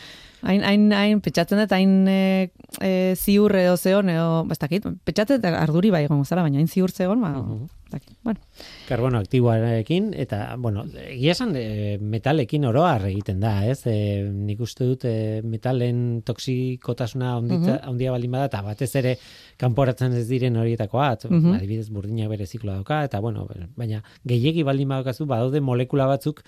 hain, 0.44 0.62
hain, 0.64 0.88
hain, 0.92 1.20
petxatzen 1.24 1.60
dut, 1.62 1.72
hain 1.74 2.08
e, 2.10 2.50
e, 2.80 2.90
ziur 3.16 3.54
edo 3.56 3.76
zeon, 3.76 4.10
edo, 4.12 4.42
bastakit, 4.48 4.86
petxatzen 5.06 5.40
dut 5.40 5.56
arduri 5.58 5.92
bai 5.94 6.04
egon 6.06 6.24
zara, 6.24 6.44
baina 6.44 6.60
hain 6.60 6.68
ziur 6.68 6.92
zeon, 6.92 7.20
ba, 7.22 7.30
uh 7.38 7.44
-huh. 7.44 8.00
bueno. 8.24 8.40
Karbono 8.88 9.18
aktiboarekin, 9.18 10.12
eta, 10.14 10.56
bueno, 10.58 10.84
egia 11.06 11.32
esan 11.32 11.54
e, 11.56 11.98
metalekin 12.00 12.64
oroar 12.64 13.06
egiten 13.06 13.40
da, 13.40 13.64
ez? 13.66 13.86
E, 13.86 14.24
nik 14.24 14.60
uste 14.60 14.84
dut 14.84 15.04
e, 15.04 15.40
metalen 15.42 16.22
toksikotasuna 16.22 17.36
onditza, 17.38 17.80
uh 17.80 17.90
ondia 17.94 18.10
baldin 18.10 18.30
bada, 18.30 18.46
eta 18.46 18.62
batez 18.62 18.94
ere 18.96 19.16
kanporatzen 19.56 20.12
ez 20.12 20.26
diren 20.28 20.56
horietakoa, 20.56 21.08
at, 21.10 21.24
uh 21.24 21.54
adibidez 21.54 21.90
burdina 21.90 22.28
bere 22.28 22.46
zikloa 22.46 22.74
dauka, 22.74 23.04
eta, 23.04 23.20
bueno, 23.20 23.48
baina 23.76 24.02
gehiegi 24.26 24.62
baldin 24.62 24.88
badaukazu, 24.88 25.26
badaude 25.26 25.60
molekula 25.60 26.06
batzuk 26.06 26.42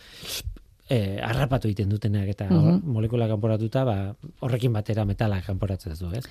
e, 0.89 1.18
arrapatu 1.22 1.68
egiten 1.68 1.91
dutenak 1.91 2.28
eta 2.30 2.47
mm 2.51 2.82
molekula 2.97 3.26
kanporatuta 3.28 3.82
ba, 3.84 3.97
horrekin 4.45 4.72
batera 4.72 5.05
metala 5.05 5.41
kanporatzen 5.43 5.95
du, 5.99 6.11
ez? 6.14 6.22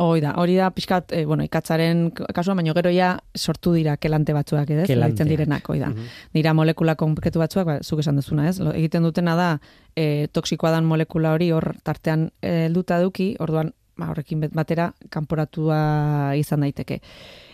Hoi 0.00 0.20
da, 0.22 0.32
hori 0.40 0.56
da 0.56 0.70
pixkat, 0.74 1.12
e, 1.12 1.24
bueno, 1.28 1.44
ikatzaren 1.46 2.08
kasua, 2.34 2.54
baino 2.58 2.74
gero 2.74 2.90
ja 2.90 3.12
sortu 3.36 3.72
dira 3.74 3.96
kelante 3.96 4.34
batzuak, 4.34 4.70
ez? 4.70 4.86
Kelantea. 4.88 5.26
direnak, 5.26 5.68
hoi 5.68 5.78
da. 5.80 5.90
Mm 5.90 6.08
Dira 6.34 6.54
molekula 6.54 6.94
konkretu 6.96 7.38
batzuak, 7.42 7.66
ba, 7.66 7.78
zuk 7.82 8.00
esan 8.00 8.16
duzuna, 8.16 8.48
ez? 8.48 8.58
Lo, 8.60 8.72
egiten 8.72 9.02
dutena 9.02 9.36
da, 9.36 9.50
e, 9.94 10.26
toksikoa 10.32 10.70
dan 10.70 10.84
molekula 10.84 11.34
hori 11.36 11.50
hor 11.52 11.74
tartean 11.84 12.30
helduta 12.42 13.00
duki, 13.02 13.34
orduan, 13.38 13.72
ba, 13.96 14.10
horrekin 14.10 14.40
batera 14.52 14.92
kanporatua 15.10 16.34
izan 16.36 16.66
daiteke. 16.66 17.00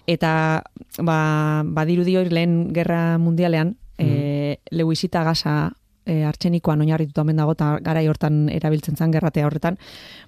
Eta, 0.07 0.63
ba, 1.03 1.19
badirudi 1.65 2.17
hori 2.17 2.31
lehen 2.31 2.73
gerra 2.73 3.19
mundialean, 3.19 3.77
mm 3.99 4.05
-hmm. 4.05 4.09
e, 4.09 4.59
leuizita 4.71 5.25
gasa 5.25 5.73
e, 6.07 6.23
artxenikoan 6.25 6.85
oinarrituta 6.85 7.25
omen 7.25 7.41
dago 7.43 7.57
eta 7.57 7.73
gara 7.85 8.03
hortan 8.09 8.47
erabiltzen 8.53 8.97
zan 8.97 9.13
gerratea 9.15 9.47
horretan. 9.49 9.79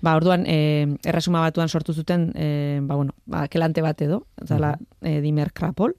Ba, 0.02 0.16
orduan, 0.18 0.44
e, 0.46 0.98
erresuma 1.06 1.42
batuan 1.46 1.70
sortu 1.70 1.94
zuten, 1.94 2.28
e, 2.34 2.80
ba, 2.82 2.98
bueno, 2.98 3.14
ba, 3.26 3.46
kelante 3.48 3.84
bat 3.84 4.02
edo, 4.02 4.24
zala, 4.44 4.74
e, 5.00 5.20
dimer 5.24 5.52
krapol, 5.54 5.94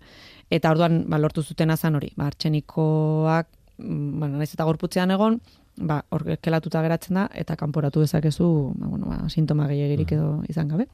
eta 0.52 0.72
orduan, 0.76 1.04
ba, 1.10 1.18
lortu 1.18 1.44
zuten 1.44 1.72
azan 1.72 1.96
hori, 1.96 2.12
ba, 2.20 2.28
artxenikoak, 2.30 3.50
mm, 3.80 4.20
bueno, 4.20 4.38
naiz 4.38 4.54
eta 4.54 4.68
gorputzean 4.68 5.16
egon, 5.16 5.40
ba, 5.80 6.04
hor 6.10 6.28
kelatuta 6.44 6.84
geratzen 6.84 7.22
da, 7.22 7.30
eta 7.34 7.56
kanporatu 7.60 8.04
dezakezu, 8.04 8.50
ba, 8.76 8.88
bueno, 8.88 9.14
ba, 9.14 9.22
sintoma 9.30 9.70
gehiagirik 9.72 10.18
edo 10.20 10.34
izan 10.52 10.68
gabe. 10.76 10.90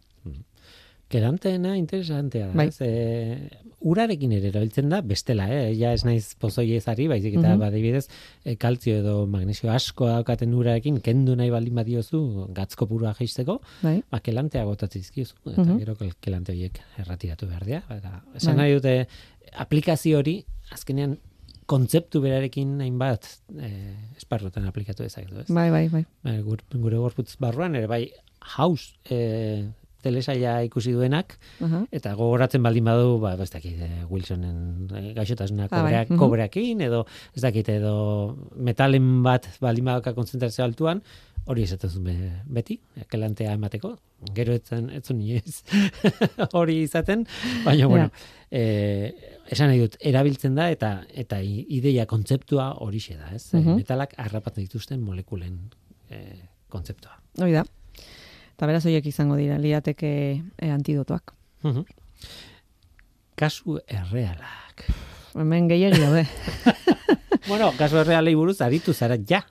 Keranteena 1.12 1.76
interesantea. 1.78 2.48
Bai. 2.58 2.68
E, 2.82 3.66
urarekin 3.86 4.32
ere 4.34 4.50
erabiltzen 4.50 4.90
da, 4.90 5.02
bestela, 5.06 5.46
eh? 5.54 5.70
ja 5.78 5.92
ez 5.94 6.02
naiz 6.08 6.34
pozoi 6.42 6.66
ezari, 6.80 7.06
baizik 7.12 7.38
eta 7.38 7.52
mm 7.52 7.62
badibidez, 7.62 8.06
e, 8.44 8.56
kaltzio 8.62 8.98
edo 9.04 9.14
magnesio 9.30 9.70
asko 9.74 10.10
daukaten 10.10 10.56
urarekin, 10.58 10.98
kendu 11.06 11.36
nahi 11.38 11.54
baldin 11.54 11.78
badiozu, 11.78 12.24
gatzko 12.58 12.90
purua 12.90 13.14
jaisteko, 13.20 13.60
bai. 13.84 14.00
ba, 14.12 14.22
kelantea 14.26 14.66
gotatzen 14.66 15.06
izkiozu, 15.06 15.38
eta 15.46 15.68
mm 15.68 15.78
gero 15.84 15.96
kelante 16.26 16.56
horiek 16.56 16.82
erratiratu 17.04 17.52
behar 17.52 17.70
dira. 17.70 17.84
Eta, 18.00 18.18
esan 18.42 18.58
nahi 18.62 18.76
dute, 18.80 18.98
aplikazio 19.62 20.24
hori, 20.24 20.40
azkenean, 20.74 21.18
kontzeptu 21.70 22.22
berarekin 22.22 22.76
hainbat 22.82 23.28
e, 23.58 23.72
esparrotan 24.18 24.68
aplikatu 24.70 25.06
dezaketu, 25.06 25.42
ez? 25.42 25.48
Bai, 25.54 25.70
bai, 25.74 25.88
bai. 25.94 26.06
Ba, 26.26 26.38
gure, 26.46 26.66
gure 26.74 27.02
gorputz 27.02 27.34
barruan, 27.42 27.78
ere 27.78 27.90
bai, 27.90 28.04
haus, 28.58 28.94
e, 29.10 29.66
telesaila 30.06 30.56
ikusi 30.68 30.94
duenak, 30.96 31.36
Aha. 31.66 31.82
eta 31.92 32.14
gogoratzen 32.20 32.64
baldin 32.66 32.86
badu, 32.86 33.18
ba, 33.24 33.34
ez 33.42 33.50
dakit, 33.52 33.82
eh, 33.82 34.04
Wilsonen 34.10 34.88
eh, 34.94 35.14
gaixotasuna 35.18 35.66
Ah, 35.66 35.70
bai. 35.72 35.82
kobreak, 35.82 36.10
Mhm. 36.14 36.20
kobreakin, 36.22 36.82
edo 36.86 37.06
ez 37.36 37.42
dakit, 37.44 37.70
edo 37.70 37.96
metalen 38.56 39.24
bat 39.26 39.48
baldin 39.62 39.86
badauka 39.90 40.14
konzentrazio 40.14 40.64
altuan, 40.66 41.02
hori 41.48 41.62
esaten 41.68 41.90
zuen 41.92 42.04
be- 42.06 42.42
beti, 42.58 42.80
kelantea 43.12 43.54
emateko, 43.54 43.92
gero 44.34 44.54
etzen, 44.58 44.88
etzun 44.90 45.20
inoiz 45.22 45.60
hori 46.58 46.80
izaten, 46.88 47.26
baina, 47.64 47.86
bueno, 47.92 48.10
eh, 48.50 49.14
esan 49.54 49.70
nahi 49.70 49.80
dut, 49.84 49.98
erabiltzen 50.02 50.56
da, 50.58 50.70
eta 50.74 51.04
eta 51.14 51.38
ideia 51.44 52.08
kontzeptua 52.10 52.72
horixe 52.82 53.18
da, 53.20 53.30
ez? 53.36 53.52
Mhm. 53.54 53.76
Metalak 53.84 54.16
harrapatzen 54.18 54.64
dituzten 54.66 55.02
molekulen 55.06 55.60
eh, 56.10 56.48
kontzeptua. 56.70 57.20
Hoi 57.42 57.52
da. 57.54 57.64
Eta 58.56 58.68
beraz 58.70 58.86
horiek 58.88 59.06
izango 59.12 59.36
dira, 59.36 59.58
liateke 59.60 60.10
e, 60.58 60.70
antidotoak. 60.72 61.34
Kasu 63.36 63.80
errealak. 63.88 64.86
Hemen 65.36 65.68
gehiagi 65.72 66.00
daude. 66.02 66.26
Bueno, 67.46 67.68
kasu 67.78 68.00
errealei 68.02 68.32
buruz 68.34 68.56
aritu 68.66 68.90
zara 68.98 69.20
ja. 69.30 69.44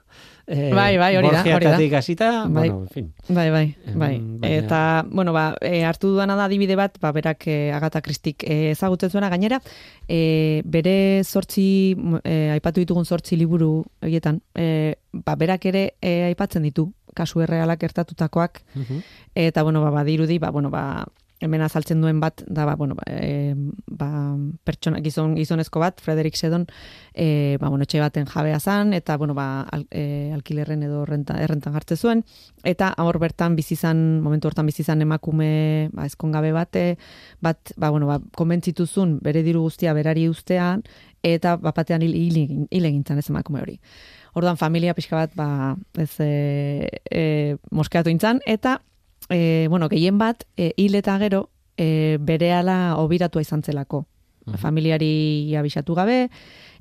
Eh, 0.51 0.73
Bai, 0.75 0.97
bai, 0.99 1.13
hori 1.17 1.29
da, 1.31 1.43
hori 1.55 1.65
da. 1.93 1.99
Hasita, 2.01 2.31
Bai. 2.49 2.69
bueno, 2.69 2.81
en 2.81 2.89
fin. 2.91 3.13
Bai, 3.29 3.51
bai, 3.55 3.77
bai. 3.95 4.19
baina- 4.19 4.49
Eta, 4.51 4.81
bueno, 5.07 5.33
ba, 5.33 5.55
e, 5.63 5.85
hartu 5.87 6.09
duana 6.17 6.35
da 6.35 6.49
adibide 6.49 6.75
bat, 6.75 6.99
ba, 7.01 7.13
berak 7.15 7.47
e, 7.47 7.71
Agatha 7.73 8.03
Christik 8.03 8.43
e, 8.43 8.73
ezagutzen 8.73 9.11
zuena 9.15 9.29
gainera, 9.31 9.61
e, 10.09 10.63
bere 10.65 11.23
zortzi, 11.23 11.95
e, 12.25 12.51
aipatu 12.57 12.83
ditugun 12.83 13.07
zortzi 13.07 13.37
liburu 13.39 13.85
horietan, 14.03 14.43
e, 14.59 14.97
ba, 15.13 15.37
berak 15.39 15.65
ere 15.71 15.85
e, 16.03 16.25
aipatzen 16.33 16.67
ditu, 16.67 16.89
kasu 17.15 17.41
errealak 17.41 17.79
gertatutakoak, 17.81 18.61
Mhm. 18.75 19.03
eta, 19.35 19.63
bueno, 19.63 19.81
ba, 19.83 19.91
badirudi, 19.91 20.39
ba, 20.39 20.51
bueno, 20.51 20.71
ba, 20.71 21.07
hemen 21.45 21.63
azaltzen 21.63 22.01
duen 22.03 22.21
bat, 22.21 22.43
da, 22.47 22.65
ba, 22.65 22.75
bueno, 22.81 22.97
ba, 22.97 23.05
e, 23.07 23.53
ba, 23.87 24.09
pertsona, 24.65 25.01
gizon, 25.05 25.35
gizonezko 25.37 25.83
bat, 25.83 26.01
Frederick 26.01 26.39
Sedon, 26.41 26.67
e, 27.13 27.57
ba, 27.61 27.69
bueno, 27.69 27.85
etxe 27.85 28.01
baten 28.03 28.27
jabea 28.31 28.61
zan, 28.61 28.95
eta, 28.97 29.17
bueno, 29.21 29.37
ba, 29.37 29.47
al, 29.71 29.87
e, 29.91 30.33
alkilerren 30.35 30.83
edo 30.87 31.05
renta, 31.09 31.37
errentan 31.45 31.77
hartze 31.77 31.97
zuen, 31.97 32.25
eta 32.65 32.93
hor 33.05 33.21
bertan 33.23 33.57
bizizan, 33.57 34.23
momentu 34.25 34.49
hortan 34.49 34.67
bizizan 34.71 35.05
emakume, 35.05 35.91
ba, 35.93 36.09
ezkongabe 36.09 36.55
bate, 36.57 36.87
bat, 37.45 37.75
ba, 37.77 37.91
bueno, 37.91 38.09
ba, 38.11 38.19
konbentzituzun 38.37 39.19
bere 39.25 39.45
diru 39.47 39.67
guztia 39.69 39.95
berari 39.95 40.29
ustean, 40.29 40.83
eta 41.25 41.57
bapatean 41.61 42.03
hil, 42.05 42.17
hil, 42.17 42.67
hil 42.71 42.91
egintzan 42.91 43.21
ez 43.21 43.29
emakume 43.33 43.63
hori. 43.63 43.79
Orduan 44.35 44.59
familia 44.59 44.97
pixka 44.97 45.17
bat, 45.17 45.37
ba, 45.39 45.77
ez 46.01 46.11
e, 46.21 46.89
e, 47.07 47.23
moskeatu 47.71 48.11
intzan, 48.11 48.43
eta, 48.51 48.81
e, 49.29 49.67
bueno, 49.71 49.89
gehien 49.89 50.19
bat, 50.19 50.45
e, 50.57 50.73
hil 50.77 50.95
eta 50.95 51.19
gero, 51.19 51.49
e, 51.77 52.19
bere 52.21 52.53
ala 52.53 52.97
obiratua 52.97 53.43
izan 53.43 53.63
zelako. 53.63 54.07
Mhm. 54.47 54.59
Familiari 54.61 55.57
abisatu 55.57 55.95
gabe, 55.95 56.29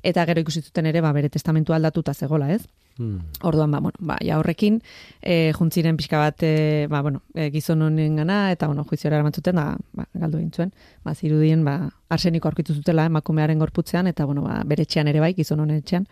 eta 0.02 0.24
gero 0.26 0.40
ikusi 0.40 0.60
zuten 0.60 0.86
ere, 0.86 1.00
ba, 1.00 1.12
bere 1.12 1.30
testamentu 1.30 1.72
aldatuta 1.72 2.14
zegola, 2.14 2.52
ez? 2.52 2.66
Hmm. 2.96 3.24
Orduan, 3.42 3.72
ba, 3.72 3.80
bueno, 3.80 3.96
ba, 3.98 4.18
ja 4.22 4.38
horrekin, 4.38 4.80
e, 5.20 5.52
juntziren 5.56 5.96
pixka 5.96 6.18
bat, 6.20 6.42
e, 6.46 6.86
ba, 6.90 7.00
bueno, 7.02 7.22
e, 7.34 7.48
gizon 7.50 7.82
honen 7.82 8.16
gana, 8.20 8.52
eta, 8.52 8.68
bueno, 8.68 8.84
juiziora 8.84 9.16
eramantzuten, 9.16 9.56
da, 9.56 9.64
ba, 9.92 10.06
galdu 10.12 10.38
egin 10.38 10.52
zuen, 10.52 10.74
ba, 11.02 11.14
zirudien, 11.14 11.64
ba, 11.66 11.90
arseniko 12.08 12.48
aurkitu 12.48 12.74
zutela 12.74 13.08
emakumearen 13.10 13.58
gorputzean, 13.58 14.06
eta, 14.06 14.28
bueno, 14.28 14.44
ba, 14.46 14.60
bere 14.64 14.86
etxean 14.86 15.10
ere 15.10 15.24
bai, 15.24 15.32
gizon 15.34 15.64
honen 15.64 15.80
etxean, 15.82 16.06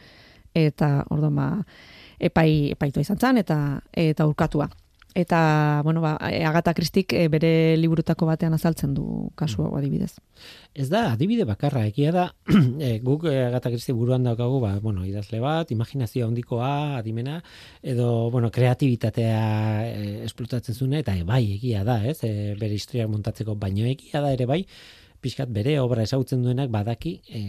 eta, 0.59 1.05
orduan, 1.14 1.37
ba, 1.39 1.49
epai, 2.18 2.72
epaitua 2.74 3.07
izan 3.07 3.20
zen, 3.20 3.39
eta, 3.45 3.59
eta 3.93 4.26
urkatua. 4.26 4.66
Eta, 5.14 5.82
bueno, 5.84 6.00
ba, 6.00 6.16
e, 6.30 6.44
Agatha 6.44 6.72
Christik 6.72 7.12
e, 7.12 7.26
bere 7.28 7.76
liburutako 7.76 8.24
batean 8.30 8.54
azaltzen 8.56 8.94
du 8.96 9.04
kasu 9.36 9.66
hau 9.66 9.74
adibidez. 9.76 10.14
Ez 10.72 10.88
da, 10.88 11.04
adibide 11.12 11.44
bakarra, 11.44 11.84
egia 11.90 12.14
da, 12.14 12.24
e, 12.80 12.94
guk 13.04 13.26
e, 13.28 13.34
Agatha 13.44 13.68
Christie 13.68 13.92
buruan 13.92 14.24
daukagu, 14.24 14.62
ba, 14.62 14.72
bueno, 14.80 15.04
idazle 15.04 15.42
bat, 15.44 15.70
imaginazio 15.70 16.26
handikoa, 16.26 16.96
adimena, 17.02 17.42
edo, 17.82 18.30
bueno, 18.30 18.50
kreatibitatea 18.50 19.44
e, 19.90 20.24
esplotatzen 20.24 20.74
zune, 20.74 21.04
eta 21.04 21.16
e, 21.18 21.28
bai, 21.28 21.44
egia 21.58 21.84
da, 21.84 22.00
ez, 22.08 22.22
e, 22.24 22.56
bere 22.56 22.80
historiak 22.80 23.12
montatzeko, 23.12 23.58
baino 23.60 23.84
egia 23.84 24.24
da 24.24 24.32
ere 24.32 24.48
bai, 24.48 24.62
pixkat 25.22 25.52
bere 25.54 25.76
obra 25.78 26.02
ezagutzen 26.02 26.42
duenak 26.42 26.72
badaki, 26.72 27.18
e, 27.28 27.42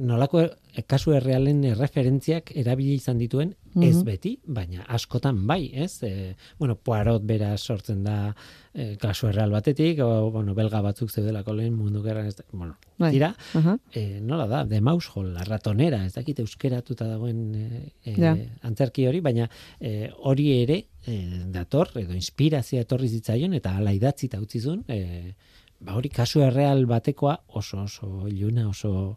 nolako 0.00 0.48
kasu 0.90 1.14
errealen 1.14 1.62
referentziak 1.78 2.50
erabili 2.58 2.96
izan 2.98 3.20
dituen, 3.20 3.54
ez 3.76 3.96
Mhm. 3.96 4.04
beti, 4.04 4.38
baina 4.46 4.82
askotan 4.88 5.46
bai, 5.46 5.70
ez? 5.74 6.02
E, 6.02 6.36
bueno, 6.58 6.74
Poirot 6.76 7.22
bera 7.24 7.56
sortzen 7.56 8.02
da 8.04 8.34
e, 8.74 8.96
kasu 8.96 9.28
erreal 9.28 9.50
batetik, 9.50 9.98
o, 10.02 10.30
bueno, 10.30 10.54
belga 10.54 10.80
batzuk 10.80 11.10
zeudelako 11.10 11.52
lehen 11.54 11.74
mundu 11.74 12.02
gerran, 12.02 12.26
ez 12.26 12.36
da, 12.36 12.44
bueno, 12.52 12.76
Bai. 12.98 13.12
dira, 13.12 13.34
Aha. 13.54 13.76
e, 13.92 14.20
nola 14.20 14.46
da, 14.46 14.66
The 14.66 14.80
Mouse 14.80 15.10
Hole, 15.14 15.32
la 15.32 15.42
ratonera, 15.44 16.04
ez 16.06 16.12
dakit 16.14 16.38
euskeratuta 16.40 17.06
dagoen 17.06 17.54
e, 17.54 17.92
e, 18.04 18.14
Ja. 18.18 18.36
antzerki 18.62 19.06
hori, 19.06 19.20
baina 19.20 19.48
e, 19.80 20.10
hori 20.18 20.62
ere 20.62 20.86
e, 21.06 21.44
dator, 21.50 21.90
edo 21.96 22.12
inspirazioa 22.12 22.82
etorri 22.82 23.08
zitzaion, 23.08 23.54
eta 23.54 23.76
ala 23.76 23.92
idatzita 23.92 24.38
utzi 24.40 24.60
zuen, 24.60 24.84
e, 24.88 25.34
ba 25.80 25.96
hori 25.96 26.10
kasu 26.12 26.42
erreal 26.44 26.84
batekoa 26.86 27.36
oso 27.56 27.82
oso 27.86 28.28
iluna, 28.28 28.68
oso 28.68 29.16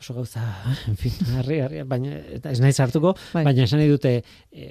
oso 0.00 0.14
gauza, 0.14 0.44
en 0.90 0.96
fin, 0.96 1.14
harri, 1.36 1.60
harri, 1.64 1.84
baina 1.84 2.16
eta 2.38 2.52
ez 2.54 2.60
naiz 2.64 2.78
hartuko, 2.80 3.14
Bai. 3.34 3.44
baina 3.50 3.66
esan 3.68 3.82
nahi 3.82 3.92
dute 3.92 4.14
e, 4.50 4.70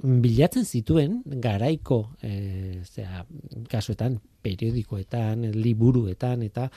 bilatzen 0.00 0.64
zituen 0.64 1.20
garaiko 1.44 2.02
e, 2.24 2.80
zera, 2.88 3.26
kasuetan 3.68 4.20
periodikoetan, 4.42 5.50
liburuetan 5.54 6.42
eta 6.46 6.68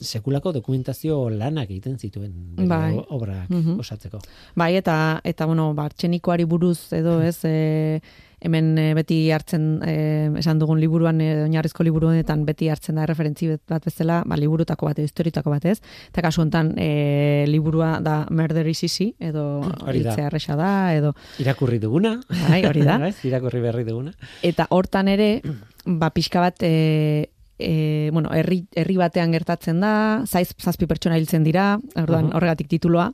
sekulako 0.00 0.52
dokumentazio 0.52 1.28
lanak 1.30 1.70
egiten 1.70 1.98
zituen 1.98 2.32
Bai. 2.68 2.96
obrak 3.08 3.50
Mhm. 3.50 3.78
osatzeko. 3.80 4.18
Bai, 4.56 4.74
eta, 4.76 5.20
eta 5.24 5.46
bueno, 5.46 5.72
ba, 5.74 5.84
artxenikoari 5.90 6.44
buruz 6.44 6.92
edo 6.92 7.20
ez, 7.22 7.38
e, 7.44 8.00
hemen 8.42 8.78
e, 8.78 8.94
beti 8.94 9.30
hartzen, 9.30 9.82
e, 9.84 10.30
esan 10.40 10.58
dugun 10.58 10.80
liburuan, 10.80 11.20
e, 11.20 11.42
oinarrizko 11.44 11.84
liburu 11.84 12.08
honetan 12.08 12.46
beti 12.46 12.70
hartzen 12.72 12.96
da 12.96 13.04
referentzi 13.04 13.50
bat 13.68 13.84
bezala, 13.84 14.22
ba, 14.26 14.36
liburutako 14.40 14.86
bat, 14.88 14.98
edo 14.98 15.04
historietako 15.04 15.50
bat 15.50 15.64
ez, 15.66 15.78
eta 16.08 16.22
kasu 16.24 16.40
honetan 16.40 16.72
e, 16.78 17.44
liburua 17.48 17.98
da 18.00 18.26
Murder 18.30 18.66
is 18.66 18.82
Easy, 18.82 19.14
edo 19.20 19.60
hiltzea 19.92 20.28
erresa 20.30 20.56
da, 20.56 20.94
edo, 20.96 21.12
Irakurri 21.38 21.78
duguna, 21.78 22.18
bai, 22.48 22.64
hori 22.64 22.80
da, 22.80 22.96
irakurri 23.28 23.60
berri 23.60 23.84
duguna. 23.84 24.12
eta 24.42 24.66
hortan 24.70 25.08
ere, 25.08 25.42
ba, 25.86 26.10
pixka 26.10 26.40
bat, 26.40 26.62
e, 26.62 27.30
e, 27.58 28.10
bueno, 28.12 28.30
herri, 28.32 28.64
herri 28.76 28.96
batean 28.96 29.32
gertatzen 29.32 29.80
da, 29.80 30.22
zaiz 30.26 30.54
zazpi 30.58 30.86
pertsona 30.86 31.16
hiltzen 31.18 31.44
dira, 31.44 31.78
orduan 31.96 32.26
Mhm. 32.26 32.36
horregatik 32.36 32.68
tituloa, 32.68 33.12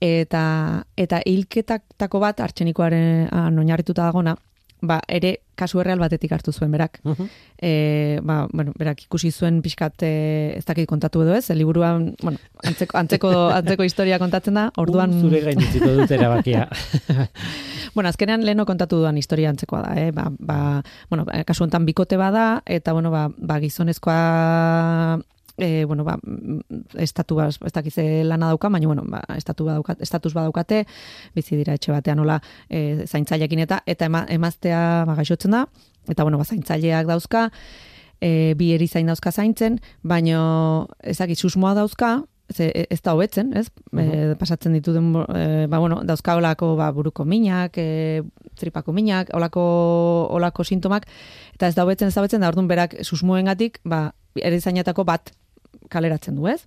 eta 0.00 0.84
eta 0.96 1.20
hilketatako 1.24 2.20
bat 2.20 2.40
artxenikoaren 2.40 3.28
oinarrituta 3.58 4.04
dagona, 4.04 4.36
ba, 4.82 5.00
ere 5.08 5.38
kasu 5.56 5.80
erreal 5.82 6.00
batetik 6.02 6.32
hartu 6.36 6.52
zuen 6.52 6.72
berak. 6.72 7.00
Mhm. 7.04 7.28
E, 7.56 7.70
ba, 8.22 8.44
bueno, 8.52 8.72
berak 8.78 9.02
ikusi 9.06 9.32
zuen 9.32 9.62
pixkat 9.64 10.04
e, 10.04 10.12
ez 10.58 10.64
dakit 10.68 10.88
kontatu 10.88 11.22
edo 11.24 11.34
ez, 11.36 11.48
liburuan, 11.56 12.12
bueno, 12.22 12.38
antzeko, 12.64 12.98
antzeko, 13.00 13.32
antzeko 13.58 13.88
historia 13.88 14.20
kontatzen 14.22 14.60
da, 14.60 14.68
orduan... 14.76 15.16
Un 15.16 15.28
zure 15.28 15.42
gain 15.48 15.62
utziko 15.64 15.92
dut 16.00 16.16
erabakia. 16.18 16.68
Bueno, 17.96 18.10
azkenean 18.10 18.42
leno 18.44 18.66
kontatu 18.68 18.98
duan 19.00 19.16
historia 19.16 19.48
antzekoa 19.48 19.78
da, 19.80 19.92
eh? 19.96 20.10
Ba, 20.12 20.26
ba, 20.36 20.82
bueno, 21.08 21.24
kasu 21.48 21.64
honetan 21.64 21.86
bikote 21.88 22.18
bada, 22.20 22.60
eta, 22.68 22.92
bueno, 22.92 23.08
ba, 23.08 23.30
ba 23.38 23.56
gizonezkoa 23.62 24.18
e, 25.56 25.84
bueno, 25.84 26.04
ba, 26.04 26.18
estatu 26.94 27.36
ba, 27.36 27.48
ez 27.48 27.72
dakize 27.72 28.24
lana 28.24 28.48
dauka, 28.52 28.68
baina, 28.68 28.86
bueno, 28.86 29.04
ba, 29.06 29.22
estatu 29.36 29.64
badaukat, 29.64 30.02
estatus 30.02 30.34
badaukate, 30.34 30.84
bizi 31.34 31.56
dira 31.56 31.74
etxe 31.76 31.92
batean 31.92 32.20
nola 32.20 32.40
e, 32.68 33.06
zaintzailekin 33.06 33.64
eta, 33.64 33.82
eta 33.86 34.10
ema, 34.10 34.26
emaztea 34.28 35.04
ba, 35.08 35.16
gaixotzen 35.18 35.56
da, 35.56 35.66
eta, 36.08 36.22
bueno, 36.22 36.38
ba, 36.38 36.44
zaintzaileak 36.44 37.08
dauzka, 37.08 37.48
e, 38.20 38.54
bi 38.58 38.72
erizain 38.76 39.08
dauzka 39.08 39.32
zaintzen, 39.32 39.80
baino 40.02 40.88
ez 41.02 41.18
dakit 41.18 41.40
susmoa 41.40 41.74
dauzka, 41.78 42.18
ze, 42.52 42.70
ez 42.90 43.00
da 43.02 43.14
hobetzen, 43.16 43.52
ez? 43.56 43.66
E, 43.96 44.34
pasatzen 44.38 44.76
ditu 44.76 44.92
den, 44.94 45.10
e, 45.34 45.66
ba, 45.70 45.80
bueno, 45.80 46.02
dauzka 46.06 46.36
olako 46.36 46.74
ba, 46.78 46.90
buruko 46.94 47.24
minak, 47.24 47.78
e, 47.78 48.22
tripako 48.56 48.92
minak, 48.92 49.32
olako, 49.34 49.64
olako 50.36 50.64
sintomak, 50.64 51.08
eta 51.56 51.68
ez 51.68 51.74
da 51.74 51.84
hobetzen, 51.84 52.08
ez 52.08 52.14
da 52.14 52.22
hobetzen, 52.22 52.44
da 52.44 52.52
orduan 52.52 52.68
berak 52.68 53.00
susmoengatik, 53.02 53.80
ba, 53.84 54.10
erizainetako 54.36 55.04
bat 55.08 55.32
kaleratzen 55.88 56.36
du, 56.36 56.48
ez? 56.48 56.62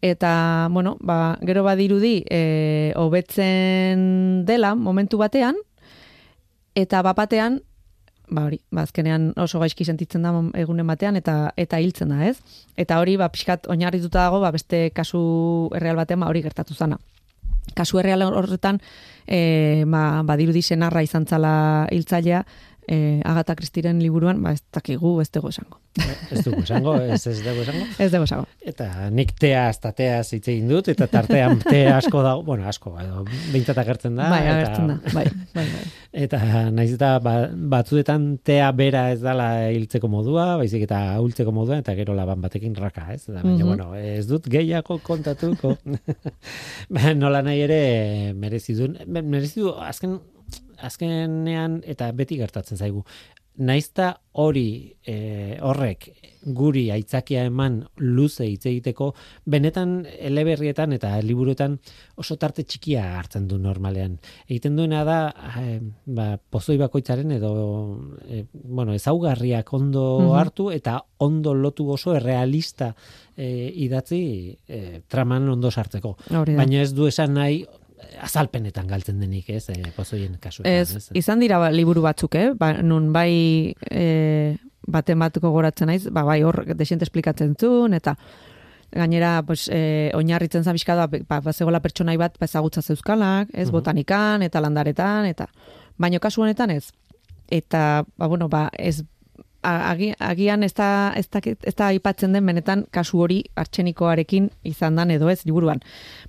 Eta, 0.00 0.68
bueno, 0.70 0.96
ba, 1.00 1.38
gero 1.42 1.64
badirudi, 1.66 2.22
e, 2.30 2.92
hobetzen 2.96 4.44
dela 4.46 4.74
momentu 4.78 5.18
batean, 5.18 5.58
eta 6.78 7.02
bapatean, 7.02 7.62
ba 8.30 8.44
hori, 8.46 8.60
ba 8.70 8.84
azkenean 8.84 9.32
oso 9.40 9.60
gaizki 9.62 9.84
sentitzen 9.84 10.22
da 10.22 10.32
egunen 10.60 10.86
batean 10.86 11.16
eta 11.16 11.52
eta 11.56 11.80
hiltzen 11.80 12.12
da, 12.12 12.22
ez? 12.28 12.38
Eta 12.76 13.00
hori 13.00 13.16
ba 13.20 13.30
pixkat 13.32 13.68
oinarrituta 13.72 14.26
dago, 14.26 14.40
ba 14.44 14.52
beste 14.54 14.88
kasu 14.94 15.20
erreal 15.76 15.96
batean 15.96 16.20
ba 16.20 16.28
hori 16.28 16.42
gertatu 16.44 16.74
zana. 16.74 16.98
Kasu 17.76 17.98
erreal 18.00 18.22
horretan 18.28 18.80
eh 19.26 19.84
ba 19.86 20.22
badirudi 20.24 20.62
senarra 20.62 21.02
izan 21.02 21.26
zala 21.26 21.88
hiltzailea, 21.90 22.44
e, 22.88 23.20
Agatha 23.24 23.54
Christieren 23.54 24.00
liburuan, 24.02 24.40
ba, 24.42 24.52
ez 24.56 24.62
dakigu, 24.74 25.20
ez 25.20 25.28
dugu 25.34 25.50
esango. 25.52 25.78
Ez 26.32 26.42
dugu 26.44 26.62
esango, 26.62 26.94
ez 27.00 27.20
ez 27.26 27.38
dugu 27.44 27.62
esango. 27.64 27.84
Ez 28.04 28.10
dugu 28.12 28.24
esango. 28.24 28.46
Eta 28.68 28.86
nik 29.10 29.32
tea, 29.40 29.64
eta 29.70 29.92
tea 29.92 30.22
zitze 30.24 30.54
dut, 30.68 30.88
eta 30.92 31.06
tartean 31.10 31.58
tea 31.72 31.96
asko 31.98 32.22
dago, 32.22 32.42
bueno, 32.46 32.66
asko, 32.68 32.94
edo, 33.02 33.24
bintzat 33.52 33.78
agertzen 33.82 34.16
da. 34.18 34.28
Bai, 34.32 34.40
eta, 34.44 34.54
agertzen 34.56 34.92
da, 34.92 34.98
bai, 35.14 35.24
bai, 35.54 35.64
bai. 35.76 35.86
Eta 36.18 36.38
naiz 36.72 36.94
eta 36.94 37.10
ba, 37.22 37.32
batzuetan 37.70 38.38
tea 38.42 38.70
bera 38.72 39.10
ez 39.12 39.18
dala 39.20 39.68
hiltzeko 39.70 40.08
modua, 40.10 40.46
baizik 40.58 40.86
eta 40.86 40.98
hultzeko 41.20 41.52
modua, 41.52 41.76
eta 41.82 41.92
gero 41.98 42.14
laban 42.16 42.40
batekin 42.40 42.72
raka, 42.80 43.04
ez? 43.12 43.26
Da, 43.28 43.42
baina, 43.42 43.58
Mhm. 43.58 43.66
bueno, 43.68 43.90
ez 43.94 44.24
dut 44.26 44.48
gehiago 44.48 44.96
kontatuko. 45.04 45.76
Ba, 46.88 47.12
Nola 47.14 47.42
nahi 47.44 47.60
ere 47.60 48.32
merezi 48.34 48.74
du, 48.74 48.88
merezi 49.06 49.60
du 49.60 49.74
azken 49.76 50.16
azkenean 50.80 51.82
eta 51.86 52.12
beti 52.12 52.36
gertatzen 52.36 52.78
zaigu. 52.78 53.04
Naizta 53.58 54.12
hori 54.38 54.94
e, 55.02 55.56
horrek 55.66 56.04
guri 56.54 56.84
aitzakia 56.94 57.40
eman 57.48 57.80
luze 57.98 58.44
hitz 58.46 58.68
egiteko 58.70 59.08
benetan 59.50 60.04
eleberrietan 60.06 60.92
eta 60.94 61.16
liburuetan 61.26 61.74
oso 62.22 62.36
tarte 62.38 62.62
txikia 62.62 63.02
hartzen 63.18 63.48
du 63.50 63.58
normalean. 63.58 64.14
Egiten 64.46 64.76
duena 64.78 65.02
da 65.04 65.16
eh, 65.58 65.80
ba, 66.06 66.28
pozoi 66.38 66.76
bakoitzaren 66.78 67.34
edo 67.34 67.50
eh, 68.28 68.44
bueno, 68.52 68.94
ezaugarriak 68.94 69.74
ondo 69.74 70.04
Mhm. 70.20 70.36
hartu 70.38 70.70
eta 70.70 71.00
ondo 71.18 71.52
lotu 71.54 71.90
oso 71.90 72.14
errealista 72.14 72.94
eh, 73.36 73.72
idatzi 73.74 74.56
eh, 74.68 75.00
traman 75.08 75.48
ondo 75.48 75.70
sartzeko. 75.74 76.14
Baina 76.30 76.80
ez 76.82 76.94
du 76.94 77.08
esan 77.10 77.34
nahi 77.34 77.64
azalpenetan 78.22 78.86
galtzen 78.86 79.20
denik, 79.20 79.48
ez, 79.50 79.68
eh, 79.70 79.92
pozoien 79.96 80.36
kasuetan. 80.40 80.72
Ez, 80.72 81.10
izan 81.18 81.40
dira 81.40 81.58
ba, 81.58 81.70
liburu 81.70 82.02
batzuk, 82.02 82.34
eh? 82.34 82.52
Ba, 82.58 82.72
nun 82.82 83.12
bai 83.12 83.74
e, 83.90 84.56
baten 84.86 85.18
bat 85.18 85.38
gogoratzen 85.42 85.86
naiz, 85.90 86.06
ba, 86.10 86.22
bai 86.24 86.42
hor 86.42 86.64
desente 86.74 87.04
esplikatzen 87.04 87.54
zuen, 87.60 87.94
eta 87.94 88.16
gainera 88.90 89.42
pues, 89.44 89.66
e, 89.68 90.10
oinarritzen 90.16 90.64
zabizka 90.64 90.94
da, 90.96 91.06
ba, 91.06 91.40
ba, 91.44 91.52
zegoela 91.52 91.80
pertsonai 91.84 92.16
bat 92.16 92.38
ba, 92.40 92.46
ezagutza 92.48 92.82
zeuzkalak, 92.82 93.48
ez, 93.52 93.68
Mhm. 93.68 93.72
botanikan, 93.72 94.42
eta 94.42 94.60
landaretan, 94.60 95.26
eta 95.26 95.48
baino 95.98 96.20
kasu 96.20 96.42
honetan 96.42 96.70
ez. 96.70 96.90
Eta, 97.50 98.04
ba, 98.16 98.26
bueno, 98.26 98.48
ba, 98.48 98.70
ez 98.72 99.02
agi, 99.90 100.12
agian 100.18 100.62
ez 100.62 100.72
da, 100.74 101.12
ez, 101.16 101.26
da, 101.30 101.40
ez 101.44 101.74
da 101.74 101.86
aipatzen 101.92 102.32
den 102.32 102.46
benetan 102.46 102.84
kasu 102.94 103.20
hori 103.24 103.42
artxenikoarekin 103.56 104.50
izan 104.68 104.96
dan 104.98 105.10
edo 105.10 105.28
ez 105.30 105.44
liburuan. 105.46 105.80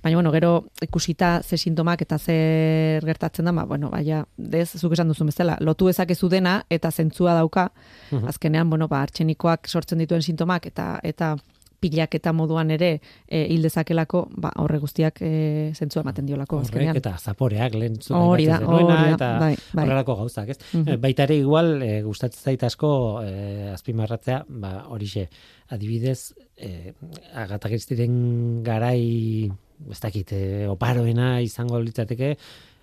Baina, 0.02 0.16
bueno, 0.16 0.32
gero 0.32 0.52
ikusita 0.82 1.40
ze 1.42 1.56
sintomak 1.58 2.02
eta 2.02 2.18
zer 2.18 3.04
gertatzen 3.04 3.44
da, 3.44 3.52
ba, 3.52 3.64
bueno, 3.64 3.90
baina, 3.90 4.24
dez, 4.36 4.70
zuk 4.78 4.92
esan 4.92 5.08
duzun 5.08 5.26
bezala, 5.32 5.56
lotu 5.60 5.88
ezakezu 5.88 6.28
dena 6.28 6.60
eta 6.70 6.90
zentzua 6.90 7.34
dauka, 7.34 7.70
Mhm. 8.10 8.28
azkenean, 8.28 8.70
bueno, 8.70 8.88
ba, 8.88 9.02
artxenikoak 9.02 9.68
sortzen 9.68 9.98
dituen 9.98 10.22
sintomak 10.22 10.66
eta 10.66 10.98
eta 11.02 11.36
pilak 11.80 12.14
eta 12.14 12.32
moduan 12.36 12.70
ere 12.70 13.00
e, 13.26 13.46
hil 13.48 13.62
dezakelako, 13.64 14.26
ba, 14.36 14.50
horre 14.60 14.78
guztiak 14.78 15.20
e, 15.24 15.72
zentzua 15.74 16.02
ematen 16.04 16.26
diolako 16.28 16.58
Horrek 16.58 16.68
azkenean. 16.70 16.96
eta 17.00 17.14
zaporeak 17.18 17.74
lehen 17.74 17.96
Hori 18.10 18.46
da, 18.46 18.58
hori 18.66 19.16
da, 19.16 19.30
bai, 19.40 19.54
bai. 19.72 19.84
horrelako 19.86 20.16
gauzak, 20.16 20.48
ez? 20.50 20.58
Mhm. 20.74 20.88
Eh, 20.88 20.96
Baita 20.96 21.24
ere 21.24 21.36
igual 21.40 21.82
e, 21.82 22.02
gustatzen 22.02 22.42
zait 22.44 22.62
asko 22.68 23.22
e, 23.24 23.70
azpimarratzea, 23.72 24.44
ba 24.48 24.84
horixe, 24.88 25.28
adibidez, 25.68 26.34
e, 26.56 26.92
Agatha 27.34 27.68
Christieren 27.68 28.62
garai 28.62 29.50
ez 29.90 30.00
dakit, 30.00 30.32
e, 30.32 30.66
oparoena 30.68 31.40
izango 31.40 31.80
litzateke 31.80 32.34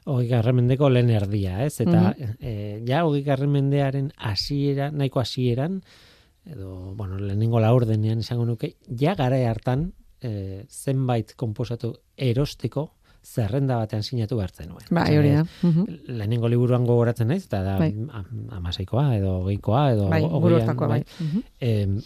hogei 0.08 0.28
garren 0.32 0.56
mendeko 0.56 0.88
lehen 0.89 1.10
erdia, 1.12 1.66
ez? 1.66 1.82
Eta 1.84 2.16
Mhm. 2.18 2.36
e, 2.39 2.84
ja 2.88 3.04
hogei 3.06 3.22
garren 3.24 3.52
mendearen 3.52 4.12
hasiera, 4.18 4.89
nahiko 4.89 5.20
hasieran, 5.20 5.82
edo, 6.52 6.93
bueno, 6.95 7.18
lehenengo 7.20 7.60
laurdenean 7.60 8.20
izango 8.20 8.45
nuke, 8.45 8.76
ja 9.00 9.16
gara 9.16 9.38
hartan 9.50 9.91
e, 10.22 10.66
zenbait 10.70 11.34
konposatu 11.36 11.93
erosteko 12.18 12.91
zerrenda 13.28 13.76
batean 13.82 14.04
sinatu 14.04 14.38
behartzen 14.39 14.70
nuen. 14.70 14.86
Bai, 14.89 15.18
hori 15.18 15.34
da. 15.36 15.41
Mhm. 15.62 15.98
Lehenengo 16.16 16.48
liburuan 16.48 16.86
gogoratzen 16.88 17.28
naiz, 17.28 17.43
eta 17.45 17.62
da 17.64 17.78
Bai. 17.78 17.89
am- 18.10 18.48
amaseikoa, 18.62 19.10
edo 19.18 19.34
hogeikoa, 19.41 19.91
edo 19.91 20.08
Bai, 20.10 20.22
hortakoa, 20.24 20.88
bai. 20.88 21.04
Mhm. 21.20 21.43
Em, 21.60 21.98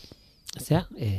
zera, 0.59 0.87
e, 0.97 1.11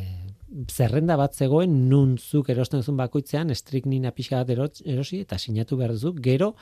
zerrenda 0.68 1.16
bat 1.16 1.35
zegoen 1.35 1.89
nun 1.89 2.16
zuk 2.18 2.51
erosten 2.53 2.81
duzun 2.83 2.97
bakoitzean 2.99 3.51
estriknina 3.55 4.11
pixka 4.12 4.43
bat 4.43 4.51
eros- 4.51 4.83
erosi 4.85 5.20
eta 5.20 5.39
sinatu 5.39 5.77
behar 5.79 5.93
duzu 5.93 6.12
gero 6.20 6.55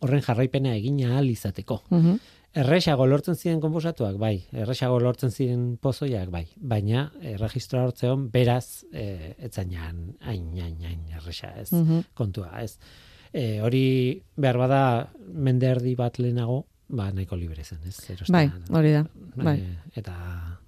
horren 0.00 0.20
jarraipena 0.22 0.74
egin 0.76 0.98
ahal 1.06 1.30
izateko. 1.30 1.82
Mhm. 1.90 2.18
Erresago 2.56 3.04
lortzen 3.06 3.36
ziren 3.36 3.60
konposatuak, 3.60 4.16
bai. 4.18 4.38
Erresago 4.56 4.96
lortzen 5.02 5.30
ziren 5.30 5.64
pozoiak, 5.84 6.30
bai. 6.32 6.46
Baina, 6.56 7.10
erregistroa 7.34 7.84
hortzeon, 7.90 8.30
beraz, 8.32 8.84
e, 8.92 9.34
etzainan, 9.50 10.14
hain, 10.24 10.46
hain, 10.56 10.78
hain, 10.82 11.02
erresa, 11.14 11.52
ez, 11.60 11.72
Mhm. 11.72 12.00
kontua, 12.14 12.62
ez. 12.62 12.78
E, 13.32 13.60
hori, 13.60 14.22
behar 14.36 14.56
bada, 14.56 15.08
mende 15.34 15.66
erdi 15.66 15.94
bat 15.94 16.18
lehenago, 16.18 16.64
ba, 16.88 17.10
nahiko 17.12 17.36
libre 17.36 17.62
zen, 17.64 17.80
ez. 17.86 17.98
Erosten, 18.10 18.32
Bai, 18.32 18.50
hori 18.70 18.92
da. 18.92 19.04
Bai. 19.36 19.58
E, 19.60 19.76
eta, 20.00 20.58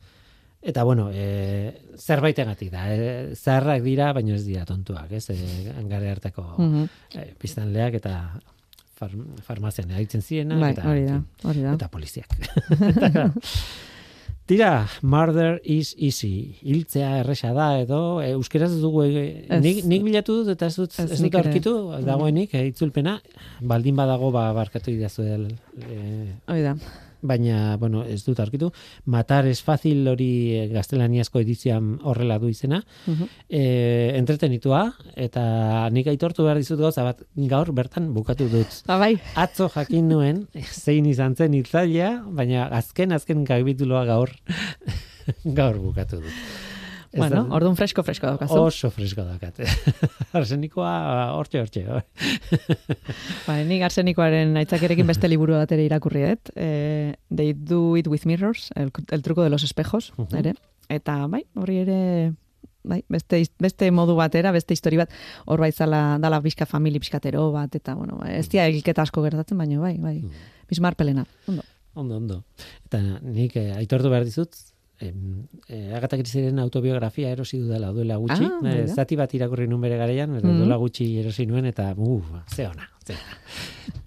eta, 0.61 0.85
bueno, 0.85 1.09
e, 1.11 1.81
zerbaitegatik 1.97 2.71
da. 2.71 2.93
E, 2.95 3.35
zaharrak 3.35 3.83
dira, 3.83 4.13
baina 4.13 4.35
ez 4.35 4.45
dira 4.45 4.67
tontuak, 4.67 5.11
ez. 5.13 5.31
E, 5.31 5.73
gare 5.89 6.11
hartako 6.11 6.43
Mhm. 6.59 6.89
e, 7.15 7.35
biztanleak 7.41 7.95
eta 7.95 8.39
far, 9.01 9.15
farmazian 9.47 9.91
erabiltzen 9.91 10.23
zirenak 10.23 10.61
Bai, 10.63 10.73
eta 10.77 10.89
hori 10.91 11.07
da, 11.09 11.21
hori 11.49 11.65
da. 11.67 11.77
eta 11.79 11.89
poliziak. 11.93 12.37
Eta, 13.11 13.31
Tira, 14.51 14.89
murder 15.07 15.61
is 15.63 15.93
easy. 15.95 16.57
Hiltzea 16.67 17.21
erresa 17.21 17.53
da 17.55 17.69
edo 17.79 18.01
e, 18.19 18.33
euskeraz 18.35 18.73
dugu 18.83 19.05
e, 19.07 19.21
Ez. 19.47 19.61
nik, 19.63 19.85
nik 19.87 20.03
bilatu 20.03 20.41
dut 20.41 20.51
eta 20.57 20.67
ez 20.67 20.75
dut 20.75 20.97
Ez, 20.99 21.05
ez, 21.07 21.21
dut 21.23 21.37
aurkitu 21.39 21.75
dagoenik 22.03 22.57
e, 22.59 22.65
itzulpena 22.73 23.21
baldin 23.63 23.95
badago 24.01 24.33
ba 24.35 24.49
barkatu 24.57 24.91
idazu 24.91 25.23
e, 25.23 25.39
Hori 26.51 26.67
da. 26.67 26.75
Baina 27.23 27.77
bueno, 27.77 28.03
ez 28.05 28.23
dut 28.25 28.39
aurkitu. 28.41 28.71
Matar 29.07 29.47
es 29.47 29.63
fácil 29.63 30.07
hori 30.09 30.31
e, 30.57 30.69
gaztelaniazko 30.73 31.41
edizioan 31.41 31.99
horrela 32.03 32.39
du 32.39 32.49
izena 32.49 32.83
Mhm. 33.07 33.29
e, 33.49 33.63
entretenitua 34.19 34.95
eta 35.17 35.89
nik 35.91 36.07
aitortu 36.07 36.45
behar 36.45 36.57
dizut 36.59 36.79
gauza 36.81 37.05
bat 37.05 37.23
gaur 37.37 37.73
bertan 37.73 38.13
bukatu 38.15 38.49
dut. 38.49 38.83
Ba, 38.87 38.99
bai. 38.99 39.15
Atzo 39.35 39.69
jakin 39.75 40.09
nuen 40.09 40.47
zein 40.73 41.07
izan 41.07 41.37
zen 41.37 41.55
hitzailea, 41.55 42.25
baina 42.31 42.67
azken 42.67 43.13
azken 43.13 43.45
kapituloa 43.45 44.05
gaur 44.07 44.31
gaur 45.45 45.79
bukatu 45.79 46.21
dut. 46.21 46.70
Ez 47.13 47.19
Bueno, 47.19 47.41
da- 47.43 47.55
orduan 47.57 47.75
fresko 47.75 48.05
fresko 48.07 48.27
daukazu. 48.29 48.55
oso 48.71 48.91
fresko 48.95 49.25
dakat. 49.27 49.57
Arsenikoa 50.33 51.33
hortxe 51.35 51.59
hortxe. 51.61 51.83
Ba, 53.47 53.57
nik 53.71 53.83
arsenikoaren 53.83 54.55
aitzakerekin 54.61 55.09
beste 55.11 55.29
liburu 55.31 55.57
bat 55.59 55.73
ere 55.75 55.85
irakurri 55.89 56.23
dut. 56.29 56.53
Eh, 56.55 57.15
They 57.35 57.53
do 57.55 57.97
it 57.99 58.07
with 58.07 58.27
mirrors, 58.27 58.71
el, 58.77 58.93
el 59.11 59.23
truco 59.23 59.43
de 59.43 59.51
los 59.51 59.63
espejos, 59.65 60.13
Mhm. 60.17 60.37
ere. 60.39 60.55
Eta, 60.89 61.27
bai, 61.27 61.45
hori 61.55 61.77
ere 61.85 62.33
bai, 62.83 63.05
beste, 63.09 63.43
beste 63.59 63.91
modu 63.91 64.15
batera, 64.17 64.51
beste 64.53 64.75
histori 64.75 64.97
bat, 64.97 65.11
hor 65.47 65.61
bai 65.61 65.71
zala, 65.73 66.17
dala 66.19 66.41
bizka 66.41 66.67
famili 66.67 66.99
bizkatero 66.99 67.51
bat, 67.53 67.75
eta, 67.75 67.95
bueno, 67.95 68.17
ba, 68.19 68.31
ez 68.33 68.49
dia 68.49 68.67
egilketa 68.67 69.03
asko 69.03 69.23
gertatzen, 69.23 69.59
baina, 69.59 69.79
bai, 69.79 69.97
bai, 69.99 70.23
bismar 70.69 70.97
pelena. 70.97 71.27
Ondo. 71.47 71.63
Ondo, 71.95 72.17
ondo. 72.17 72.45
Eta 72.87 73.01
nik 73.23 73.57
eh, 73.57 73.73
aitortu 73.77 74.09
behar 74.11 74.25
dizut, 74.25 74.55
em, 75.01 75.47
eh, 75.69 75.95
Agatha 75.97 76.17
Christieren 76.17 76.59
autobiografia 76.59 77.31
erosi 77.31 77.59
dudala 77.59 77.91
duela 77.93 78.17
gutxi. 78.17 78.45
Ah, 78.45 78.59
Eh, 78.63 78.83
mira. 78.83 78.95
zati 78.95 79.17
bat 79.17 79.33
irakurri 79.35 79.67
nuen 79.69 79.81
bere 79.81 79.97
garaian, 79.97 80.37
eta 80.37 80.47
Mhm. 80.47 80.59
duela 80.59 80.77
gutxi 80.77 81.19
erosi 81.19 81.47
nuen, 81.47 81.65
eta 81.67 81.95
uh, 81.97 82.23
ze 82.47 82.67
ona, 82.69 82.89
ze 83.05 83.15
ona. 83.15 83.39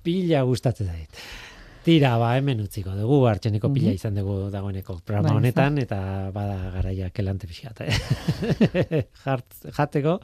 Pila 0.04 0.42
gustatzen 0.44 0.88
zait. 0.88 1.10
Tira, 1.84 2.18
ba, 2.18 2.38
hemen 2.38 2.62
utziko 2.62 2.94
dugu, 2.96 3.26
hartxeneko 3.28 3.74
pila 3.74 3.90
Mhm. 3.90 3.96
izan 3.96 4.16
dugu 4.16 4.50
dagoeneko 4.52 5.00
programa 5.04 5.30
Bai, 5.30 5.38
honetan, 5.38 5.78
eta 5.80 6.32
bada 6.32 6.70
garaia 6.72 7.10
kelante 7.10 7.48
pixat. 7.48 7.82
Eh? 7.82 7.90
Jart, 9.26 9.54
jateko 9.76 10.20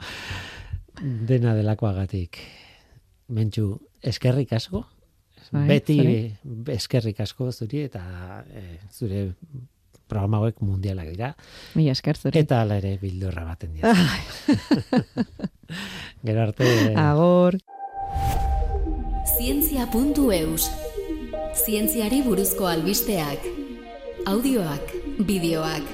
dena 1.02 1.54
delakoagatik. 1.54 2.38
Mentxu, 3.28 3.78
eskerrik 4.02 4.52
asko, 4.56 4.86
Bai, 5.52 5.66
beti 5.68 5.96
zuri. 5.96 6.16
eskerrik 6.74 7.20
asko 7.20 7.50
zuri, 7.52 7.84
eta 7.86 8.44
eh, 8.52 8.78
zure 8.92 9.34
programa 10.10 10.40
hauek 10.42 10.58
mundialak 10.64 11.08
dira, 11.14 11.32
Mila 11.78 11.94
esker 11.94 12.18
zuri. 12.18 12.42
eta 12.42 12.60
hala 12.64 12.80
ere 12.82 12.96
bildurra 13.00 13.44
baten 13.48 13.74
dira. 13.78 13.94
Gero 16.26 16.42
arte... 16.42 16.66
Agor. 16.98 17.56
Zientzia.eus 19.38 20.68
Zientziari 21.64 22.20
buruzko 22.22 22.66
albisteak. 22.70 23.46
Audioak, 24.30 24.92
bideoak, 25.26 25.86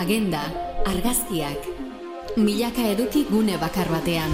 agenda, 0.00 0.40
argazkiak. 0.86 1.68
Milaka 2.36 2.86
eduki 2.94 3.24
gune 3.30 3.58
bakar 3.60 3.88
batean. 3.92 4.32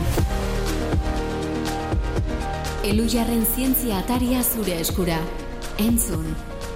Elujarren 2.86 3.44
zientzia 3.44 3.98
ataria 4.00 4.42
zure 4.42 4.78
eskura. 4.80 5.18
Entzun, 5.80 6.24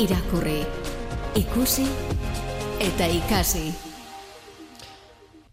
irakurri, 0.01 0.61
ikusi 1.41 1.87
eta 2.81 3.07
ikasi. 3.11 3.69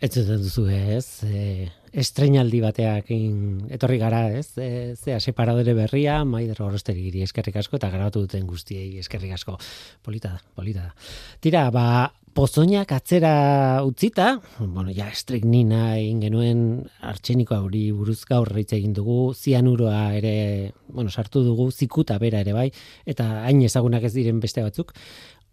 Ez 0.01 0.09
duzu 0.17 0.65
ez, 0.74 1.22
e, 1.28 1.67
estrenaldi 1.93 2.61
bateakin 2.63 3.67
etorri 3.76 3.99
gara 4.01 4.24
ez, 4.34 4.47
e, 4.57 4.95
zea 4.95 5.19
separadore 5.19 5.76
berria, 5.78 6.24
maider 6.26 6.57
gorosteri 6.57 7.03
giri 7.05 7.22
eskerrik 7.22 7.59
asko 7.61 7.78
eta 7.78 7.91
grabatu 7.93 8.24
duten 8.26 8.47
guztiei 8.49 8.97
eskerrik 8.97 9.36
asko. 9.38 9.59
Polita 10.01 10.34
da, 10.34 10.41
polita 10.55 10.88
da. 10.88 10.95
Tira, 11.43 11.67
ba, 11.69 11.86
pozoinak 12.34 12.91
atzera 12.95 13.84
utzita, 13.84 14.39
bueno, 14.59 14.89
ja, 14.95 15.09
estriknina 15.11 15.97
egin 15.99 16.22
genuen 16.24 16.61
artxeniko 17.03 17.57
hori 17.67 17.89
buruz 17.91 18.24
gaur 18.26 18.49
egin 18.57 18.93
dugu, 18.95 19.34
zianuroa 19.36 20.15
ere, 20.15 20.72
bueno, 20.88 21.11
sartu 21.11 21.43
dugu, 21.43 21.69
zikuta 21.72 22.17
bera 22.17 22.39
ere 22.41 22.53
bai, 22.55 22.72
eta 23.05 23.43
hain 23.45 23.61
ezagunak 23.67 24.07
ez 24.07 24.13
diren 24.15 24.39
beste 24.39 24.63
batzuk, 24.63 24.95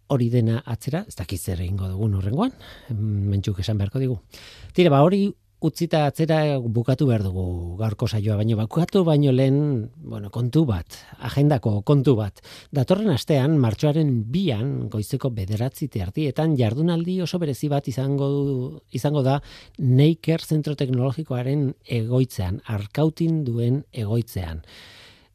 hori 0.09 0.29
dena 0.33 0.63
atzera, 0.65 1.03
ez 1.07 1.15
dakiz 1.15 1.41
zer 1.43 1.61
egingo 1.61 1.89
dugu 1.89 2.09
horrengoan, 2.17 2.55
mentzuk 2.89 3.61
esan 3.63 3.77
beharko 3.77 4.01
digu. 4.01 4.19
Tire, 4.73 4.89
ba, 4.89 5.03
hori 5.05 5.27
utzita 5.59 6.05
atzera 6.07 6.57
bukatu 6.59 7.05
behar 7.09 7.23
dugu 7.25 7.75
gaurko 7.79 8.07
saioa, 8.07 8.37
baino 8.39 8.55
bukatu 8.59 9.03
baino 9.03 9.31
lehen, 9.35 9.89
bueno, 9.97 10.29
kontu 10.31 10.63
bat, 10.65 10.95
agendako 11.19 11.81
kontu 11.83 12.15
bat. 12.15 12.39
Datorren 12.71 13.11
astean, 13.11 13.57
martxoaren 13.59 14.13
bian, 14.31 14.87
goizeko 14.89 15.31
bederatzi 15.35 15.89
teartietan, 15.91 16.55
jardunaldi 16.59 17.19
oso 17.21 17.39
berezi 17.39 17.67
bat 17.67 17.87
izango, 17.91 18.29
izango 18.95 19.23
da 19.23 19.41
Neiker 19.79 20.41
Zentro 20.41 20.77
Teknologikoaren 20.79 21.73
egoitzean, 21.99 22.61
arkautin 22.77 23.43
duen 23.43 23.83
egoitzean. 23.91 24.63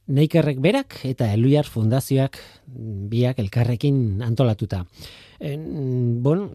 Neikerrek 0.05 0.59
berak 0.61 0.99
eta 1.09 1.31
Eluiar 1.33 1.65
Fundazioak 1.65 2.37
biak 3.09 3.39
elkarrekin 3.41 4.21
antolatuta. 4.27 4.83
En, 5.41 5.63
bon, 6.23 6.51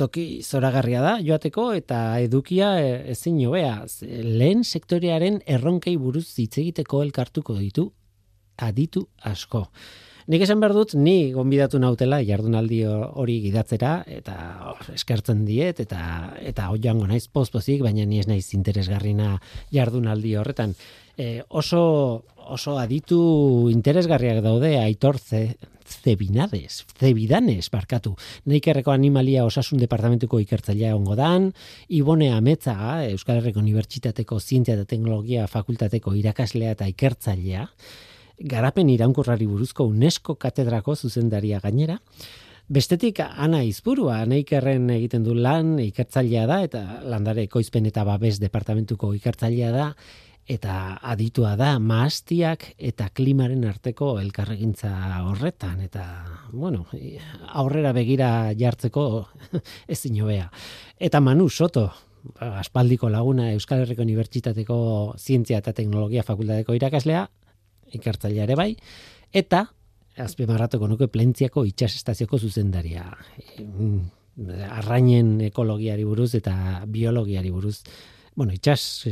toki 0.00 0.42
zoragarria 0.42 1.02
da 1.04 1.14
joateko 1.22 1.70
eta 1.78 2.18
edukia 2.24 2.72
e, 2.82 2.90
ezin 3.14 3.38
hobea. 3.46 3.84
Lehen 4.02 4.64
sektorearen 4.64 5.40
erronkei 5.46 5.96
buruz 6.00 6.26
hitz 6.42 6.56
egiteko 6.58 7.04
elkartuko 7.06 7.58
ditu 7.60 7.90
aditu 8.60 9.06
asko. 9.22 9.68
Nik 10.30 10.44
esan 10.44 10.60
behar 10.62 10.74
dut, 10.76 10.92
ni 10.94 11.32
gonbidatu 11.34 11.80
nautela 11.82 12.20
jardunaldi 12.22 12.84
hori 12.86 13.40
gidatzera, 13.42 13.96
eta 14.06 14.34
eskertzen 14.92 15.40
diet, 15.48 15.80
eta 15.82 16.02
eta 16.46 16.68
joango 16.76 17.08
naiz 17.10 17.24
pozpozik, 17.26 17.80
baina 17.82 18.04
ni 18.06 18.20
ez 18.20 18.28
naiz 18.28 18.44
interesgarrina 18.54 19.32
jardunaldi 19.74 20.36
horretan. 20.38 20.76
E, 21.20 21.44
oso, 21.52 22.24
oso 22.48 22.78
aditu 22.80 23.68
interesgarriak 23.68 24.38
daude 24.40 24.78
aitor 24.80 25.18
ze, 25.20 25.58
zebinades, 25.84 26.86
zebidanes, 26.96 27.68
barkatu. 27.68 28.14
Neikerreko 28.48 28.94
animalia 28.94 29.44
osasun 29.44 29.82
departamentuko 29.82 30.40
ikertzailea 30.40 30.94
ongo 30.96 31.18
dan, 31.18 31.50
Ibone 31.92 32.30
Ametza, 32.32 33.04
Euskal 33.10 33.42
Herriko 33.42 33.60
Unibertsitateko 33.60 34.40
Zientzia 34.40 34.78
eta 34.78 34.88
Teknologia 34.88 35.44
Fakultateko 35.44 36.14
irakaslea 36.16 36.72
eta 36.78 36.88
ikertzailea, 36.88 37.66
garapen 38.54 38.88
iraunkorrari 38.88 39.50
buruzko 39.50 39.84
UNESCO 39.92 40.38
katedrako 40.40 40.96
zuzendaria 40.96 41.60
gainera, 41.60 42.00
Bestetik, 42.70 43.18
ana 43.18 43.64
izburua, 43.66 44.20
neikerren 44.30 44.84
egiten 44.94 45.24
du 45.26 45.32
lan, 45.34 45.72
ikertzailea 45.82 46.44
da, 46.46 46.60
eta 46.62 46.82
landare 47.02 47.42
ekoizpen 47.48 47.88
eta 47.90 48.04
babes 48.06 48.36
departamentuko 48.38 49.10
ikertzailea 49.16 49.72
da, 49.74 49.86
eta 50.48 50.98
aditua 51.02 51.54
da 51.56 51.78
maastiak 51.78 52.72
eta 52.78 53.08
klimaren 53.14 53.64
arteko 53.68 54.18
elkarregintza 54.20 54.90
horretan 55.28 55.80
eta 55.84 56.04
bueno, 56.52 56.86
aurrera 57.48 57.92
begira 57.92 58.52
jartzeko 58.58 59.26
ezin 59.94 60.20
hobea. 60.22 60.50
Eta 60.98 61.20
Manu 61.20 61.48
Soto, 61.48 61.90
aspaldiko 62.38 63.08
laguna 63.08 63.52
Euskal 63.52 63.84
Herriko 63.84 64.02
Unibertsitateko 64.02 64.78
Zientzia 65.18 65.58
eta 65.58 65.72
Teknologia 65.72 66.24
Fakultateko 66.26 66.74
irakaslea, 66.74 67.26
ikertzailea 67.94 68.44
ere 68.48 68.56
bai, 68.58 68.74
eta 69.32 69.66
azpimarratuko 70.20 70.88
nuke 70.90 71.08
plentziako 71.08 71.64
itxas 71.68 71.94
estazioko 71.96 72.38
zuzendaria. 72.38 73.06
Arrainen 74.70 75.38
ekologiari 75.50 76.04
buruz 76.04 76.34
eta 76.38 76.82
biologiari 76.88 77.50
buruz 77.50 77.80
bueno, 78.40 78.54
itxas 78.56 79.04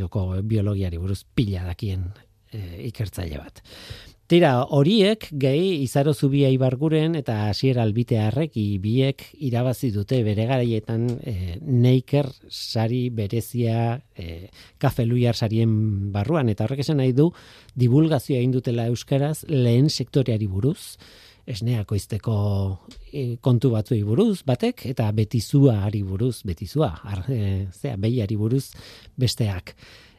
biologiari 0.49 0.97
buruz 0.97 1.27
pila 1.37 1.67
dakien 1.69 2.07
e, 2.49 2.87
ikertzaile 2.89 3.37
bat. 3.37 3.61
Tira, 4.29 4.55
horiek 4.77 5.27
gehi 5.41 5.83
izaro 5.83 6.15
zubia 6.15 6.49
ibarguren 6.53 7.15
eta 7.17 7.37
hasiera 7.51 7.85
albitearrek 7.85 8.57
biek 8.81 9.27
irabazi 9.51 9.91
dute 9.93 10.23
bere 10.25 10.47
garaietan 10.49 11.05
e, 11.21 11.37
neiker 11.61 12.31
sari 12.49 13.11
berezia 13.13 14.01
e, 14.17 14.49
kafeluiar 14.81 15.37
sarien 15.37 15.77
barruan 16.13 16.49
eta 16.49 16.65
horrek 16.65 16.87
esan 16.87 17.03
nahi 17.03 17.13
du 17.13 17.29
divulgazioa 17.77 18.41
indutela 18.41 18.89
euskaraz 18.89 19.45
lehen 19.49 19.93
sektoreari 19.93 20.49
buruz 20.49 20.97
esneako 21.49 21.97
izteko 21.97 22.37
e, 23.13 23.39
kontu 23.41 23.73
batzuei 23.73 24.03
buruz 24.05 24.43
batek 24.47 24.85
eta 24.93 25.09
betizua 25.17 25.81
ari 25.87 26.03
buruz 26.07 26.43
betizua 26.45 26.93
ar, 27.03 27.25
e, 27.33 27.67
zea 27.73 27.97
behiari 27.97 28.37
buruz 28.37 28.69
besteak. 29.17 29.75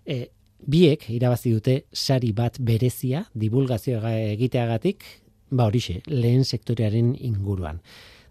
E, 0.06 0.28
biek 0.60 1.06
irabazi 1.14 1.54
dute 1.56 1.76
sari 1.94 2.34
bat 2.36 2.60
berezia 2.60 3.24
divulgazioa 3.34 4.14
egiteagatik 4.36 5.06
ba 5.50 5.70
horixe 5.70 6.02
lehen 6.08 6.46
sektorearen 6.46 7.16
inguruan. 7.16 7.82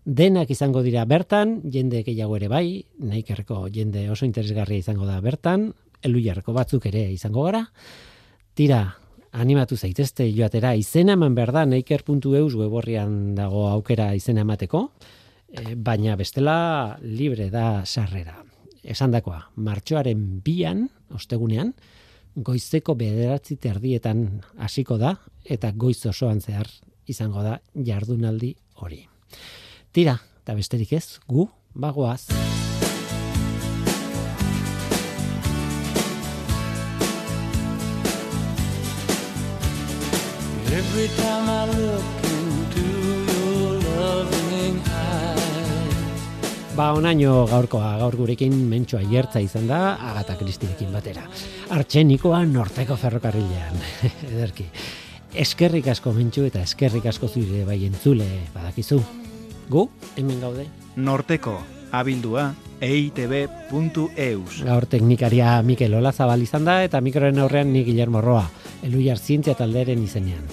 Denak 0.05 0.51
izango 0.51 0.83
dira 0.83 1.05
bertan 1.05 1.59
jende 1.73 2.03
gehiago 2.07 2.37
ere 2.39 2.49
bai 2.49 2.85
naikerreko 2.99 3.67
jende 3.73 4.07
oso 4.11 4.27
interesgarria 4.27 4.81
izango 4.85 5.07
da 5.07 5.19
bertan 5.21 5.73
eluiarko 6.03 6.55
batzuk 6.57 6.87
ere 6.89 7.09
izango 7.13 7.45
gara. 7.45 7.67
Tira 8.55 8.81
animatu 9.33 9.77
zaitezte 9.77 10.27
joatera 10.33 10.75
izena 10.79 11.15
eman 11.19 11.35
behar 11.35 11.53
da 11.53 11.65
neiker.eus 11.67 12.55
weborrian 12.55 13.35
dago 13.37 13.67
aukera 13.69 14.13
izena 14.17 14.45
emateko, 14.47 14.89
e, 15.49 15.75
baina 15.75 16.17
bestela 16.17 16.99
libre 17.03 17.51
da 17.51 17.85
sarrera. 17.85 18.43
Esan 18.83 19.13
dakoa, 19.13 19.43
martxoaren 19.57 20.41
bian, 20.45 20.87
ostegunean, 21.15 21.75
goizeko 22.37 22.95
bederatzi 22.95 23.57
terdietan 23.57 24.41
hasiko 24.59 24.99
da, 24.99 25.17
eta 25.45 25.73
goiz 25.73 26.01
osoan 26.07 26.41
zehar 26.41 26.71
izango 27.09 27.43
da 27.43 27.59
jardunaldi 27.75 28.55
hori. 28.83 29.03
Tira, 29.93 30.19
eta 30.45 30.55
besterik 30.55 30.95
ez, 31.01 31.19
gu, 31.27 31.49
bagoaz. 31.75 32.58
Every 40.69 41.09
time 41.17 41.49
I 41.49 41.65
look 41.65 42.05
into 42.29 42.85
your 43.33 43.81
loving 43.97 44.77
eyes 44.85 46.77
Ba, 46.77 46.91
onaino 46.93 47.47
gaurkoa, 47.49 47.95
gaur 48.03 48.17
gurekin 48.21 48.53
mentxoa 48.69 49.01
jertza 49.09 49.41
izan 49.41 49.65
da, 49.71 49.97
Agata 50.11 50.37
Kristinekin 50.37 50.93
batera. 50.93 51.25
Artxenikoa 51.73 52.43
norteko 52.45 52.99
ferrokarrilean, 53.01 53.81
ederki. 54.29 54.69
Eskerrik 55.33 55.89
asko 55.89 56.13
mentxu 56.13 56.45
eta 56.51 56.61
eskerrik 56.69 57.09
asko 57.09 57.33
zure 57.33 57.65
bai 57.65 57.81
entzule, 57.89 58.29
badakizu. 58.53 59.01
Gu, 59.73 59.89
hemen 60.21 60.45
gaude. 60.45 60.69
Norteko, 61.01 61.57
abildua, 61.93 62.53
eitb.eus. 62.81 64.63
Gaur 64.65 64.87
teknikaria 64.87 65.59
Mikel 65.63 65.95
Olazabal 65.99 66.43
izan 66.43 66.65
da, 66.69 66.81
eta 66.87 67.01
mikroren 67.01 67.39
aurrean 67.43 67.73
ni 67.73 67.85
Guillermo 67.85 68.23
Roa 68.23 68.47
eluiar 68.83 69.19
zientzia 69.19 69.55
talderen 69.59 70.03
izenean. 70.05 70.45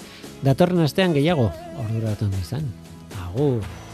Datorren 0.44 0.82
astean 0.84 1.14
gehiago, 1.16 1.50
orduratu 1.86 2.28
izan. 2.42 2.70
Agur! 3.28 3.85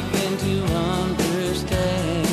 begin 0.00 0.36
to 0.38 0.54
understand. 0.74 2.26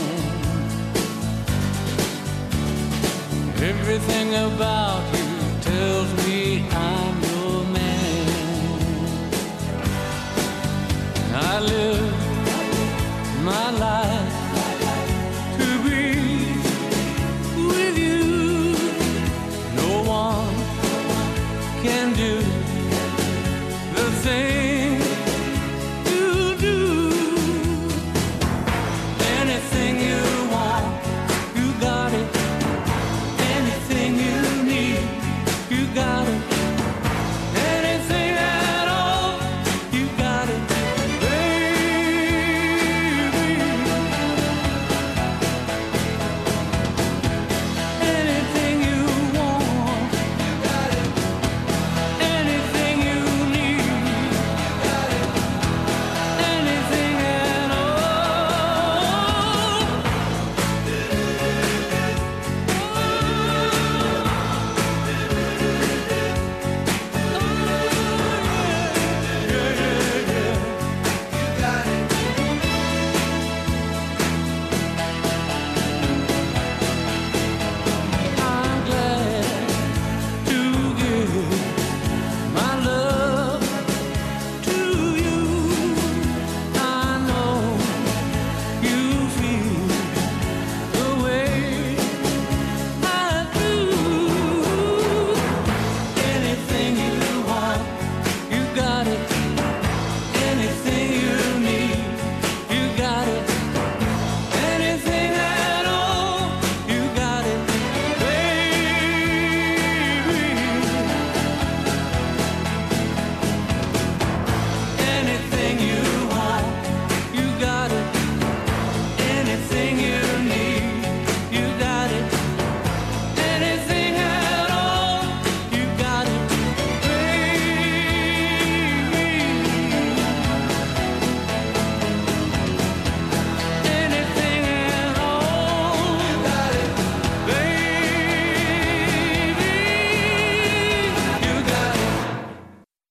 Everything 3.71 4.29
about 4.33 5.03
you 5.17 5.27
tells 5.69 6.09
me 6.25 6.65
I'm 6.71 7.15
your 7.21 7.63
man. 7.75 9.31
I 11.33 11.59
live. 11.59 11.98